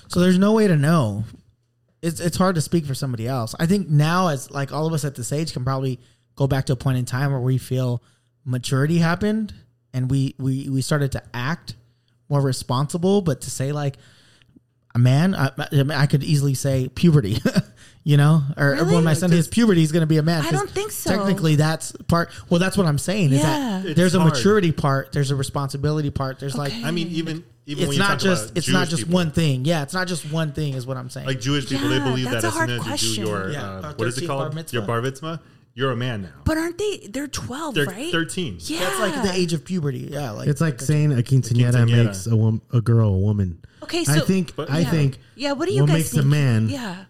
So 0.08 0.20
there's 0.20 0.38
no 0.38 0.52
way 0.52 0.66
to 0.68 0.76
know. 0.76 1.24
It's 2.02 2.20
it's 2.20 2.36
hard 2.36 2.56
to 2.56 2.60
speak 2.60 2.84
for 2.84 2.94
somebody 2.94 3.26
else. 3.26 3.54
I 3.58 3.66
think 3.66 3.88
now 3.88 4.28
as 4.28 4.50
like 4.50 4.72
all 4.72 4.86
of 4.86 4.92
us 4.92 5.04
at 5.04 5.14
this 5.14 5.32
age 5.32 5.52
can 5.52 5.64
probably 5.64 6.00
go 6.34 6.46
back 6.46 6.66
to 6.66 6.72
a 6.72 6.76
point 6.76 6.98
in 6.98 7.04
time 7.04 7.30
where 7.30 7.40
we 7.40 7.58
feel 7.58 8.02
maturity 8.44 8.98
happened 8.98 9.54
and 9.94 10.10
we 10.10 10.34
we 10.38 10.68
we 10.68 10.82
started 10.82 11.12
to 11.12 11.22
act 11.32 11.76
more 12.28 12.40
responsible, 12.40 13.22
but 13.22 13.42
to 13.42 13.50
say 13.50 13.72
like 13.72 13.98
man, 14.98 15.34
I, 15.34 15.50
I, 15.58 15.74
mean, 15.74 15.90
I 15.92 16.06
could 16.06 16.22
easily 16.22 16.54
say 16.54 16.88
puberty, 16.88 17.38
you 18.04 18.16
know, 18.16 18.42
or 18.56 18.70
Really? 18.72 18.94
when 18.94 19.04
my 19.04 19.14
son 19.14 19.30
hits 19.30 19.48
puberty, 19.48 19.80
he's 19.80 19.92
going 19.92 20.02
to 20.02 20.06
be 20.06 20.18
a 20.18 20.22
man. 20.22 20.40
I 20.42 20.50
'cause 20.50 20.52
don't 20.52 20.70
think 20.70 20.90
so. 20.92 21.10
Technically, 21.16 21.56
that's 21.56 21.92
part. 22.08 22.30
Well, 22.50 22.60
that's 22.60 22.76
what 22.76 22.86
I'm 22.86 22.98
saying. 22.98 23.32
Is 23.32 23.38
Yeah. 23.40 23.80
that 23.82 23.86
It's 23.86 23.96
there's 23.96 24.14
a 24.14 24.20
maturity 24.20 24.72
part, 24.72 25.12
there's 25.12 25.30
a 25.30 25.36
responsibility 25.36 26.10
part. 26.10 26.38
There's 26.38 26.56
like 26.56 26.72
I 26.84 26.90
mean, 26.90 27.08
even 27.08 27.44
even 27.64 27.82
when 27.82 27.88
it's 27.90 27.96
you 27.96 28.02
not 28.02 28.08
talk 28.10 28.18
just 28.20 28.44
about 28.46 28.58
it's 28.58 28.68
not 28.68 28.78
Jewish 28.80 28.90
just 28.90 29.02
people, 29.04 29.14
one 29.14 29.30
thing. 29.30 29.64
Yeah, 29.64 29.82
it's 29.82 29.94
not 29.94 30.08
just 30.08 30.30
one 30.32 30.52
thing. 30.52 30.74
Is 30.74 30.86
what 30.86 30.96
I'm 30.96 31.08
saying. 31.10 31.26
Like 31.26 31.40
Jewish 31.40 31.68
people, 31.68 31.88
they 31.88 32.00
believe 32.00 32.24
that 32.30 32.42
a 32.42 32.46
as 32.48 32.54
soon 32.54 32.70
as 32.70 32.76
you 32.78 32.82
question. 32.82 33.24
do 33.24 33.30
your 33.30 33.50
Yeah, 33.52 33.62
uh, 33.70 33.94
what 33.94 34.08
is 34.08 34.18
it 34.18 34.26
called? 34.26 34.52
bar. 34.54 34.64
Your 34.72 34.82
bar 34.82 35.00
mitzvah. 35.00 35.40
You're 35.74 35.92
a 35.92 35.96
man 35.96 36.20
now. 36.22 36.28
But 36.44 36.58
aren't 36.58 36.76
they? 36.76 37.08
They're 37.10 37.26
12, 37.28 37.74
They're 37.74 37.86
right? 37.86 38.12
13. 38.12 38.58
Yeah. 38.60 38.80
That's 38.80 39.00
like 39.00 39.22
the 39.22 39.32
age 39.32 39.54
of 39.54 39.64
puberty. 39.64 40.06
Yeah, 40.12 40.32
like 40.32 40.46
It's 40.46 40.60
like 40.60 40.78
saying 40.82 41.12
a 41.12 41.22
quinceañera 41.22 41.72
quinceañera. 41.72 42.04
makes 42.06 42.26
a, 42.26 42.36
wom- 42.36 42.60
a 42.74 42.82
girl 42.82 43.08
a 43.14 43.16
woman. 43.16 43.58
Okay, 43.82 44.04
so 44.04 44.12
I 44.12 44.18
so 44.18 44.24
think 44.24 44.54
But- 44.56 44.70
I 44.70 44.80
yeah. 44.80 44.90
think 44.90 45.18
Yeah, 45.34 45.52
what 45.52 45.68
do 45.68 45.74
you 45.74 45.82
what 45.82 45.88
guys 45.88 46.12
makes 46.12 46.14
a 46.14 46.22
man 46.22 46.68
Yeah. 46.68 47.04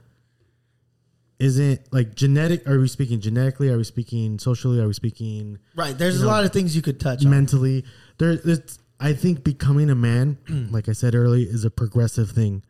isn't 1.38 1.92
like 1.92 2.14
genetic. 2.14 2.66
Are 2.68 2.78
we 2.78 2.88
speaking 2.88 3.20
genetically? 3.20 3.68
Are 3.68 3.76
we 3.76 3.85
speaking 3.85 4.38
socially? 4.38 4.80
Are 4.80 4.87
we 4.87 4.92
speaking 4.94 5.58
right. 5.74 5.96
There's 5.96 6.20
a 6.20 6.24
know, 6.24 6.28
lot 6.30 6.44
of 6.44 6.52
things 6.52 6.74
you 6.76 6.82
could 6.82 7.00
touch 7.00 7.24
on. 7.24 7.30
mentally? 7.30 7.85
There, 8.18 8.38
it's, 8.44 8.78
I 9.00 9.12
think 9.14 9.42
becoming 9.42 9.90
a 9.90 9.94
man, 9.94 10.38
like 10.70 10.88
I 10.88 10.92
said 10.92 11.14
earlier, 11.14 11.46
is 11.48 11.64
a 11.64 11.70
progressive 11.70 12.30
thing. 12.30 12.62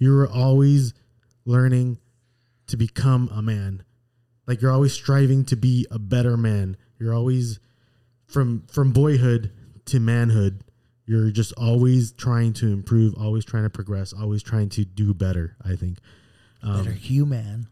You're 0.00 0.28
always 0.28 0.92
learning 1.44 1.98
to 2.66 2.76
become 2.76 3.28
a 3.32 3.40
man. 3.40 3.84
Like 4.46 4.60
you're 4.60 4.72
always 4.72 4.92
striving 4.92 5.44
to 5.46 5.56
be 5.56 5.86
a 5.90 5.98
better 5.98 6.36
man. 6.36 6.76
You're 6.98 7.14
always 7.14 7.58
from 8.26 8.64
from 8.70 8.90
boyhood 8.92 9.52
to 9.86 10.00
manhood. 10.00 10.62
You're 11.06 11.30
just 11.30 11.52
always 11.52 12.12
trying 12.12 12.52
to 12.54 12.72
improve, 12.72 13.14
always 13.14 13.44
trying 13.44 13.62
to 13.62 13.70
progress, 13.70 14.12
always 14.12 14.42
trying 14.42 14.68
to 14.70 14.84
do 14.84 15.14
better. 15.14 15.56
I 15.64 15.76
think. 15.76 15.98
Um, 16.62 16.84
better 16.84 16.92
human. 16.92 17.68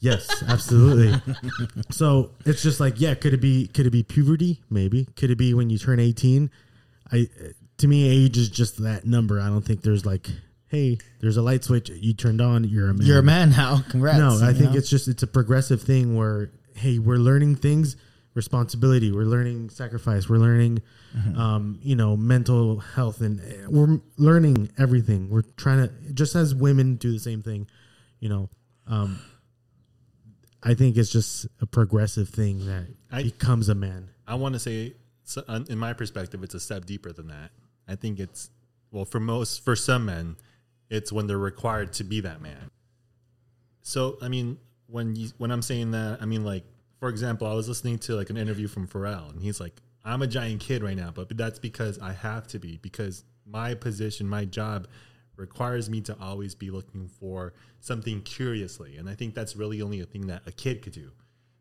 Yes, 0.00 0.42
absolutely. 0.46 1.20
so 1.90 2.30
it's 2.46 2.62
just 2.62 2.80
like, 2.80 3.00
yeah, 3.00 3.14
could 3.14 3.34
it 3.34 3.40
be 3.40 3.66
could 3.68 3.86
it 3.86 3.90
be 3.90 4.02
puberty? 4.02 4.62
Maybe. 4.70 5.06
Could 5.16 5.30
it 5.30 5.36
be 5.36 5.54
when 5.54 5.70
you 5.70 5.78
turn 5.78 6.00
18? 6.00 6.50
I 7.12 7.28
to 7.78 7.88
me 7.88 8.08
age 8.08 8.36
is 8.36 8.48
just 8.48 8.82
that 8.82 9.04
number. 9.04 9.40
I 9.40 9.48
don't 9.48 9.64
think 9.64 9.82
there's 9.82 10.06
like, 10.06 10.28
hey, 10.68 10.98
there's 11.20 11.36
a 11.36 11.42
light 11.42 11.64
switch 11.64 11.90
you 11.90 12.14
turned 12.14 12.40
on, 12.40 12.64
you're 12.64 12.90
a 12.90 12.94
man. 12.94 13.06
You're 13.06 13.18
a 13.18 13.22
man 13.22 13.50
now. 13.50 13.82
Congrats. 13.88 14.18
No, 14.18 14.40
I 14.42 14.52
think 14.52 14.72
know? 14.72 14.78
it's 14.78 14.88
just 14.88 15.08
it's 15.08 15.22
a 15.22 15.26
progressive 15.26 15.82
thing 15.82 16.16
where 16.16 16.50
hey, 16.74 16.98
we're 16.98 17.16
learning 17.16 17.56
things, 17.56 17.96
responsibility, 18.34 19.12
we're 19.12 19.24
learning 19.24 19.70
sacrifice, 19.70 20.28
we're 20.28 20.38
learning 20.38 20.82
Mm-hmm. 21.14 21.38
um, 21.38 21.78
you 21.82 21.94
know, 21.94 22.16
mental 22.16 22.78
health 22.78 23.20
and 23.20 23.38
uh, 23.40 23.68
we're 23.70 24.00
learning 24.16 24.70
everything. 24.78 25.28
We're 25.28 25.42
trying 25.58 25.86
to 25.86 25.92
just 26.14 26.34
as 26.34 26.54
women 26.54 26.94
do 26.96 27.12
the 27.12 27.18
same 27.18 27.42
thing, 27.42 27.68
you 28.18 28.30
know. 28.30 28.48
Um 28.86 29.20
I 30.62 30.74
think 30.74 30.96
it's 30.96 31.10
just 31.12 31.46
a 31.60 31.66
progressive 31.66 32.28
thing 32.30 32.64
that 32.66 32.86
I- 33.10 33.24
becomes 33.24 33.68
a 33.68 33.74
man. 33.74 34.08
I 34.26 34.36
want 34.36 34.54
to 34.54 34.58
say, 34.58 34.94
in 35.68 35.78
my 35.78 35.92
perspective, 35.92 36.42
it's 36.42 36.54
a 36.54 36.60
step 36.60 36.86
deeper 36.86 37.12
than 37.12 37.28
that. 37.28 37.50
I 37.86 37.96
think 37.96 38.18
it's 38.18 38.48
well 38.90 39.04
for 39.04 39.20
most 39.20 39.62
for 39.64 39.76
some 39.76 40.06
men, 40.06 40.36
it's 40.88 41.12
when 41.12 41.26
they're 41.26 41.36
required 41.36 41.92
to 41.94 42.04
be 42.04 42.20
that 42.20 42.40
man. 42.40 42.70
So 43.82 44.16
I 44.22 44.28
mean, 44.28 44.56
when 44.86 45.16
you 45.16 45.28
when 45.38 45.50
I'm 45.50 45.62
saying 45.62 45.90
that, 45.90 46.22
I 46.22 46.24
mean 46.24 46.44
like 46.44 46.64
for 47.02 47.08
example, 47.08 47.48
I 47.48 47.54
was 47.54 47.68
listening 47.68 47.98
to 47.98 48.14
like 48.14 48.30
an 48.30 48.36
interview 48.36 48.68
from 48.68 48.86
Pharrell, 48.86 49.28
and 49.32 49.42
he's 49.42 49.58
like, 49.58 49.82
"I'm 50.04 50.22
a 50.22 50.28
giant 50.28 50.60
kid 50.60 50.84
right 50.84 50.96
now, 50.96 51.10
but 51.10 51.36
that's 51.36 51.58
because 51.58 51.98
I 51.98 52.12
have 52.12 52.46
to 52.48 52.60
be 52.60 52.76
because 52.80 53.24
my 53.44 53.74
position, 53.74 54.28
my 54.28 54.44
job." 54.44 54.86
requires 55.36 55.88
me 55.88 55.98
to 55.98 56.14
always 56.20 56.54
be 56.54 56.70
looking 56.70 57.08
for 57.08 57.54
something 57.80 58.20
curiously 58.20 58.98
and 58.98 59.08
i 59.08 59.14
think 59.14 59.34
that's 59.34 59.56
really 59.56 59.80
only 59.80 59.98
a 59.98 60.04
thing 60.04 60.26
that 60.26 60.42
a 60.46 60.52
kid 60.52 60.82
could 60.82 60.92
do 60.92 61.10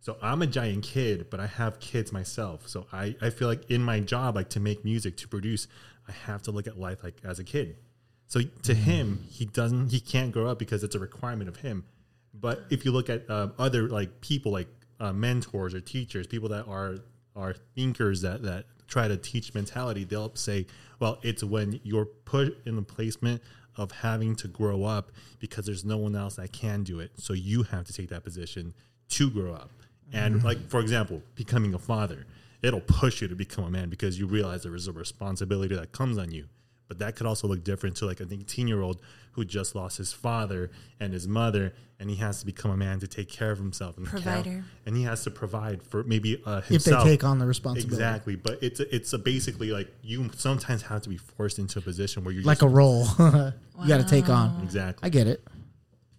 so 0.01 0.17
I'm 0.19 0.41
a 0.41 0.47
giant 0.47 0.83
kid, 0.83 1.29
but 1.29 1.39
I 1.39 1.45
have 1.45 1.79
kids 1.79 2.11
myself. 2.11 2.67
So 2.67 2.87
I, 2.91 3.15
I 3.21 3.29
feel 3.29 3.47
like 3.47 3.69
in 3.69 3.83
my 3.83 3.99
job, 3.99 4.35
like 4.35 4.49
to 4.49 4.59
make 4.59 4.83
music, 4.83 5.15
to 5.17 5.27
produce, 5.27 5.67
I 6.07 6.11
have 6.11 6.41
to 6.43 6.51
look 6.51 6.65
at 6.65 6.79
life 6.79 7.03
like 7.03 7.17
as 7.23 7.37
a 7.37 7.43
kid. 7.43 7.77
So 8.25 8.41
to 8.63 8.73
him, 8.73 9.23
he 9.29 9.45
doesn't, 9.45 9.91
he 9.91 9.99
can't 9.99 10.31
grow 10.31 10.47
up 10.47 10.57
because 10.57 10.83
it's 10.83 10.95
a 10.95 10.99
requirement 10.99 11.49
of 11.49 11.57
him. 11.57 11.85
But 12.33 12.63
if 12.71 12.83
you 12.83 12.91
look 12.91 13.11
at 13.11 13.29
uh, 13.29 13.49
other 13.59 13.89
like 13.89 14.21
people, 14.21 14.51
like 14.51 14.69
uh, 15.01 15.11
mentors 15.11 15.73
or 15.73 15.81
teachers, 15.81 16.27
people 16.27 16.47
that 16.49 16.65
are 16.67 16.99
are 17.35 17.55
thinkers 17.75 18.21
that 18.21 18.43
that 18.43 18.65
try 18.87 19.07
to 19.07 19.17
teach 19.17 19.53
mentality, 19.53 20.03
they'll 20.03 20.35
say, 20.35 20.67
well, 20.99 21.17
it's 21.23 21.43
when 21.43 21.79
you're 21.83 22.05
put 22.05 22.57
in 22.65 22.75
the 22.75 22.81
placement 22.81 23.41
of 23.77 23.91
having 23.91 24.35
to 24.35 24.47
grow 24.47 24.83
up 24.83 25.11
because 25.39 25.65
there's 25.65 25.85
no 25.85 25.97
one 25.97 26.15
else 26.15 26.35
that 26.35 26.51
can 26.51 26.83
do 26.83 26.99
it. 26.99 27.11
So 27.15 27.33
you 27.33 27.63
have 27.63 27.85
to 27.85 27.93
take 27.93 28.09
that 28.09 28.23
position 28.23 28.73
to 29.09 29.29
grow 29.29 29.53
up. 29.53 29.71
And 30.13 30.43
like 30.43 30.69
for 30.69 30.79
example, 30.81 31.21
becoming 31.35 31.73
a 31.73 31.79
father, 31.79 32.25
it'll 32.61 32.81
push 32.81 33.21
you 33.21 33.27
to 33.29 33.35
become 33.35 33.63
a 33.63 33.71
man 33.71 33.89
because 33.89 34.19
you 34.19 34.27
realize 34.27 34.63
there 34.63 34.75
is 34.75 34.87
a 34.87 34.91
responsibility 34.91 35.73
that 35.75 35.93
comes 35.93 36.17
on 36.17 36.31
you. 36.31 36.47
But 36.91 36.99
that 36.99 37.15
could 37.15 37.25
also 37.25 37.47
look 37.47 37.63
different 37.63 37.95
to 37.97 38.05
like 38.05 38.19
an 38.19 38.27
18 38.33 38.67
year 38.67 38.81
old 38.81 38.99
who 39.31 39.45
just 39.45 39.75
lost 39.75 39.97
his 39.97 40.11
father 40.11 40.71
and 40.99 41.13
his 41.13 41.25
mother, 41.25 41.73
and 42.01 42.09
he 42.09 42.17
has 42.17 42.41
to 42.41 42.45
become 42.45 42.69
a 42.69 42.75
man 42.75 42.99
to 42.99 43.07
take 43.07 43.29
care 43.29 43.49
of 43.49 43.59
himself 43.59 43.97
and 43.97 44.05
count- 44.05 44.23
Provider. 44.23 44.65
and 44.85 44.97
he 44.97 45.03
has 45.03 45.23
to 45.23 45.31
provide 45.31 45.81
for 45.81 46.03
maybe 46.03 46.43
uh, 46.45 46.59
if 46.69 46.83
they 46.83 47.01
take 47.01 47.23
on 47.23 47.39
the 47.39 47.45
responsibility, 47.45 47.95
exactly. 47.95 48.35
But 48.35 48.61
it's 48.61 48.81
a, 48.81 48.93
it's 48.93 49.13
a 49.13 49.17
basically 49.17 49.71
like 49.71 49.87
you 50.01 50.29
sometimes 50.35 50.81
have 50.81 51.01
to 51.03 51.07
be 51.09 51.15
forced 51.15 51.59
into 51.59 51.79
a 51.79 51.81
position 51.81 52.25
where 52.25 52.33
you're 52.33 52.43
like 52.43 52.57
just, 52.59 52.69
a 52.69 52.75
role 52.75 53.05
you 53.19 53.87
got 53.87 54.01
to 54.01 54.05
take 54.05 54.27
on. 54.27 54.59
exactly. 54.61 55.07
I 55.07 55.09
get 55.09 55.27
it. 55.27 55.41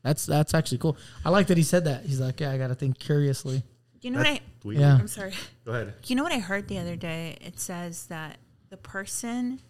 That's 0.03 0.25
that's 0.25 0.55
actually 0.55 0.79
cool. 0.79 0.97
I 1.23 1.29
like 1.29 1.49
that 1.49 1.59
he 1.59 1.65
said 1.65 1.85
that. 1.85 2.07
He's 2.07 2.19
like, 2.19 2.41
yeah, 2.41 2.51
I 2.51 2.57
got 2.57 2.69
to 2.69 2.75
think 2.75 2.99
curiously. 2.99 3.63
You 4.01 4.11
know 4.11 4.21
what 4.21 4.27
I? 4.27 4.41
Weird. 4.65 4.81
Yeah. 4.81 4.97
I'm 4.99 5.07
sorry. 5.07 5.35
Go 5.67 5.73
ahead. 5.73 5.93
You 6.07 6.17
know 6.17 6.23
what 6.23 6.33
I 6.33 6.39
heard 6.39 6.67
the 6.67 6.79
other 6.79 6.97
day? 6.97 7.37
It 7.43 7.61
says 7.61 8.07
that 8.07 8.39
the 8.71 8.79
person, 8.79 9.61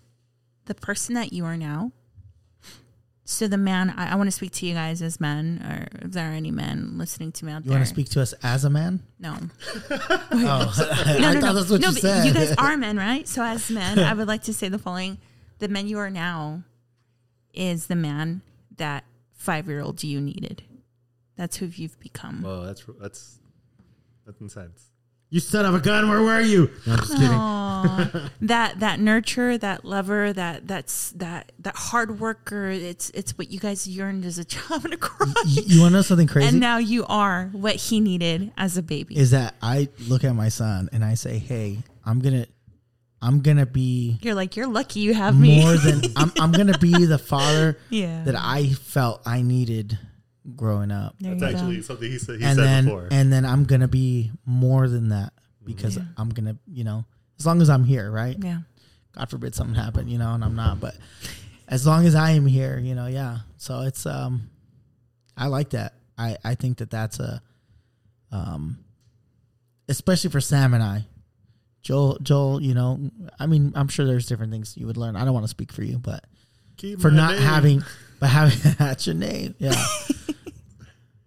the 0.67 0.75
person 0.75 1.15
that 1.15 1.33
you 1.33 1.45
are 1.45 1.57
now. 1.57 1.93
So 3.25 3.47
the 3.47 3.57
man, 3.57 3.91
I, 3.97 4.13
I 4.13 4.15
want 4.17 4.27
to 4.27 4.33
speak 4.33 4.51
to 4.53 4.67
you 4.67 4.75
guys 4.75 5.01
as 5.01 5.21
men, 5.21 5.63
or 5.65 6.05
if 6.05 6.13
there 6.13 6.29
are 6.29 6.35
any 6.35 6.51
men 6.51 6.99
listening 6.99 7.31
to 7.33 7.45
me 7.45 7.53
out 7.53 7.65
You 7.65 7.71
there. 7.71 7.79
want 7.79 7.87
to 7.89 7.95
speak 7.95 8.09
to 8.11 8.21
us 8.21 8.35
as 8.43 8.65
a 8.65 8.71
man? 8.71 9.01
No, 9.19 9.37
Oh, 9.91 10.27
no, 10.33 11.29
I 11.29 11.35
no, 11.35 11.41
thought 11.41 11.41
no. 11.41 11.53
that's 11.55 11.71
what 11.71 11.81
no, 11.81 11.89
you 11.89 11.93
but 11.95 12.03
said. 12.03 12.27
You 12.27 12.35
guys 12.35 12.53
are 12.59 12.77
men, 12.77 12.97
right? 12.97 13.27
So 13.27 13.43
as 13.45 13.71
men, 13.71 13.99
I 14.01 14.13
would 14.13 14.27
like 14.29 14.43
to 14.45 14.53
say 14.53 14.69
the 14.69 14.79
following: 14.79 15.19
the 15.61 15.69
man 15.69 15.87
you 15.87 15.99
are 15.99 16.11
now 16.11 16.65
is 17.55 17.87
the 17.87 17.95
man 17.97 18.43
that 18.77 19.05
five-year-old 19.35 20.03
you 20.03 20.21
needed. 20.21 20.65
That's 21.37 21.57
who 21.57 21.67
you've 21.67 21.99
become. 22.01 22.43
Well, 22.43 22.63
that's 22.63 22.85
that's 23.01 23.39
that's 24.27 24.41
intense. 24.41 24.87
You 25.33 25.41
son 25.41 25.65
of 25.65 25.75
a 25.75 25.81
gun, 25.81 26.11
where 26.11 26.21
were 26.21 26.43
you? 26.43 26.71
No, 26.87 26.93
I'm 26.93 26.99
just 26.99 27.13
kidding. 27.17 28.31
That 28.43 28.81
that 28.81 29.01
nurture, 29.01 29.57
that 29.57 29.83
lover, 29.83 30.31
that 30.31 30.69
that's 30.69 31.11
that 31.13 31.53
that 31.59 31.75
hard 31.75 32.21
worker. 32.21 32.69
It's 32.69 33.09
it's 33.15 33.39
what 33.39 33.51
you 33.51 33.59
guys 33.59 33.89
yearned 33.89 34.27
as 34.27 34.37
a 34.37 34.45
child. 34.45 34.67
I'm 34.73 34.81
gonna 34.83 34.99
cry. 34.99 35.33
you, 35.47 35.63
you 35.65 35.81
want 35.81 35.93
to 35.93 35.97
know 35.97 36.03
something 36.03 36.27
crazy? 36.27 36.49
And 36.49 36.61
now 36.61 36.77
you 36.77 37.07
are 37.07 37.49
what 37.53 37.77
he 37.77 37.99
needed 37.99 38.53
as 38.59 38.77
a 38.77 38.83
baby. 38.83 39.17
is 39.17 39.31
that 39.31 39.55
I 39.63 39.89
look 40.07 40.23
at 40.23 40.35
my 40.35 40.51
son 40.51 40.91
and 40.93 41.03
I 41.03 41.15
say, 41.15 41.39
"Hey, 41.39 41.79
I'm 42.05 42.19
gonna, 42.21 42.45
I'm 43.23 43.41
gonna 43.41 43.65
be 43.65 44.19
You're 44.21 44.35
like 44.35 44.55
you're 44.55 44.67
lucky 44.67 45.01
you 45.01 45.15
have 45.15 45.41
me. 45.41 45.63
more 45.63 45.79
than 45.79 46.03
I'm. 46.17 46.31
I'm 46.39 46.53
gonna 46.53 46.77
be 46.77 47.07
the 47.07 47.17
father 47.17 47.79
yeah. 47.89 48.23
that 48.25 48.37
I 48.37 48.67
felt 48.69 49.23
I 49.25 49.41
needed 49.41 49.99
growing 50.57 50.91
up. 50.91 51.15
There 51.21 51.35
That's 51.35 51.55
actually 51.55 51.77
go. 51.77 51.83
something 51.83 52.11
he 52.11 52.19
said. 52.19 52.39
He 52.41 52.45
and 52.45 52.57
said 52.57 52.65
then 52.65 52.85
before. 52.85 53.09
and 53.11 53.33
then 53.33 53.45
I'm 53.45 53.65
gonna 53.65 53.89
be 53.89 54.31
more 54.45 54.89
than 54.89 55.09
that 55.11 55.33
because 55.65 55.97
Yeah. 55.97 56.05
I'm 56.17 56.31
gonna, 56.31 56.57
you 56.67 56.85
know, 56.85 57.05
as 57.39 57.47
long 57.47 57.61
as 57.63 57.71
I'm 57.71 57.85
here, 57.85 58.11
right? 58.11 58.37
Yeah. 58.41 58.61
God 59.13 59.31
forbid 59.31 59.55
something 59.55 59.75
happen, 59.77 60.09
you 60.09 60.19
know, 60.19 60.33
and 60.35 60.43
I'm 60.45 60.57
not, 60.57 60.81
but 60.81 60.97
as 61.69 61.87
long 61.87 62.07
as 62.07 62.15
I 62.15 62.31
am 62.33 62.47
here, 62.47 62.79
you 62.79 62.95
know, 62.95 63.07
yeah. 63.07 63.39
So 63.59 63.81
it's 63.83 64.07
um, 64.07 64.49
I 65.37 65.47
like 65.49 65.71
that. 65.71 65.95
I 66.19 66.37
I 66.45 66.55
think 66.55 66.79
that 66.79 66.91
that's 66.91 67.21
a 67.21 67.41
um, 68.31 68.79
especially 69.89 70.31
for 70.31 70.41
Sam 70.41 70.75
and 70.75 70.83
I. 70.83 71.07
Joel, 71.83 72.17
Joel, 72.23 72.63
you 72.63 72.75
know, 72.75 73.11
I 73.41 73.47
mean, 73.47 73.73
I'm 73.75 73.89
sure 73.89 74.07
there's 74.07 74.27
different 74.27 74.53
things 74.53 74.77
you 74.77 74.87
would 74.87 74.97
learn. 74.97 75.17
I 75.17 75.25
don't 75.25 75.35
want 75.35 75.45
to 75.45 75.49
speak 75.49 75.73
for 75.73 75.83
you, 75.83 75.99
but 75.99 76.25
Keep 76.77 77.01
for 77.01 77.11
not 77.11 77.33
name. 77.35 77.43
having, 77.43 77.83
but 78.21 78.29
having 78.29 78.57
that's 78.79 79.07
your 79.07 79.17
name, 79.17 79.55
yeah. 79.59 79.75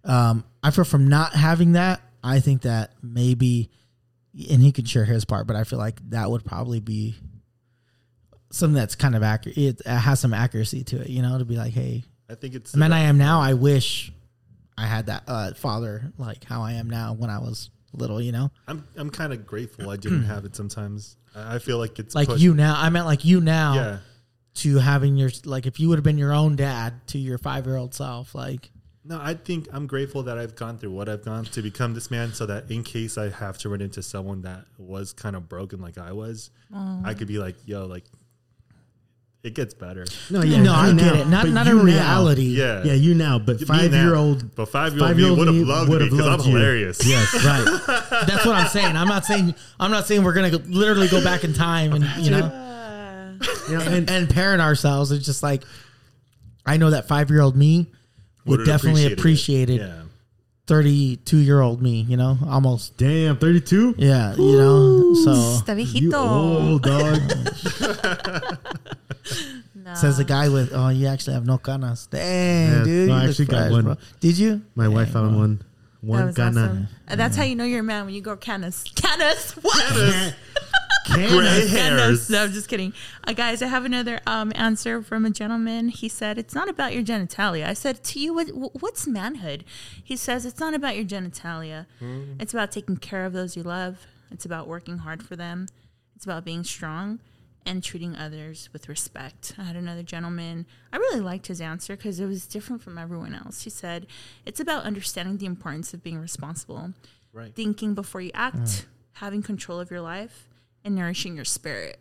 um, 0.06 0.44
I 0.62 0.70
feel 0.70 0.84
from 0.84 1.08
not 1.08 1.32
having 1.34 1.72
that, 1.72 2.00
I 2.22 2.40
think 2.40 2.62
that 2.62 2.92
maybe, 3.02 3.70
and 4.50 4.62
he 4.62 4.72
could 4.72 4.88
share 4.88 5.04
his 5.04 5.24
part, 5.24 5.46
but 5.46 5.56
I 5.56 5.64
feel 5.64 5.78
like 5.78 5.98
that 6.10 6.30
would 6.30 6.44
probably 6.44 6.80
be 6.80 7.16
something 8.50 8.74
that's 8.74 8.94
kind 8.94 9.14
of 9.16 9.22
accurate. 9.22 9.58
It 9.58 9.86
has 9.86 10.20
some 10.20 10.32
accuracy 10.34 10.84
to 10.84 11.00
it, 11.02 11.08
you 11.10 11.22
know, 11.22 11.38
to 11.38 11.44
be 11.44 11.56
like, 11.56 11.72
hey, 11.72 12.04
I 12.30 12.34
think 12.34 12.54
it's 12.54 12.72
the 12.72 12.78
man 12.78 12.92
I 12.92 13.00
am 13.00 13.18
now, 13.18 13.40
I 13.40 13.54
wish 13.54 14.12
I 14.78 14.86
had 14.86 15.06
that 15.06 15.24
uh, 15.26 15.54
father 15.54 16.12
like 16.18 16.44
how 16.44 16.62
I 16.62 16.72
am 16.72 16.90
now 16.90 17.14
when 17.14 17.30
I 17.30 17.38
was 17.38 17.70
little, 17.92 18.20
you 18.20 18.32
know, 18.32 18.50
I'm 18.68 18.86
I'm 18.96 19.10
kind 19.10 19.32
of 19.32 19.46
grateful 19.46 19.90
I 19.90 19.96
didn't 19.96 20.24
have 20.24 20.44
it. 20.44 20.54
Sometimes 20.56 21.16
I 21.34 21.56
I 21.56 21.58
feel 21.58 21.78
like 21.78 21.98
it's 21.98 22.14
like 22.14 22.28
pushed- 22.28 22.42
you 22.42 22.54
now. 22.54 22.74
I 22.76 22.90
meant 22.90 23.06
like 23.06 23.24
you 23.24 23.40
now. 23.40 23.74
Yeah, 23.74 23.98
To 24.56 24.78
having 24.78 25.16
your 25.16 25.30
like, 25.44 25.66
if 25.66 25.78
you 25.80 25.88
would 25.88 25.96
have 25.98 26.04
been 26.04 26.18
your 26.18 26.32
own 26.32 26.56
dad 26.56 27.06
to 27.08 27.18
your 27.18 27.38
five 27.38 27.64
year 27.66 27.76
old 27.76 27.94
self, 27.94 28.34
like 28.34 28.70
no, 29.08 29.20
I 29.22 29.34
think 29.34 29.68
I'm 29.72 29.86
grateful 29.86 30.24
that 30.24 30.36
I've 30.38 30.56
gone 30.56 30.78
through 30.78 30.90
what 30.90 31.08
I've 31.08 31.24
gone 31.24 31.44
to 31.46 31.62
become 31.62 31.94
this 31.94 32.10
man, 32.10 32.32
so 32.34 32.46
that 32.46 32.70
in 32.70 32.82
case 32.82 33.16
I 33.16 33.28
have 33.30 33.56
to 33.58 33.68
run 33.68 33.80
into 33.80 34.02
someone 34.02 34.42
that 34.42 34.64
was 34.78 35.12
kind 35.12 35.36
of 35.36 35.48
broken 35.48 35.80
like 35.80 35.96
I 35.98 36.12
was, 36.12 36.50
I 37.04 37.14
could 37.14 37.28
be 37.28 37.38
like, 37.38 37.54
yo, 37.66 37.86
like 37.86 38.04
it 39.42 39.54
gets 39.54 39.74
better. 39.74 40.04
No, 40.28 40.42
yeah, 40.42 40.60
No, 40.60 40.72
I 40.72 40.88
you 40.90 40.96
get 40.96 41.04
now, 41.14 41.20
it. 41.20 41.28
Not 41.28 41.48
not 41.50 41.66
you 41.66 41.72
in 41.72 41.86
now- 41.86 41.92
reality. 41.92 42.42
Yeah, 42.42 42.82
Yeah, 42.82 42.94
you 42.94 43.14
now, 43.14 43.38
but 43.38 43.60
Me 43.60 43.66
five 43.66 43.92
now. 43.92 44.02
year 44.02 44.14
old, 44.16 44.54
but 44.56 44.66
five 44.68 44.94
year 44.94 45.02
old 45.04 45.08
me 45.08 45.12
five-year-old 45.14 45.38
would 45.38 45.46
have 45.48 45.56
loved 45.68 45.88
would 45.90 46.02
me 46.02 46.08
because 46.10 46.26
I'm 46.26 46.40
you. 46.50 46.56
hilarious. 46.56 47.06
Yes, 47.06 47.32
right. 47.44 48.26
That's 48.26 48.44
what 48.44 48.56
I'm 48.56 48.66
saying. 48.68 48.96
I'm 48.96 49.06
not 49.06 49.24
saying 49.24 49.54
I'm 49.78 49.92
not 49.92 50.06
saying 50.08 50.24
we're 50.24 50.32
gonna 50.32 50.50
go, 50.50 50.58
literally 50.66 51.06
go 51.06 51.22
back 51.22 51.44
in 51.44 51.52
time 51.52 51.92
and 51.92 52.04
you 52.24 52.30
know 52.32 52.62
You 53.68 53.78
know, 53.78 53.84
and 53.84 54.10
and 54.10 54.28
parent 54.28 54.60
ourselves. 54.62 55.12
It's 55.12 55.24
just 55.24 55.42
like 55.44 55.62
I 56.64 56.76
know 56.78 56.90
that 56.90 57.06
five 57.06 57.30
year 57.30 57.40
old 57.40 57.54
me 57.56 57.86
would 58.46 58.60
Would've 58.60 58.66
definitely 58.66 59.12
appreciated 59.12 59.18
appreciate 59.18 59.70
it. 59.70 59.80
it. 59.82 59.86
Yeah. 59.96 60.02
32 60.66 61.36
year 61.38 61.60
old 61.60 61.80
me, 61.80 62.00
you 62.00 62.16
know, 62.16 62.36
almost. 62.48 62.96
damn, 62.96 63.36
thirty 63.38 63.60
two. 63.60 63.94
Yeah, 63.98 64.34
you 64.34 64.56
know. 64.58 65.14
So 65.14 65.30
Está 65.62 65.76
You 66.00 66.12
old 66.14 66.82
dog. 66.82 67.20
No. 69.74 69.94
says 69.94 70.16
the 70.18 70.24
guy 70.24 70.48
with, 70.48 70.72
oh, 70.74 70.88
you 70.88 71.06
actually 71.06 71.34
have 71.34 71.46
no 71.46 71.58
canas. 71.58 72.08
Dang, 72.10 72.70
Yeah, 72.78 72.82
dude. 72.84 73.08
no, 73.08 73.14
I 73.14 73.20
you 73.20 73.22
look 73.22 73.30
actually 73.30 73.44
got 73.46 73.70
one. 73.70 73.84
bro. 73.84 73.96
Did 74.18 74.38
you? 74.38 74.62
My 74.74 74.88
wife 74.88 75.10
found 75.10 75.30
bro. 75.30 75.38
one. 75.38 75.62
That 76.06 76.10
One 76.12 76.26
was 76.26 76.36
gana. 76.36 76.60
awesome. 76.60 76.88
Uh, 77.08 77.16
That's 77.16 77.36
how 77.36 77.42
you 77.44 77.54
know 77.56 77.64
you're 77.64 77.80
a 77.80 77.82
man 77.84 78.04
when 78.06 78.14
you 78.14 78.20
go 78.20 78.36
canis. 78.36 78.84
Canis. 78.94 79.52
What? 79.52 80.34
Gray 81.08 81.28
Canis. 81.28 81.70
hairs. 81.70 82.30
No, 82.30 82.44
I'm 82.44 82.52
just 82.52 82.68
kidding. 82.68 82.92
Uh, 83.24 83.32
guys, 83.32 83.62
I 83.62 83.66
have 83.68 83.84
another 83.84 84.20
um, 84.26 84.50
answer 84.56 85.02
from 85.02 85.24
a 85.24 85.30
gentleman. 85.30 85.88
He 85.88 86.08
said, 86.08 86.36
It's 86.38 86.54
not 86.54 86.68
about 86.68 86.94
your 86.94 87.02
genitalia. 87.04 87.66
I 87.66 87.74
said, 87.74 88.02
To 88.04 88.18
you, 88.20 88.34
what, 88.34 88.48
what's 88.80 89.06
manhood? 89.06 89.64
He 90.02 90.16
says, 90.16 90.44
It's 90.44 90.58
not 90.60 90.74
about 90.74 90.96
your 90.96 91.04
genitalia. 91.04 91.86
It's 92.40 92.52
about 92.52 92.72
taking 92.72 92.96
care 92.96 93.24
of 93.24 93.32
those 93.32 93.56
you 93.56 93.62
love. 93.62 94.06
It's 94.32 94.44
about 94.44 94.66
working 94.66 94.98
hard 94.98 95.22
for 95.22 95.36
them. 95.36 95.68
It's 96.16 96.24
about 96.24 96.44
being 96.44 96.64
strong 96.64 97.20
and 97.66 97.82
treating 97.82 98.16
others 98.16 98.68
with 98.72 98.88
respect. 98.88 99.54
I 99.58 99.64
had 99.64 99.76
another 99.76 100.02
gentleman. 100.02 100.66
I 100.92 100.96
really 100.96 101.20
liked 101.20 101.48
his 101.48 101.60
answer 101.60 101.96
because 101.96 102.20
it 102.20 102.26
was 102.26 102.46
different 102.46 102.80
from 102.82 102.96
everyone 102.96 103.34
else. 103.34 103.62
He 103.62 103.70
said, 103.70 104.06
It's 104.46 104.60
about 104.60 104.84
understanding 104.84 105.38
the 105.38 105.46
importance 105.46 105.92
of 105.92 106.02
being 106.02 106.18
responsible, 106.18 106.92
Right. 107.32 107.54
thinking 107.54 107.94
before 107.94 108.20
you 108.20 108.30
act, 108.34 108.56
mm. 108.56 108.84
having 109.14 109.42
control 109.42 109.80
of 109.80 109.90
your 109.90 110.00
life, 110.00 110.48
and 110.84 110.94
nourishing 110.94 111.34
your 111.36 111.44
spirit. 111.44 111.98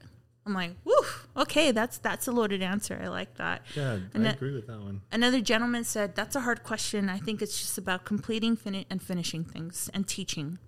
I'm 0.47 0.53
like, 0.53 0.75
woo, 0.85 0.93
okay, 1.35 1.71
that's 1.71 1.97
that's 1.97 2.27
a 2.27 2.31
loaded 2.31 2.61
answer. 2.61 2.99
I 3.03 3.07
like 3.07 3.33
that. 3.37 3.63
Yeah, 3.75 3.93
And 4.13 4.21
I 4.27 4.29
that- 4.29 4.35
agree 4.35 4.53
with 4.53 4.67
that 4.67 4.79
one. 4.79 5.01
Another 5.11 5.41
gentleman 5.41 5.83
said, 5.83 6.15
That's 6.15 6.35
a 6.35 6.41
hard 6.41 6.61
question. 6.63 7.09
I 7.09 7.17
think 7.17 7.41
it's 7.41 7.59
just 7.59 7.79
about 7.79 8.05
completing 8.05 8.55
fini- 8.55 8.85
and 8.89 9.01
finishing 9.01 9.43
things 9.43 9.89
and 9.93 10.07
teaching. 10.07 10.59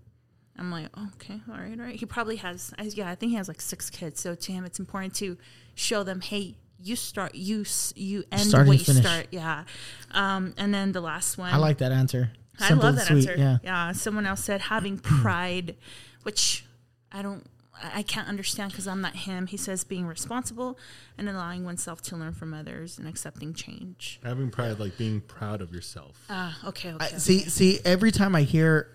I'm 0.60 0.72
like, 0.72 0.88
oh, 0.96 1.08
okay, 1.16 1.40
all 1.50 1.58
right, 1.58 1.80
all 1.80 1.86
right. 1.86 1.96
He 1.96 2.06
probably 2.06 2.38
has, 2.38 2.74
I- 2.80 2.84
yeah, 2.94 3.10
I 3.10 3.16
think 3.16 3.32
he 3.32 3.36
has 3.38 3.48
like 3.48 3.62
six 3.62 3.90
kids. 3.90 4.20
So 4.22 4.36
to 4.36 4.52
him, 4.52 4.66
it's 4.66 4.80
important 4.80 5.14
to 5.16 5.38
show 5.76 6.04
them, 6.04 6.22
hey, 6.22 6.56
you 6.82 6.96
start, 6.96 7.34
you 7.36 7.66
you 7.96 8.24
end 8.32 8.42
Start 8.42 8.68
what 8.68 8.78
you 8.78 8.84
finish. 8.86 9.04
start. 9.04 9.28
Yeah. 9.32 9.64
Um, 10.12 10.54
and 10.58 10.74
then 10.74 10.92
the 10.92 11.02
last 11.02 11.38
one. 11.38 11.52
I 11.54 11.58
like 11.58 11.80
that 11.80 11.92
answer. 11.92 12.32
I 12.60 12.74
love 12.74 12.96
that 12.98 13.08
sweet. 13.08 13.18
answer. 13.28 13.36
Yeah. 13.38 13.58
Yeah. 13.64 13.92
Someone 13.94 14.26
else 14.28 14.44
said 14.44 14.62
having 14.62 14.98
pride, 15.00 15.76
which 16.24 16.66
I 17.12 17.22
don't, 17.24 17.44
I 17.82 18.00
I 18.00 18.02
can't 18.04 18.28
understand 18.28 18.72
because 18.72 18.88
I'm 18.88 19.02
not 19.02 19.16
him. 19.16 19.46
He 19.48 19.58
says 19.58 19.84
being 19.84 20.06
responsible 20.08 20.78
and 21.18 21.30
allowing 21.30 21.64
oneself 21.64 22.02
to 22.04 22.16
learn 22.16 22.34
from 22.34 22.54
others 22.54 22.98
and 23.00 23.08
accepting 23.08 23.54
change. 23.54 24.20
Having 24.24 24.50
pride, 24.52 24.80
like 24.80 24.98
being 24.98 25.22
proud 25.22 25.62
of 25.62 25.72
yourself. 25.72 26.26
Ah, 26.30 26.58
okay, 26.66 26.94
okay. 26.94 27.06
I, 27.06 27.18
see, 27.20 27.40
see, 27.40 27.80
every 27.86 28.12
time 28.12 28.36
I 28.36 28.42
hear 28.44 28.90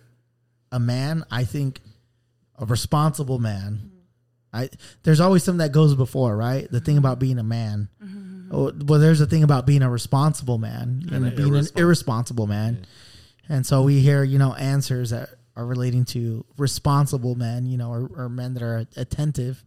a 0.72 0.80
man, 0.80 1.24
I 1.30 1.44
think 1.44 1.80
a 2.58 2.66
responsible 2.66 3.38
man. 3.38 3.90
I 4.52 4.68
there's 5.04 5.20
always 5.20 5.44
something 5.44 5.58
that 5.58 5.72
goes 5.72 5.94
before, 5.94 6.36
right? 6.36 6.68
The 6.70 6.80
thing 6.80 6.98
about 6.98 7.18
being 7.18 7.38
a 7.38 7.42
man. 7.44 7.88
Oh, 8.50 8.70
well, 8.84 9.00
there's 9.00 9.20
a 9.22 9.26
thing 9.26 9.42
about 9.44 9.64
being 9.66 9.82
a 9.82 9.88
responsible 9.90 10.58
man 10.58 11.04
and, 11.10 11.24
an 11.24 11.34
being 11.34 11.48
an 11.48 11.54
irresponsible- 11.54 11.80
irresponsible 11.80 12.46
man. 12.46 12.86
And 13.48 13.64
so 13.66 13.82
we 13.82 14.00
hear, 14.00 14.22
you 14.24 14.38
know, 14.38 14.52
answers 14.54 15.08
that 15.10 15.30
are 15.56 15.64
relating 15.64 16.04
to 16.06 16.44
responsible 16.58 17.34
men, 17.34 17.64
you 17.66 17.78
know, 17.78 17.90
or, 17.90 18.10
or 18.14 18.28
men 18.28 18.52
that 18.54 18.62
are 18.62 18.86
attentive. 18.96 19.64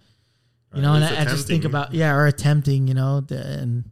You 0.73 0.79
Or 0.79 0.81
know, 0.83 0.93
and 0.93 1.03
I, 1.03 1.21
I 1.21 1.25
just 1.25 1.47
think 1.47 1.63
about 1.65 1.93
yeah, 1.95 2.13
or 2.13 2.27
attempting, 2.27 2.87
you 2.87 2.93
know, 2.93 3.21
the- 3.21 3.59
and 3.59 3.91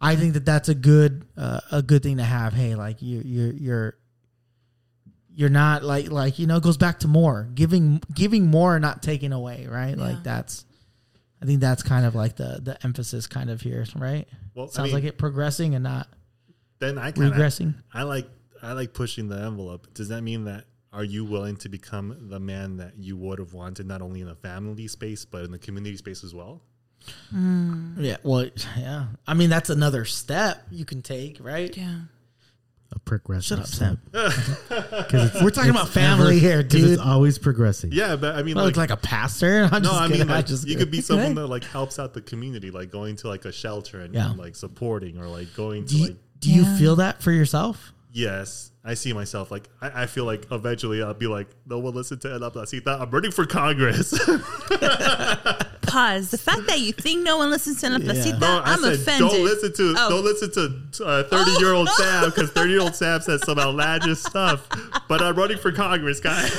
I 0.00 0.14
think 0.16 0.34
that 0.34 0.44
that's 0.46 0.68
a 0.68 0.74
good 0.76 1.24
uh, 1.36 1.60
a 1.72 1.82
good 1.82 2.02
thing 2.02 2.18
to 2.18 2.24
have. 2.24 2.52
Hey, 2.52 2.74
like 2.76 3.02
you 3.02 3.22
you're 3.24 3.52
you're 3.52 3.94
you're 5.34 5.48
not 5.48 5.82
like 5.82 6.10
like 6.10 6.38
you 6.38 6.46
know 6.46 6.56
it 6.56 6.62
goes 6.62 6.76
back 6.76 7.00
to 7.00 7.08
more 7.08 7.48
giving 7.54 8.02
giving 8.14 8.46
more 8.46 8.78
not 8.78 9.02
taking 9.02 9.32
away, 9.32 9.66
right? 9.68 9.96
Yeah. 9.96 10.04
Like 10.04 10.22
that's 10.22 10.64
I 11.42 11.46
think 11.46 11.60
that's 11.60 11.82
kind 11.82 12.04
of 12.04 12.14
like 12.14 12.36
the 12.36 12.60
the 12.62 12.78
emphasis 12.84 13.26
kind 13.26 13.50
of 13.50 13.60
here, 13.60 13.84
right? 13.96 14.28
Well, 14.54 14.66
I 14.66 14.68
Sounds 14.70 14.86
mean, 14.88 14.94
like 14.94 15.04
it 15.04 15.18
progressing 15.18 15.74
and 15.74 15.84
not 15.84 16.08
Then 16.78 16.98
I 16.98 17.12
kind 17.12 17.32
of 17.32 17.38
regressing. 17.38 17.74
I 17.92 18.02
like 18.02 18.28
I 18.62 18.72
like 18.72 18.92
pushing 18.92 19.28
the 19.28 19.36
envelope. 19.36 19.92
Does 19.94 20.08
that 20.08 20.22
mean 20.22 20.44
that 20.44 20.64
are 20.92 21.04
you 21.04 21.24
willing 21.24 21.56
to 21.58 21.68
become 21.68 22.28
the 22.28 22.40
man 22.40 22.78
that 22.78 22.98
you 22.98 23.16
would 23.16 23.38
have 23.38 23.54
wanted 23.54 23.86
not 23.86 24.02
only 24.02 24.20
in 24.20 24.26
the 24.26 24.34
family 24.34 24.88
space 24.88 25.24
but 25.24 25.44
in 25.44 25.52
the 25.52 25.58
community 25.58 25.96
space 25.96 26.24
as 26.24 26.34
well? 26.34 26.62
Hmm. 27.30 27.94
Yeah, 27.98 28.18
well, 28.22 28.46
yeah. 28.76 29.06
I 29.26 29.32
mean, 29.32 29.48
that's 29.48 29.70
another 29.70 30.04
step 30.04 30.66
you 30.70 30.84
can 30.84 31.00
take, 31.00 31.38
right? 31.40 31.74
yeah. 31.74 32.00
A 32.92 32.98
progressive. 32.98 33.44
Shut 33.46 33.58
up, 33.60 33.66
Sam. 33.66 34.00
Because 34.10 35.32
We're 35.42 35.50
talking 35.50 35.70
about 35.70 35.88
family 35.88 36.38
here, 36.40 36.62
dude. 36.62 36.90
It's 36.90 37.00
always 37.02 37.38
progressing. 37.38 37.90
Yeah, 37.92 38.16
but 38.16 38.34
I 38.34 38.42
mean, 38.42 38.56
I 38.56 38.62
like, 38.62 38.66
look 38.76 38.76
like 38.76 38.90
a 38.90 38.96
pastor. 38.96 39.64
I'm 39.72 39.82
no, 39.82 39.90
just 39.90 39.94
I 40.00 40.06
kidding. 40.08 40.18
mean, 40.22 40.28
I'm 40.30 40.36
like, 40.36 40.46
just 40.46 40.64
you 40.64 40.74
kidding. 40.74 40.86
could 40.86 40.90
be 40.90 41.00
someone 41.00 41.34
that 41.36 41.46
like 41.46 41.62
helps 41.64 41.98
out 42.00 42.14
the 42.14 42.20
community, 42.20 42.70
like 42.72 42.90
going 42.90 43.14
to 43.16 43.28
like 43.28 43.44
a 43.44 43.52
shelter 43.52 44.00
and, 44.00 44.12
Yeah. 44.14 44.30
and, 44.30 44.38
like 44.38 44.56
supporting 44.56 45.18
or 45.18 45.26
like 45.26 45.54
going 45.54 45.84
to 45.86 45.88
Do 45.94 45.98
you, 45.98 46.06
like 46.08 46.16
do 46.40 46.50
you 46.52 46.62
Yeah. 46.62 46.78
feel 46.78 46.96
that 46.96 47.22
for 47.22 47.30
yourself? 47.32 47.92
yes. 48.12 48.66
I 48.82 48.94
see 48.94 49.12
myself 49.12 49.50
like 49.50 49.68
I, 49.82 50.04
I 50.04 50.06
feel 50.06 50.24
like 50.24 50.46
eventually 50.50 51.02
I'll 51.02 51.12
be 51.12 51.26
like 51.26 51.48
no 51.66 51.78
one 51.78 51.94
listen 51.94 52.18
to 52.20 52.32
El 52.32 52.50
Placita. 52.50 52.98
I'm 52.98 53.10
running 53.10 53.30
for 53.30 53.44
Congress. 53.44 54.18
Pause. 55.90 56.30
The 56.30 56.38
fact 56.38 56.66
that 56.68 56.80
you 56.80 56.92
think 56.92 57.22
no 57.24 57.36
one 57.38 57.50
listens 57.50 57.80
to 57.80 57.90
La 57.90 57.98
Placita, 57.98 58.38
No, 58.38 58.58
I 58.64 58.72
I'm 58.74 58.80
said 58.80 58.92
offended. 58.94 59.30
don't 59.30 59.44
listen 59.44 59.72
to 59.74 59.94
Oh. 59.98 60.08
don't 60.10 60.24
listen 60.24 60.50
to 60.52 61.04
uh, 61.04 61.22
thirty 61.24 61.50
year 61.60 61.72
old 61.72 61.88
Sam 61.90 62.24
because 62.26 62.50
thirty 62.54 62.70
year 62.72 62.80
old 62.80 62.94
Sam 62.94 63.20
says 63.20 63.42
some 63.44 63.58
outlandish 63.58 64.18
stuff. 64.18 64.66
But 65.08 65.20
I'm 65.22 65.34
running 65.36 65.58
for 65.58 65.72
Congress, 65.72 66.20
guys. 66.20 66.50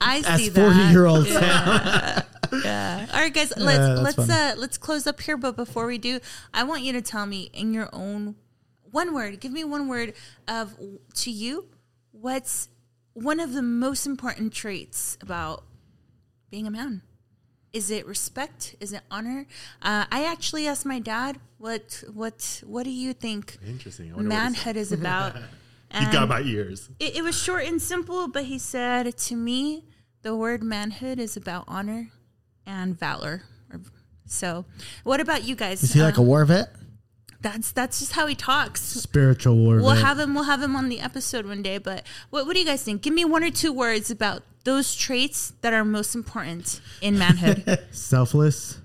I 0.00 0.22
As 0.26 0.40
see 0.40 0.48
that. 0.50 0.72
40 0.74 0.92
year 0.92 1.06
old 1.06 1.26
Yeah. 1.26 2.22
yeah. 2.64 3.06
All 3.12 3.20
right, 3.20 3.32
guys. 3.34 3.52
Let's 3.56 3.78
that's 3.78 4.00
let's 4.02 4.16
funny. 4.16 4.32
uh 4.32 4.54
let's 4.56 4.78
close 4.78 5.06
up 5.06 5.20
here. 5.20 5.36
But 5.36 5.56
before 5.56 5.86
we 5.86 5.98
do, 5.98 6.20
I 6.54 6.62
want 6.64 6.82
you 6.82 6.92
to 6.94 7.02
tell 7.02 7.26
me 7.26 7.50
in 7.52 7.72
your 7.74 7.88
own 7.92 8.36
one 8.90 9.12
word. 9.14 9.40
Give 9.40 9.52
me 9.52 9.64
one 9.64 9.88
word 9.88 10.14
of 10.48 10.74
to 11.14 11.30
you. 11.30 11.66
What's 12.12 12.68
one 13.12 13.40
of 13.40 13.52
the 13.52 13.62
most 13.62 14.06
important 14.06 14.52
traits 14.52 15.18
about 15.20 15.64
being 16.50 16.66
a 16.66 16.70
man? 16.70 17.02
Is 17.76 17.90
it 17.96 18.02
respect? 18.06 18.60
Is 18.80 18.90
it 18.96 19.02
honor? 19.10 19.40
Uh, 19.82 20.04
I 20.18 20.24
actually 20.34 20.64
asked 20.70 20.86
my 20.94 20.98
dad, 21.14 21.32
"What 21.58 21.86
what 22.20 22.38
what 22.66 22.84
do 22.84 22.90
you 23.04 23.12
think 23.12 23.44
Interesting. 23.74 24.06
I 24.12 24.16
wonder 24.16 24.30
what 24.30 24.36
he 24.36 24.54
said. 24.54 24.64
manhood 24.64 24.76
is 24.84 24.92
about?" 24.92 25.32
You 26.00 26.12
got 26.12 26.28
my 26.28 26.40
ears. 26.54 26.90
it, 27.04 27.16
it 27.18 27.22
was 27.22 27.36
short 27.46 27.64
and 27.70 27.80
simple, 27.80 28.28
but 28.28 28.44
he 28.52 28.58
said 28.58 29.16
to 29.28 29.34
me, 29.36 29.84
the 30.22 30.34
word 30.44 30.60
manhood 30.62 31.18
is 31.26 31.36
about 31.36 31.64
honor 31.68 32.02
and 32.66 32.98
valor. 32.98 33.36
So, 34.26 34.64
what 35.04 35.20
about 35.20 35.44
you 35.44 35.54
guys? 35.54 35.82
Is 35.82 35.92
he 35.92 36.02
like 36.02 36.18
a 36.18 36.20
Uh, 36.20 36.24
war 36.24 36.44
vet? 36.44 36.68
that's 37.40 37.70
that's 37.72 38.00
just 38.00 38.12
how 38.12 38.26
he 38.26 38.34
talks. 38.34 38.80
Spiritual 38.82 39.56
war. 39.56 39.76
We'll 39.76 39.94
vet. 39.94 40.04
have 40.04 40.18
him. 40.18 40.34
We'll 40.34 40.44
have 40.52 40.60
him 40.60 40.74
on 40.74 40.88
the 40.88 41.00
episode 41.00 41.46
one 41.46 41.62
day. 41.62 41.78
But 41.78 42.04
what 42.30 42.46
what 42.46 42.54
do 42.54 42.58
you 42.60 42.66
guys 42.66 42.82
think? 42.82 43.02
Give 43.02 43.14
me 43.14 43.24
one 43.24 43.44
or 43.44 43.50
two 43.50 43.72
words 43.72 44.10
about 44.10 44.42
those 44.66 44.94
traits 44.96 45.52
that 45.62 45.72
are 45.72 45.84
most 45.84 46.14
important 46.16 46.80
in 47.00 47.16
manhood. 47.18 47.78
selfless 47.92 48.80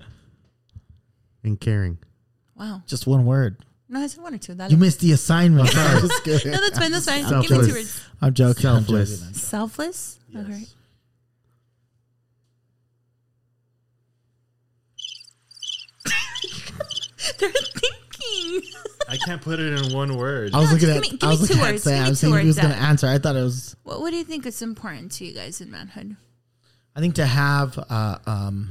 and 1.42 1.60
caring. 1.60 1.98
wow. 2.56 2.82
Just 2.86 3.06
one 3.06 3.26
word. 3.26 3.56
No, 3.88 4.00
I 4.00 4.06
said 4.06 4.22
one 4.22 4.32
or 4.32 4.38
two. 4.38 4.54
That 4.54 4.70
You 4.70 4.76
missed 4.78 5.00
the 5.00 5.10
assignment. 5.12 5.68
Just 5.72 6.24
kidding. 6.24 6.52
no, 6.52 6.58
that's 6.60 6.78
fine. 6.78 6.92
That's 6.92 7.04
fine. 7.06 7.22
Give 7.24 7.30
me 7.32 7.42
two 7.42 7.54
Selfless. 7.54 7.72
words. 7.72 8.04
I'm 8.22 8.32
joking. 8.32 8.66
I'm 8.70 8.84
Selfless. 8.84 9.20
joking. 9.20 9.34
Selfless. 9.34 10.18
Okay. 10.34 10.64
They're 17.38 17.50
thinking. 17.50 17.90
I 19.08 19.16
can't 19.18 19.42
put 19.42 19.58
it 19.60 19.72
in 19.84 19.92
one 19.94 20.16
word. 20.16 20.54
I 20.54 20.58
was 20.60 20.68
No, 20.68 20.74
looking 20.74 20.90
at. 20.90 21.02
give 21.02 21.12
me- 21.12 21.18
give 21.18 21.22
I 21.28 21.30
was 21.32 21.40
looking 21.42 21.56
two 21.56 21.62
at 21.62 21.70
words. 21.72 21.84
Give 21.84 21.92
Sam. 21.92 22.02
me 22.04 22.08
two 22.10 22.14
seeing 22.14 22.34
if 22.34 22.40
he 22.40 22.46
was 22.46 22.58
going 22.58 22.72
to 22.72 22.78
answer. 22.80 23.06
I 23.06 23.18
thought 23.18 23.36
it 23.36 23.42
was. 23.42 23.76
What 23.82 24.00
What 24.00 24.10
do 24.10 24.16
you 24.16 24.24
think 24.24 24.46
is 24.46 24.62
important 24.62 25.12
to 25.12 25.24
you 25.24 25.32
guys 25.34 25.60
in 25.60 25.70
manhood? 25.70 26.16
I 26.94 27.00
think 27.00 27.14
to 27.16 27.26
have 27.26 27.78
uh, 27.78 28.18
um, 28.26 28.70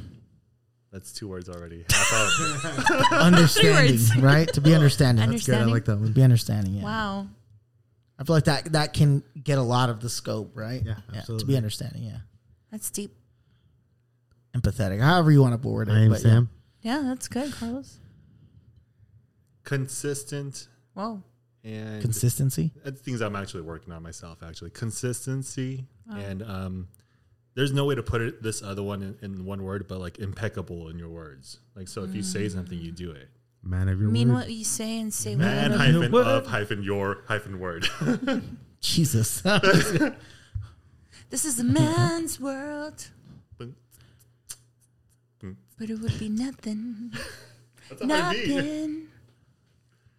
That's 0.92 1.12
two 1.12 1.28
words 1.28 1.50
already. 1.50 1.86
Understanding, 3.12 3.92
words. 3.96 4.18
right? 4.18 4.48
To 4.54 4.62
be 4.62 4.74
understanding. 4.76 5.24
Under- 5.24 5.34
Let's 5.34 5.46
Good. 5.46 5.56
I 5.56 5.64
like 5.66 5.86
that 5.86 5.98
one. 5.98 6.12
be 6.14 6.24
understanding. 6.24 6.76
Yeah. 6.76 6.84
Wow. 6.84 7.28
I 8.20 8.24
feel 8.24 8.36
like 8.36 8.44
that 8.46 8.72
that 8.74 8.94
can 8.94 9.24
get 9.44 9.58
a 9.58 9.64
lot 9.64 9.90
of 9.90 10.00
the 10.00 10.10
scope, 10.10 10.52
right? 10.56 10.84
Yeah, 10.86 10.96
Absolutely. 11.16 11.40
To 11.40 11.46
be 11.48 11.58
understanding. 11.58 12.04
Yeah. 12.04 12.18
That's 12.72 12.90
deep. 12.92 13.16
Empathetic. 14.56 15.00
However 15.02 15.32
you 15.32 15.42
want 15.42 15.60
to 15.60 15.68
word 15.68 15.90
it. 15.90 15.94
I 15.94 16.02
am 16.02 16.10
but 16.10 16.20
yeah. 16.20 16.30
Sam. 16.30 16.50
Yeah, 16.82 17.02
that's 17.06 17.28
good, 17.28 17.52
Carlos. 17.54 17.98
Consistent 19.64 20.68
Whoa. 20.94 21.22
and 21.64 22.02
Consistency. 22.02 22.72
that's 22.84 23.02
things 23.02 23.22
I'm 23.22 23.36
actually 23.36 23.62
working 23.64 23.94
on 23.94 24.02
myself. 24.04 24.44
Actually, 24.44 24.72
consistency 24.72 25.86
and 26.10 26.42
um, 26.44 26.88
there's 27.56 27.72
no 27.72 27.86
way 27.86 27.96
to 27.96 28.04
put 28.04 28.22
it 28.22 28.44
this 28.44 28.62
other 28.62 28.84
one 28.84 29.02
in, 29.02 29.18
in 29.22 29.46
one 29.46 29.64
word, 29.64 29.88
but 29.88 30.00
like 30.00 30.20
impeccable 30.20 30.90
in 30.90 30.98
your 31.00 31.10
words. 31.10 31.60
Like 31.76 31.88
so, 31.88 32.04
if 32.04 32.14
you 32.16 32.24
say 32.24 32.50
something, 32.50 32.78
you 32.78 32.92
do 32.92 33.12
it. 33.12 33.30
Man 33.64 33.88
of 33.90 34.02
your 34.02 34.10
Mean 34.10 34.30
word. 34.30 34.36
what 34.36 34.52
you 34.52 34.64
say 34.66 35.00
and 35.00 35.14
say 35.14 35.36
Man 35.36 35.72
what. 35.72 35.80
hyphen 35.80 36.12
word. 36.12 36.26
of 36.28 36.48
hyphen 36.48 36.82
your 36.84 37.24
hyphen 37.28 37.60
word. 37.60 37.88
Jesus. 38.82 39.42
This 41.30 41.46
is 41.46 41.60
a 41.62 41.64
man's 41.64 42.42
world, 42.42 43.08
But 43.58 43.70
but 45.80 45.90
it 45.90 46.00
would 46.02 46.20
be 46.20 46.28
nothing. 46.28 47.14
That's 47.90 48.02
what 48.02 48.12
I 48.12 48.34
mean. 48.34 48.48
nothing. 48.50 49.08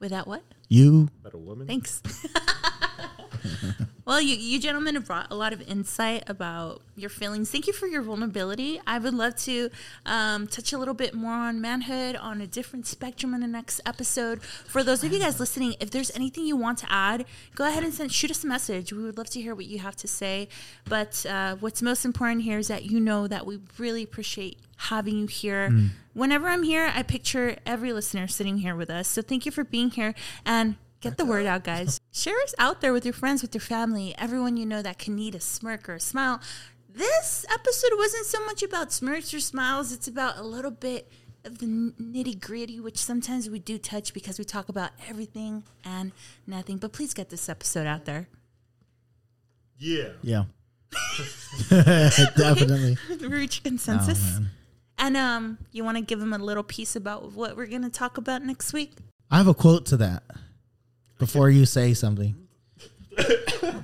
Without 0.03 0.27
what? 0.27 0.43
you. 0.69 1.09
That 1.23 1.33
a 1.33 1.39
woman? 1.39 1.69
Thanks. 1.69 2.03
well, 4.13 4.21
you, 4.21 4.37
you 4.37 4.61
gentlemen 4.61 4.95
have 4.95 5.07
brought 5.07 5.29
a 5.31 5.35
lot 5.35 5.55
of 5.55 5.67
insight 5.67 6.29
about 6.29 6.83
your 6.97 7.09
feelings. 7.09 7.51
Thank 7.51 7.67
you 7.67 7.73
for 7.73 7.87
your 7.87 8.03
vulnerability. 8.03 8.79
I 8.87 8.99
would 8.99 9.15
love 9.15 9.37
to 9.37 9.71
um, 10.05 10.47
touch 10.49 10.75
a 10.75 10.77
little 10.77 10.93
bit 10.93 11.15
more 11.15 11.33
on 11.33 11.63
manhood 11.63 12.17
on 12.17 12.43
a 12.43 12.47
different 12.47 12.87
spectrum 12.87 13.33
in 13.33 13.41
the 13.41 13.47
next 13.47 13.81
episode. 13.87 14.43
For 14.43 14.83
those 14.83 15.03
of 15.03 15.15
you 15.15 15.19
guys 15.19 15.41
listening, 15.41 15.77
if 15.81 15.91
there's 15.91 16.11
anything 16.15 16.45
you 16.45 16.59
want 16.59 16.77
to 16.81 16.93
add, 16.93 17.25
go 17.55 17.67
ahead 17.67 17.85
and 17.85 17.95
send, 17.95 18.13
shoot 18.13 18.31
us 18.31 18.45
a 18.45 18.47
message. 18.47 18.93
We 18.93 19.03
would 19.03 19.17
love 19.17 19.31
to 19.31 19.41
hear 19.41 19.55
what 19.55 19.65
you 19.65 19.79
have 19.79 19.97
to 19.97 20.07
say. 20.07 20.51
But 20.87 21.25
uh, 21.25 21.57
what's 21.57 21.81
most 21.81 22.05
important 22.05 22.43
here 22.43 22.59
is 22.59 22.69
that 22.69 22.85
you 22.85 23.01
know 23.01 23.27
that 23.27 23.47
we 23.47 23.61
really 23.79 24.03
appreciate 24.03 24.59
having 24.77 25.17
you 25.17 25.27
here. 25.27 25.75
Whenever 26.13 26.49
I'm 26.51 26.65
here, 26.65 26.93
I 26.95 27.03
picture 27.03 27.57
every 27.65 27.95
listener 27.95 28.29
sitting 28.29 28.59
here 28.59 28.77
with 28.77 28.91
us. 28.91 29.09
So 29.09 29.23
thank 29.23 29.47
you 29.47 29.53
for 29.53 29.65
being 29.65 29.91
here 29.91 30.15
and 30.45 30.77
get 31.03 31.19
the 31.19 31.25
word 31.25 31.47
out, 31.47 31.65
guys. 31.65 32.01
Share 32.13 32.41
us 32.43 32.55
out 32.59 32.81
there 32.81 32.93
with 32.93 33.05
your 33.05 33.13
friends, 33.13 33.43
with 33.43 33.55
your 33.55 33.61
family, 33.61 34.15
everyone 34.19 34.57
you 34.57 34.65
know 34.67 34.81
that 34.83 34.99
can 34.99 35.15
need 35.15 35.35
a 35.35 35.41
smirk 35.41 35.89
or 35.89 35.95
a 35.97 36.01
smile. 36.01 36.41
This 36.89 37.45
episode 37.53 37.93
wasn't 37.97 38.27
so 38.27 38.45
much 38.47 38.63
about 38.63 38.93
smirks 38.93 39.33
or 39.35 39.41
smiles, 39.41 39.93
it's 39.93 40.09
about 40.09 40.37
a 40.39 40.43
little 40.43 40.71
bit 40.71 41.11
of 41.45 41.59
the 41.59 41.67
nitty 41.67 42.41
gritty, 42.41 42.79
which 42.81 42.99
sometimes 42.99 43.51
we 43.51 43.59
do 43.59 43.77
touch 43.79 44.15
because 44.15 44.39
we 44.39 44.45
talk 44.45 44.69
about 44.69 44.91
everything 45.09 45.65
and 45.85 46.13
nothing. 46.47 46.77
But 46.79 46.93
please 46.93 47.15
get 47.15 47.31
this 47.31 47.49
episode 47.49 47.87
out 47.87 48.05
there. 48.05 48.29
Yeah. 49.79 50.11
Yeah. 50.23 50.45
Definitely. 51.71 52.97
Reach 53.29 53.61
Oh, 53.65 53.69
consensus. 53.69 54.23
man. 54.39 54.51
and 54.99 55.17
um, 55.17 55.59
you 55.73 55.83
want 55.85 55.97
to 55.97 56.03
give 56.03 56.21
them 56.21 56.33
a 56.33 56.39
little 56.39 56.63
piece 56.63 56.95
about 56.95 57.33
what 57.33 57.57
we're 57.57 57.67
going 57.67 57.83
to 57.83 57.91
talk 57.91 58.19
about 58.19 58.43
next 58.45 58.73
week? 58.73 58.93
I 59.31 59.39
have 59.39 59.49
a 59.49 59.55
quote 59.55 59.87
to 59.87 59.97
that 59.97 60.23
before 61.23 61.49
you 61.49 61.65
say 61.65 61.95
something. 61.95 62.35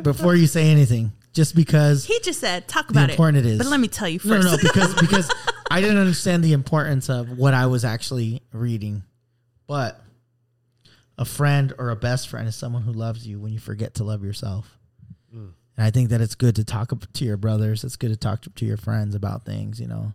before 0.03 0.35
you 0.35 0.49
say 0.49 0.71
anything, 0.71 1.13
just 1.33 1.55
because 1.55 2.05
He 2.05 2.19
just 2.21 2.41
said, 2.41 2.67
talk 2.67 2.91
about 2.91 3.11
it. 3.11 3.13
important 3.13 3.39
it 3.39 3.47
is. 3.47 3.59
But 3.59 3.69
let 3.69 3.79
me 3.79 3.87
tell 3.87 4.09
you 4.09 4.19
first. 4.19 4.45
no, 4.45 4.57
no, 4.57 4.59
because 4.61 4.93
because 5.01 5.31
I 5.71 5.81
didn't 5.81 5.99
understand 5.99 6.43
the 6.43 6.53
importance 6.53 7.09
of 7.09 7.39
what 7.39 7.55
I 7.55 7.67
was 7.67 7.85
actually 7.85 8.43
reading. 8.53 9.05
But 9.69 10.01
a 11.17 11.25
friend 11.25 11.73
or 11.79 11.91
a 11.91 11.97
best 11.97 12.29
friend 12.29 12.49
is 12.49 12.57
someone 12.57 12.83
who 12.83 12.93
loves 12.93 13.25
you 13.25 13.39
when 13.39 13.53
you 13.53 13.61
forget 13.61 13.95
to 13.95 14.05
love 14.05 14.25
yourself. 14.25 14.77
Mm. 15.33 15.53
And 15.77 15.87
I 15.87 15.91
think 15.93 16.09
that 16.09 16.21
it's 16.21 16.35
good 16.35 16.57
to 16.57 16.65
talk 16.65 16.91
to 17.13 17.25
your 17.25 17.37
brothers. 17.37 17.85
It's 17.85 17.95
good 17.95 18.11
to 18.11 18.17
talk 18.17 18.43
to, 18.43 18.51
to 18.51 18.65
your 18.67 18.79
friends 18.79 19.15
about 19.15 19.45
things, 19.45 19.79
you 19.79 19.87
know, 19.87 20.13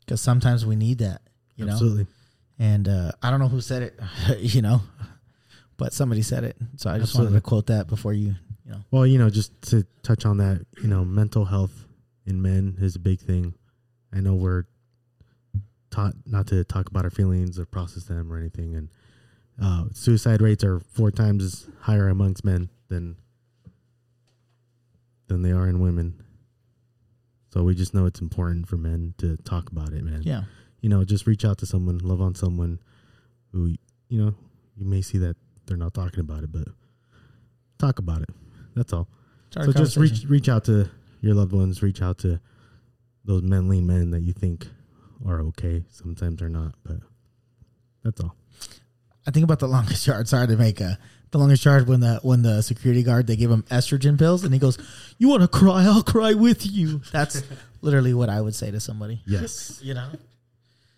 because 0.00 0.20
sometimes 0.20 0.66
we 0.66 0.74
need 0.74 0.98
that, 0.98 1.22
you 1.54 1.66
know. 1.66 1.72
Absolutely. 1.74 2.06
And 2.58 2.88
uh, 2.88 3.12
I 3.22 3.30
don't 3.30 3.40
know 3.40 3.48
who 3.48 3.60
said 3.60 3.82
it, 3.82 4.00
you 4.38 4.62
know, 4.62 4.82
but 5.82 5.92
somebody 5.92 6.22
said 6.22 6.44
it. 6.44 6.56
So 6.76 6.90
I 6.90 6.98
just 6.98 7.18
wanted 7.18 7.32
to 7.32 7.40
quote 7.40 7.66
that 7.66 7.88
before 7.88 8.12
you, 8.12 8.36
you 8.64 8.70
know. 8.70 8.84
Well, 8.92 9.04
you 9.04 9.18
know, 9.18 9.30
just 9.30 9.50
to 9.70 9.84
touch 10.04 10.24
on 10.24 10.36
that, 10.36 10.64
you 10.80 10.86
know, 10.86 11.04
mental 11.04 11.44
health 11.44 11.86
in 12.24 12.40
men 12.40 12.76
is 12.80 12.94
a 12.94 13.00
big 13.00 13.18
thing. 13.18 13.54
I 14.14 14.20
know 14.20 14.34
we're 14.34 14.64
taught 15.90 16.14
not 16.24 16.46
to 16.48 16.62
talk 16.62 16.88
about 16.88 17.04
our 17.04 17.10
feelings 17.10 17.58
or 17.58 17.66
process 17.66 18.04
them 18.04 18.32
or 18.32 18.38
anything, 18.38 18.76
and 18.76 18.90
uh, 19.60 19.86
suicide 19.92 20.40
rates 20.40 20.62
are 20.62 20.78
four 20.78 21.10
times 21.10 21.68
higher 21.80 22.08
amongst 22.08 22.44
men 22.44 22.68
than 22.88 23.16
than 25.26 25.42
they 25.42 25.50
are 25.50 25.66
in 25.66 25.80
women. 25.80 26.22
So 27.52 27.64
we 27.64 27.74
just 27.74 27.92
know 27.92 28.06
it's 28.06 28.20
important 28.20 28.68
for 28.68 28.76
men 28.76 29.14
to 29.18 29.36
talk 29.38 29.68
about 29.68 29.92
it, 29.92 30.04
man. 30.04 30.22
Yeah. 30.22 30.44
You 30.80 30.88
know, 30.88 31.02
just 31.04 31.26
reach 31.26 31.44
out 31.44 31.58
to 31.58 31.66
someone, 31.66 31.98
love 31.98 32.20
on 32.20 32.36
someone 32.36 32.78
who, 33.50 33.74
you 34.08 34.24
know, 34.24 34.34
you 34.76 34.86
may 34.86 35.02
see 35.02 35.18
that 35.18 35.36
they're 35.66 35.76
not 35.76 35.94
talking 35.94 36.20
about 36.20 36.42
it, 36.44 36.52
but 36.52 36.68
talk 37.78 37.98
about 37.98 38.22
it. 38.22 38.30
That's 38.74 38.92
all 38.92 39.08
so 39.50 39.72
just 39.72 39.96
reach 39.96 40.24
reach 40.28 40.48
out 40.48 40.64
to 40.64 40.90
your 41.20 41.34
loved 41.34 41.52
ones 41.52 41.82
reach 41.82 42.00
out 42.00 42.16
to 42.18 42.40
those 43.24 43.42
manly 43.42 43.80
men 43.82 44.10
that 44.10 44.20
you 44.22 44.32
think 44.32 44.66
are 45.26 45.40
okay 45.42 45.84
sometimes 45.90 46.38
they're 46.38 46.48
not 46.48 46.74
but 46.84 46.96
that's 48.02 48.18
all 48.20 48.34
I 49.26 49.30
think 49.30 49.44
about 49.44 49.60
the 49.60 49.68
longest 49.68 50.04
yard. 50.08 50.26
Sorry 50.26 50.48
to 50.48 50.56
make 50.56 50.80
a 50.80 50.98
the 51.30 51.38
longest 51.38 51.64
yard 51.64 51.86
when 51.86 52.00
the 52.00 52.18
when 52.22 52.42
the 52.42 52.60
security 52.62 53.02
guard 53.04 53.26
they 53.28 53.36
give 53.36 53.50
him 53.50 53.62
estrogen 53.64 54.18
pills 54.18 54.42
and 54.42 54.52
he 54.52 54.58
goes, 54.58 54.78
"You 55.18 55.28
want 55.28 55.42
to 55.42 55.48
cry? 55.48 55.84
I'll 55.84 56.02
cry 56.02 56.32
with 56.34 56.66
you." 56.66 57.02
That's 57.12 57.42
literally 57.82 58.14
what 58.14 58.28
I 58.28 58.40
would 58.40 58.54
say 58.56 58.70
to 58.72 58.80
somebody. 58.80 59.22
yes 59.26 59.78
You 59.80 59.94
know, 59.94 60.08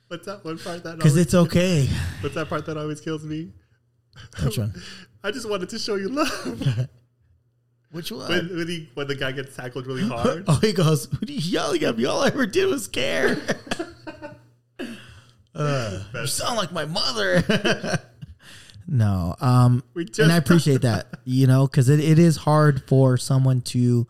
What's 0.09 0.25
that 0.27 0.43
one 0.45 0.59
part 0.59 0.83
that? 0.85 0.97
because 0.97 1.17
it's 1.19 1.35
okay. 1.35 1.87
What's 2.21 2.35
that 2.37 2.49
part 2.49 2.65
that 2.67 2.79
always 2.79 3.01
kills 3.03 3.25
me? 3.25 3.53
Which 4.43 4.59
one? 4.59 4.75
I 5.25 5.31
just 5.31 5.49
wanted 5.49 5.71
to 5.71 5.79
show 5.79 5.95
you 5.95 6.09
love. 6.09 6.89
Which 7.91 8.11
one? 8.11 8.29
when, 8.29 8.57
when, 8.57 8.69
he, 8.69 8.89
when 8.95 9.07
the 9.07 9.15
guy 9.15 9.33
gets 9.33 9.55
tackled 9.57 9.87
really 9.87 10.03
hard. 10.09 10.45
Oh, 10.49 10.59
he 10.61 10.73
goes, 10.73 11.11
"What 11.11 11.29
are 11.29 11.33
you 11.33 11.39
yelling 11.39 11.83
at 11.85 11.97
me? 11.97 12.05
All 12.05 12.23
I 12.23 12.29
ever 12.29 12.47
did 12.47 12.67
was 12.67 12.89
care." 12.89 13.41
uh, 15.55 16.03
you 16.13 16.27
sound 16.27 16.57
like 16.57 16.73
my 16.73 16.85
mother. 16.85 18.01
no, 18.89 19.37
um, 19.41 19.85
and 19.95 20.33
I 20.33 20.37
appreciate 20.37 20.83
that, 20.83 21.07
you 21.25 21.47
know, 21.47 21.67
because 21.67 21.89
it, 21.89 22.01
it 22.01 22.19
is 22.19 22.39
hard 22.39 22.83
for 22.89 23.17
someone 23.17 23.61
to 23.63 24.07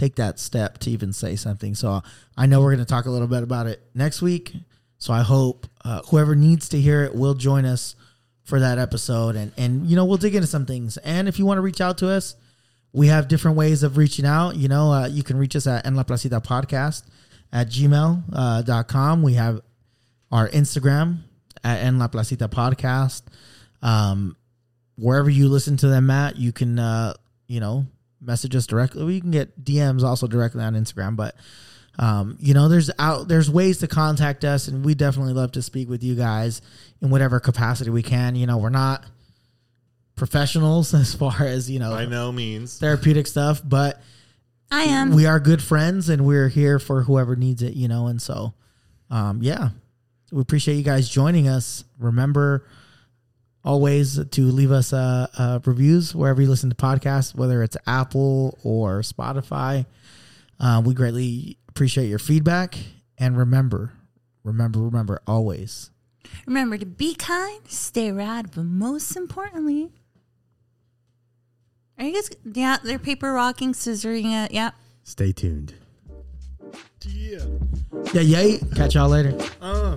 take 0.00 0.16
that 0.16 0.38
step 0.38 0.78
to 0.78 0.90
even 0.90 1.12
say 1.12 1.36
something. 1.36 1.74
So 1.74 2.02
I 2.36 2.46
know 2.46 2.60
we're 2.60 2.74
going 2.74 2.84
to 2.84 2.90
talk 2.90 3.04
a 3.04 3.10
little 3.10 3.28
bit 3.28 3.42
about 3.42 3.66
it 3.66 3.82
next 3.94 4.22
week. 4.22 4.54
So 4.98 5.12
I 5.12 5.22
hope 5.22 5.66
uh, 5.84 6.02
whoever 6.08 6.34
needs 6.34 6.68
to 6.70 6.80
hear 6.80 7.04
it 7.04 7.14
will 7.14 7.34
join 7.34 7.64
us 7.64 7.96
for 8.50 8.60
that 8.60 8.78
episode, 8.78 9.36
and 9.36 9.52
and 9.56 9.86
you 9.86 9.96
know 9.96 10.04
we'll 10.04 10.18
dig 10.18 10.34
into 10.34 10.46
some 10.46 10.66
things. 10.66 10.98
And 10.98 11.28
if 11.28 11.38
you 11.38 11.46
want 11.46 11.56
to 11.56 11.62
reach 11.62 11.80
out 11.80 11.96
to 11.98 12.10
us, 12.10 12.34
we 12.92 13.06
have 13.06 13.28
different 13.28 13.56
ways 13.56 13.82
of 13.82 13.96
reaching 13.96 14.26
out. 14.26 14.56
You 14.56 14.68
know, 14.68 14.92
uh, 14.92 15.06
you 15.06 15.22
can 15.22 15.38
reach 15.38 15.56
us 15.56 15.66
at 15.66 15.86
En 15.86 15.94
La 15.94 16.02
Placita 16.02 16.40
Podcast 16.40 17.04
at 17.52 17.68
gmail.com. 17.68 18.24
Uh, 18.32 18.62
dot 18.62 18.88
com. 18.88 19.22
we 19.22 19.34
have 19.34 19.60
our 20.30 20.48
Instagram 20.48 21.20
at 21.64 21.78
En 21.78 21.98
La 21.98 22.08
Placita 22.08 22.48
Podcast. 22.48 23.22
Um, 23.80 24.36
wherever 24.98 25.30
you 25.30 25.48
listen 25.48 25.78
to 25.78 25.86
them 25.86 26.10
at, 26.10 26.36
you 26.36 26.52
can 26.52 26.78
uh, 26.78 27.14
you 27.46 27.60
know 27.60 27.86
message 28.20 28.54
us 28.54 28.66
directly. 28.66 29.04
We 29.04 29.20
can 29.20 29.30
get 29.30 29.64
DMs 29.64 30.02
also 30.02 30.26
directly 30.26 30.62
on 30.62 30.74
Instagram, 30.74 31.16
but 31.16 31.36
um, 32.00 32.38
you 32.40 32.54
know, 32.54 32.68
there's 32.68 32.90
out 32.98 33.28
there's 33.28 33.50
ways 33.50 33.78
to 33.78 33.86
contact 33.86 34.42
us, 34.42 34.68
and 34.68 34.82
we 34.84 34.94
definitely 34.94 35.34
love 35.34 35.52
to 35.52 35.60
speak 35.62 35.88
with 35.90 36.02
you 36.02 36.14
guys 36.14 36.62
in 37.02 37.10
whatever 37.10 37.38
capacity 37.40 37.90
we 37.90 38.02
can. 38.02 38.34
You 38.34 38.46
know, 38.46 38.56
we're 38.56 38.70
not 38.70 39.04
professionals 40.16 40.94
as 40.94 41.14
far 41.14 41.42
as 41.42 41.70
you 41.70 41.78
know 41.78 41.90
By 41.90 42.06
no 42.06 42.32
means. 42.32 42.78
therapeutic 42.78 43.26
stuff, 43.26 43.60
but 43.64 44.00
I 44.70 44.84
am. 44.84 45.14
we 45.14 45.26
are 45.26 45.38
good 45.38 45.62
friends, 45.62 46.08
and 46.08 46.24
we're 46.24 46.48
here 46.48 46.78
for 46.78 47.02
whoever 47.02 47.36
needs 47.36 47.62
it. 47.62 47.74
You 47.74 47.86
know, 47.88 48.06
and 48.06 48.20
so 48.20 48.54
um, 49.10 49.42
yeah, 49.42 49.68
we 50.32 50.40
appreciate 50.40 50.76
you 50.76 50.82
guys 50.84 51.08
joining 51.08 51.48
us. 51.48 51.84
Remember 51.98 52.66
always 53.62 54.18
to 54.30 54.42
leave 54.46 54.72
us 54.72 54.94
uh, 54.94 55.26
uh, 55.36 55.58
reviews 55.66 56.14
wherever 56.14 56.40
you 56.40 56.48
listen 56.48 56.70
to 56.70 56.76
podcasts, 56.76 57.34
whether 57.34 57.62
it's 57.62 57.76
Apple 57.86 58.58
or 58.64 59.00
Spotify. 59.02 59.84
Uh, 60.58 60.82
we 60.84 60.94
greatly 60.94 61.58
appreciate 61.80 62.08
your 62.08 62.18
feedback. 62.18 62.76
And 63.16 63.38
remember, 63.38 63.94
remember, 64.44 64.80
remember 64.80 65.22
always. 65.26 65.90
Remember 66.44 66.76
to 66.76 66.84
be 66.84 67.14
kind, 67.14 67.62
stay 67.68 68.12
rad, 68.12 68.50
but 68.54 68.64
most 68.64 69.16
importantly, 69.16 69.88
are 71.98 72.04
you 72.04 72.12
guys? 72.12 72.28
Yeah, 72.44 72.76
they're 72.84 72.98
paper 72.98 73.32
rocking, 73.32 73.72
scissoring 73.72 74.44
it. 74.44 74.52
Yep. 74.52 74.74
Stay 75.04 75.32
tuned. 75.32 75.72
Yeah. 77.06 77.46
Yeah, 78.12 78.20
yeah. 78.20 78.58
Catch 78.76 78.96
y'all 78.96 79.08
later. 79.08 79.34
Uh. 79.62 79.96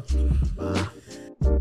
Bye. 0.56 0.88
Bye. 1.42 1.60